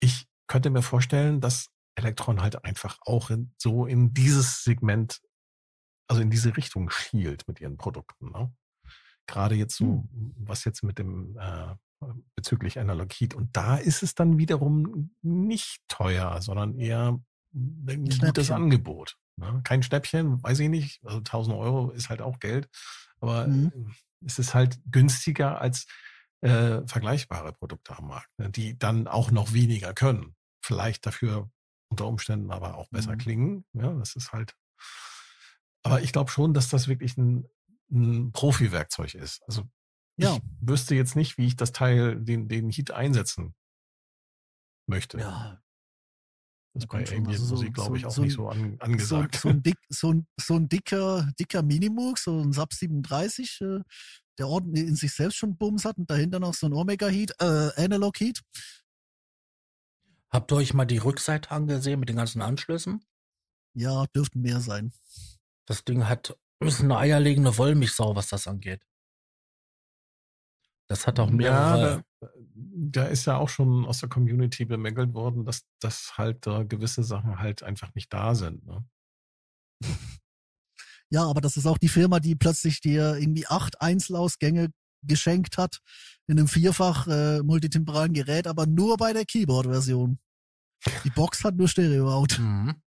[0.00, 5.20] Ich könnte mir vorstellen, dass Elektron halt einfach auch in, so in dieses Segment,
[6.08, 8.32] also in diese Richtung schielt mit ihren Produkten.
[8.32, 8.52] Ne?
[9.26, 11.74] Gerade jetzt so, was jetzt mit dem äh,
[12.34, 13.34] bezüglich Analog Heat.
[13.34, 17.20] Und da ist es dann wiederum nicht teuer, sondern eher
[17.54, 18.50] ein gutes.
[18.50, 19.18] Angebot.
[19.36, 19.60] Ne?
[19.64, 21.04] Kein Schnäppchen, weiß ich nicht.
[21.04, 22.68] Also 1000 Euro ist halt auch Geld.
[23.20, 23.72] Aber Mhm.
[23.74, 25.86] äh, es ist halt günstiger als
[26.40, 28.50] äh, vergleichbare Produkte am Markt, ne?
[28.50, 30.36] die dann auch noch weniger können.
[30.62, 31.50] Vielleicht dafür
[31.88, 33.18] unter Umständen aber auch besser Mhm.
[33.18, 33.64] klingen.
[33.72, 34.54] Ja, das ist halt.
[35.82, 37.46] Aber ich glaube schon, dass das wirklich ein,
[37.90, 39.42] ein Profi-Werkzeug ist.
[39.46, 39.64] Also
[40.16, 40.34] Ja.
[40.36, 43.54] ich wüsste jetzt nicht, wie ich das Teil, den, den Heat einsetzen
[44.86, 45.18] möchte.
[45.18, 45.62] Ja,
[46.74, 47.16] das bei kommt schon.
[47.18, 49.36] Ambient Also so- Musik, glaube ich, so- auch so nicht ein- so an, so, angesagt.
[49.36, 53.80] so, ein dick, so, ein, so ein dicker, dicker Minimoog, so ein Sub 37, äh,
[54.38, 57.32] der ordentlich in sich selbst schon Bums hat und dahinter noch so ein Omega Heat,
[57.40, 58.40] äh, Analog Heat.
[60.30, 63.04] Habt ihr euch mal die Rückseite angesehen mit den ganzen Anschlüssen?
[63.74, 64.92] Ja, dürften mehr sein.
[65.66, 68.82] Das Ding hat ist eine eierlegende Wollmilchsau, was das angeht.
[70.88, 71.96] Das hat auch mehrere.
[71.96, 72.02] Ja,
[72.54, 77.02] da, ist ja auch schon aus der Community bemängelt worden, dass, dass halt da gewisse
[77.02, 78.64] Sachen halt einfach nicht da sind.
[78.66, 78.84] Ne?
[81.10, 84.72] Ja, aber das ist auch die Firma, die plötzlich dir irgendwie acht Einzelausgänge
[85.02, 85.78] geschenkt hat
[86.26, 90.18] in einem vierfach äh, multitemporalen Gerät, aber nur bei der Keyboard-Version.
[91.04, 92.40] Die Box hat nur Stereo-Out.
[92.40, 92.82] Mhm.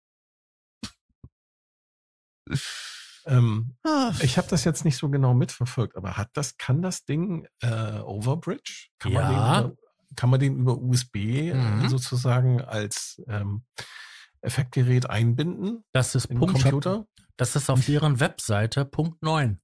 [3.26, 3.76] Ähm,
[4.20, 7.98] ich habe das jetzt nicht so genau mitverfolgt, aber hat das, kann das Ding äh,
[8.00, 8.88] Overbridge?
[8.98, 9.22] Kann Ja.
[9.22, 9.76] man den über,
[10.16, 11.88] kann man den über USB äh, Mhm.
[11.88, 13.64] sozusagen als ähm,
[14.42, 16.60] Effektgerät einbinden Das ist im Punkt.
[16.60, 17.06] Computer?
[17.36, 19.58] Das ist auf deren Webseite Punkt 9.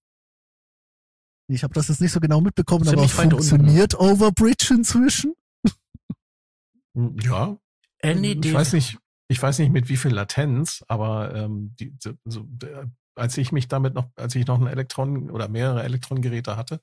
[1.49, 3.31] ich habe das jetzt nicht so genau mitbekommen, aber weit unten.
[3.31, 5.35] funktioniert Overbridge inzwischen?
[6.95, 7.59] Hm, Ja,
[8.03, 8.45] NED.
[8.45, 12.47] ich weiß nicht, ich weiß nicht mit wie viel Latenz, aber ähm, die, so,
[13.15, 16.81] als ich mich damit noch, als ich noch ein Elektron oder mehrere Elektrongeräte hatte,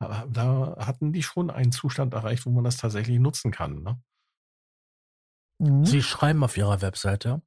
[0.00, 3.82] Aber da hatten die schon einen Zustand erreicht, wo man das tatsächlich nutzen kann.
[3.82, 4.02] Ne?
[5.58, 5.84] Mhm.
[5.84, 7.42] Sie schreiben auf ihrer Webseite,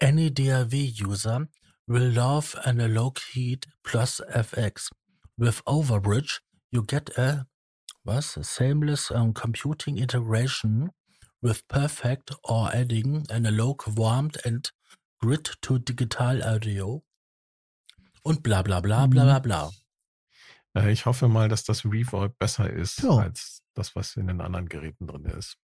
[0.00, 1.46] any DAW-user
[1.86, 4.90] will love analog heat plus FX.
[5.36, 6.40] With Overbridge,
[6.70, 7.46] you get a
[8.02, 8.36] was?
[8.38, 10.90] A seamless um, computing integration
[11.42, 14.70] with perfect or adding analog warmth and
[15.20, 17.02] grid to digital audio.
[18.26, 19.70] Und bla bla bla bla bla bla.
[20.74, 23.10] Äh, ich hoffe mal, dass das Reverb besser ist ja.
[23.10, 25.58] als das, was in den anderen Geräten drin ist.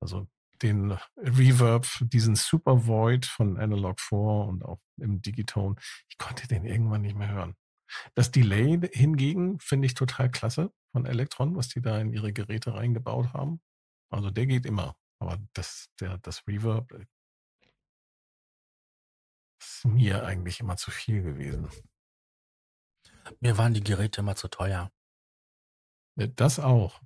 [0.00, 0.28] Also
[0.60, 5.76] den Reverb, diesen Super Void von Analog 4 und auch im Digitone,
[6.08, 7.56] ich konnte den irgendwann nicht mehr hören.
[8.14, 12.74] Das Delay hingegen finde ich total klasse von Electron, was die da in ihre Geräte
[12.74, 13.60] reingebaut haben.
[14.10, 14.94] Also der geht immer.
[15.18, 16.92] Aber das, der, das Reverb
[19.62, 21.68] ist mir eigentlich immer zu viel gewesen.
[23.40, 24.90] Mir waren die Geräte immer zu teuer.
[26.16, 27.00] Das auch.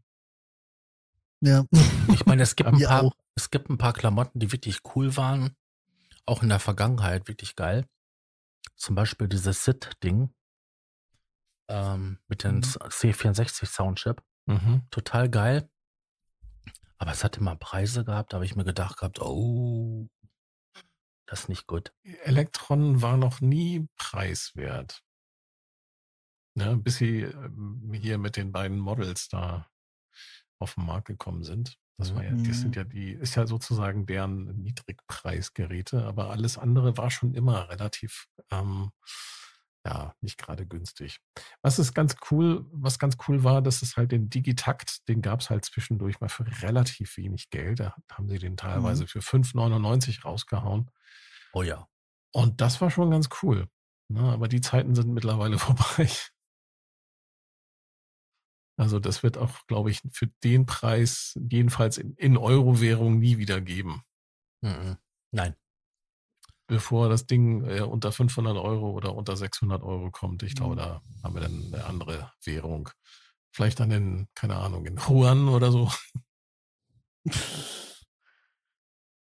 [1.40, 1.64] Ja.
[2.12, 5.56] Ich meine, es gibt ein paar, es gibt ein paar Klamotten, die wirklich cool waren.
[6.24, 7.86] Auch in der Vergangenheit wirklich geil.
[8.74, 10.34] Zum Beispiel dieses Sit-Ding
[11.68, 12.62] ähm, mit dem mhm.
[12.62, 14.22] C64 Soundchip.
[14.46, 14.86] Mhm.
[14.90, 15.70] Total geil.
[16.98, 20.08] Aber es hat immer Preise gehabt, da habe ich mir gedacht gehabt, oh,
[21.26, 21.92] das ist nicht gut.
[22.22, 25.02] Elektron war noch nie preiswert.
[26.56, 29.68] Ja, bis sie ähm, hier mit den beiden Models da
[30.58, 31.78] auf den Markt gekommen sind.
[31.98, 32.82] Das war ja, das sind mhm.
[32.82, 38.90] ja die, ist ja sozusagen deren Niedrigpreisgeräte, aber alles andere war schon immer relativ ähm,
[39.86, 41.20] ja, nicht gerade günstig.
[41.62, 45.40] Was ist ganz cool, was ganz cool war, dass es halt den Digitakt, den gab
[45.40, 47.78] es halt zwischendurch mal für relativ wenig Geld.
[47.78, 49.08] Da haben sie den teilweise mhm.
[49.08, 50.90] für 5,99 rausgehauen.
[51.52, 51.86] Oh ja.
[52.32, 53.68] Und das war schon ganz cool.
[54.08, 54.20] Ne?
[54.22, 56.10] Aber die Zeiten sind mittlerweile vorbei.
[58.76, 63.60] Also das wird auch, glaube ich, für den Preis jedenfalls in, in Euro-Währung nie wieder
[63.60, 64.02] geben.
[64.62, 64.96] Mhm.
[65.30, 65.54] Nein
[66.66, 70.42] bevor das Ding äh, unter 500 Euro oder unter 600 Euro kommt.
[70.42, 70.78] Ich glaube, mhm.
[70.78, 72.88] da haben wir dann eine andere Währung.
[73.52, 75.90] Vielleicht dann in, keine Ahnung, in Juan oder so.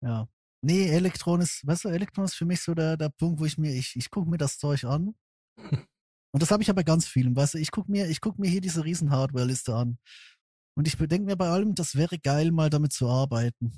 [0.03, 0.29] Ja.
[0.63, 3.59] Nee, Elektron ist, weißt du, Elektron ist für mich so der, der Punkt, wo ich
[3.59, 5.15] mir, ich, ich gucke mir das Zeug an.
[6.35, 8.49] Und das habe ich aber ganz vielen, weißt du, ich gucke mir, ich guck mir
[8.49, 9.99] hier diese riesen Hardware-Liste an.
[10.75, 13.73] Und ich bedenke mir bei allem, das wäre geil, mal damit zu arbeiten.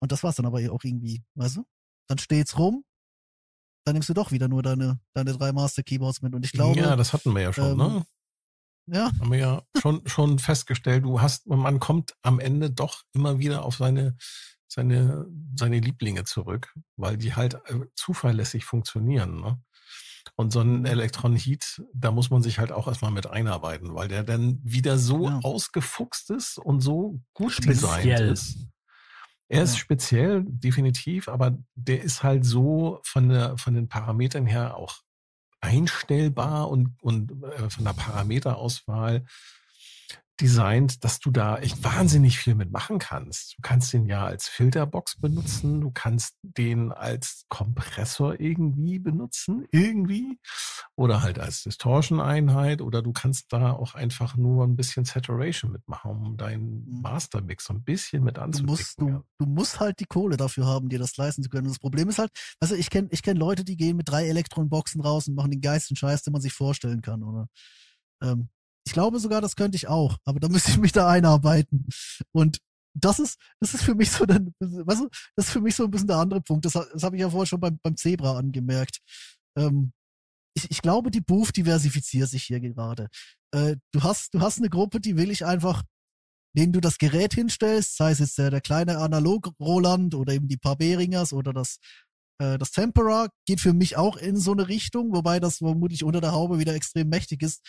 [0.00, 1.66] Und das war's dann aber auch irgendwie, weißt du?
[2.08, 2.84] Dann steht's rum,
[3.84, 6.34] dann nimmst du doch wieder nur deine, deine drei Master Keyboards mit.
[6.34, 6.78] Und ich glaube.
[6.78, 8.06] Ja, das hatten wir ja schon, ähm, ne?
[8.90, 9.10] Ja.
[9.18, 13.64] Haben wir ja schon, schon festgestellt, du hast, man kommt am Ende doch immer wieder
[13.64, 14.16] auf seine,
[14.66, 15.26] seine,
[15.56, 19.60] seine Lieblinge zurück, weil die halt äh, zuverlässig funktionieren, ne?
[20.36, 24.08] Und so ein Electron Heat, da muss man sich halt auch erstmal mit einarbeiten, weil
[24.08, 25.40] der dann wieder so ja.
[25.42, 27.74] ausgefuchst ist und so gut Speziell.
[27.74, 28.68] designt ist.
[29.50, 34.76] Er ist speziell, definitiv, aber der ist halt so von, der, von den Parametern her
[34.76, 34.98] auch
[35.60, 39.24] einstellbar und, und äh, von der Parameterauswahl
[40.40, 43.56] designt, dass du da echt wahnsinnig viel mitmachen kannst.
[43.58, 50.38] Du kannst den ja als Filterbox benutzen, du kannst den als Kompressor irgendwie benutzen, irgendwie,
[50.96, 56.10] oder halt als Distortion-Einheit, oder du kannst da auch einfach nur ein bisschen Saturation mitmachen,
[56.10, 57.00] um deinen mhm.
[57.02, 58.66] Mastermix so ein bisschen mit anzubieten.
[58.66, 61.66] Du musst, du, du musst halt die Kohle dafür haben, dir das leisten zu können.
[61.66, 64.28] Und das Problem ist halt, also ich kenne ich kenn Leute, die gehen mit drei
[64.28, 67.48] Elektronboxen raus und machen den geilsten Scheiß, den man sich vorstellen kann, oder?
[68.22, 68.48] Ähm,
[68.88, 71.86] ich glaube sogar, das könnte ich auch, aber da müsste ich mich da einarbeiten.
[72.32, 72.56] Und
[72.94, 75.84] das ist, das ist für mich so dann, weißt du, das ist für mich so
[75.84, 76.64] ein bisschen der andere Punkt.
[76.64, 79.00] Das, das habe ich ja vorher schon beim, beim Zebra angemerkt.
[79.58, 79.92] Ähm,
[80.56, 83.08] ich, ich glaube, die Booth diversifiziert sich hier gerade.
[83.54, 85.82] Äh, du hast, du hast eine Gruppe, die will ich einfach,
[86.56, 90.56] denen du das Gerät hinstellst, sei es jetzt der, der kleine Analog-Roland oder eben die
[90.56, 91.76] paar Beringers oder das,
[92.40, 96.22] äh, das Tempera, geht für mich auch in so eine Richtung, wobei das vermutlich unter
[96.22, 97.60] der Haube wieder extrem mächtig ist.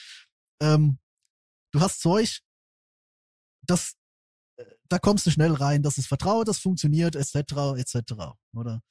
[0.62, 0.98] Ähm,
[1.72, 2.40] du hast Zeug,
[3.66, 3.94] das,
[4.58, 8.14] äh, da kommst du schnell rein, das ist vertraut, das funktioniert, etc., etc.,
[8.54, 8.82] oder?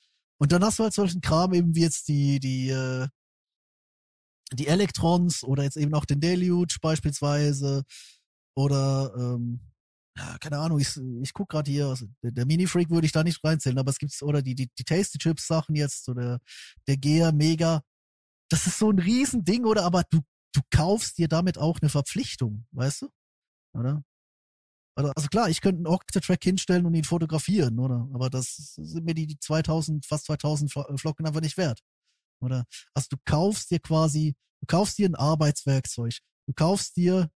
[0.41, 3.09] Und dann hast du halt solchen Kram eben wie jetzt die, die, äh,
[4.53, 7.83] die Electrons oder jetzt eben auch den Deluge beispielsweise
[8.57, 9.61] oder ähm,
[10.17, 13.23] ja, keine Ahnung, ich, ich guck gerade hier, also der, der Mini-Freak würde ich da
[13.23, 16.41] nicht reinzählen, aber es gibt oder die, die, die Tasty Chips Sachen jetzt oder
[16.89, 17.83] der Gear Mega,
[18.51, 19.85] das ist so ein Riesending, oder?
[19.85, 20.21] Aber du
[20.59, 23.09] du kaufst dir damit auch eine Verpflichtung, weißt du?
[23.75, 24.03] Oder?
[24.97, 28.09] Also, also klar, ich könnte einen Octatrack hinstellen und ihn fotografieren, oder?
[28.13, 31.81] Aber das sind mir die, die 2000, fast 2000 Flocken einfach nicht wert,
[32.43, 32.65] oder?
[32.95, 36.15] Also du kaufst dir quasi, du kaufst dir ein Arbeitswerkzeug.
[36.47, 37.31] Du kaufst dir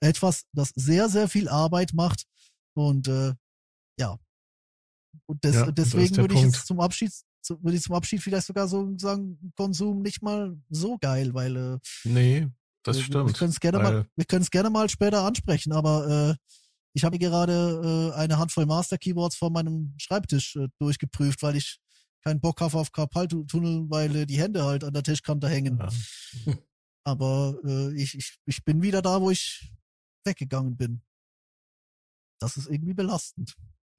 [0.00, 2.24] etwas, das sehr, sehr viel Arbeit macht.
[2.74, 3.32] Und äh,
[3.98, 4.18] ja.
[5.26, 6.56] Und des, Ja, deswegen würde ich Punkt.
[6.56, 7.12] jetzt zum Abschied,
[7.48, 11.78] würde ich zum Abschied vielleicht sogar so sagen, Konsum nicht mal so geil, weil äh,
[12.04, 12.48] Nee,
[12.86, 13.26] das wir, stimmt.
[13.28, 16.52] Wir können es gerne weil- mal, wir gerne mal später ansprechen, aber äh,
[16.94, 21.78] ich habe gerade äh, eine Handvoll Master Keyboards vor meinem Schreibtisch äh, durchgeprüft, weil ich
[22.22, 25.78] keinen Bock habe auf Karpaltunnel, weil äh, die Hände halt an der Tischkante hängen.
[25.78, 26.54] Ja.
[27.04, 29.72] Aber äh, ich, ich, ich bin wieder da, wo ich
[30.24, 31.02] weggegangen bin.
[32.40, 33.54] Das ist irgendwie belastend.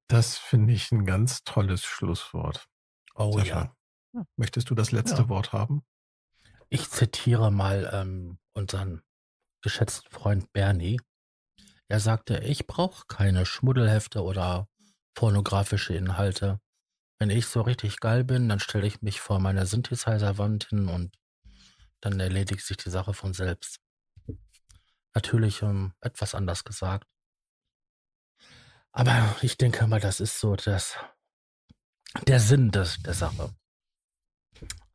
[0.10, 2.68] Das finde ich ein ganz tolles Schlusswort.
[3.16, 3.76] Oh Sascha,
[4.14, 4.26] ja.
[4.36, 5.30] Möchtest du das letzte Ja.
[5.30, 5.84] Wort haben?
[6.70, 9.02] Ich zitiere mal ähm, unseren
[9.62, 11.00] geschätzten Freund Bernie.
[11.88, 14.68] Er sagte, ich brauche keine Schmuddelhefte oder
[15.14, 16.60] pornografische Inhalte.
[17.20, 21.18] Wenn ich so richtig geil bin, dann stelle ich mich vor meine Synthesizer-Wand hin und
[22.02, 23.80] dann erledigt sich die Sache von selbst.
[25.16, 27.08] Natürlich ähm, etwas anders gesagt.
[28.92, 30.96] Aber ich denke mal, das ist so das,
[32.28, 33.56] der Sinn des, der Sache.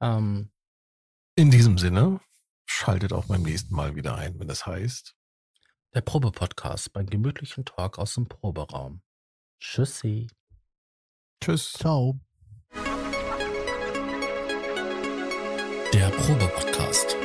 [0.01, 0.52] Ähm,
[1.35, 2.21] In diesem Sinne,
[2.67, 5.17] schaltet auch beim nächsten Mal wieder ein, wenn es heißt.
[5.95, 9.01] Der Probe-Podcast beim gemütlichen Talk aus dem Proberaum.
[9.59, 10.29] Tschüssi.
[11.41, 11.73] Tschüss.
[11.73, 12.21] Ciao.
[15.95, 17.17] Der Probe-Podcast.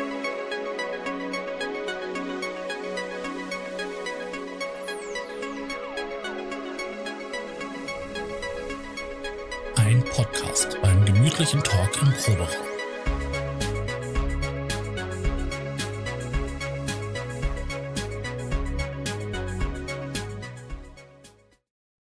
[9.75, 12.76] Ein Podcast beim gemütlichen Talk im Proberaum.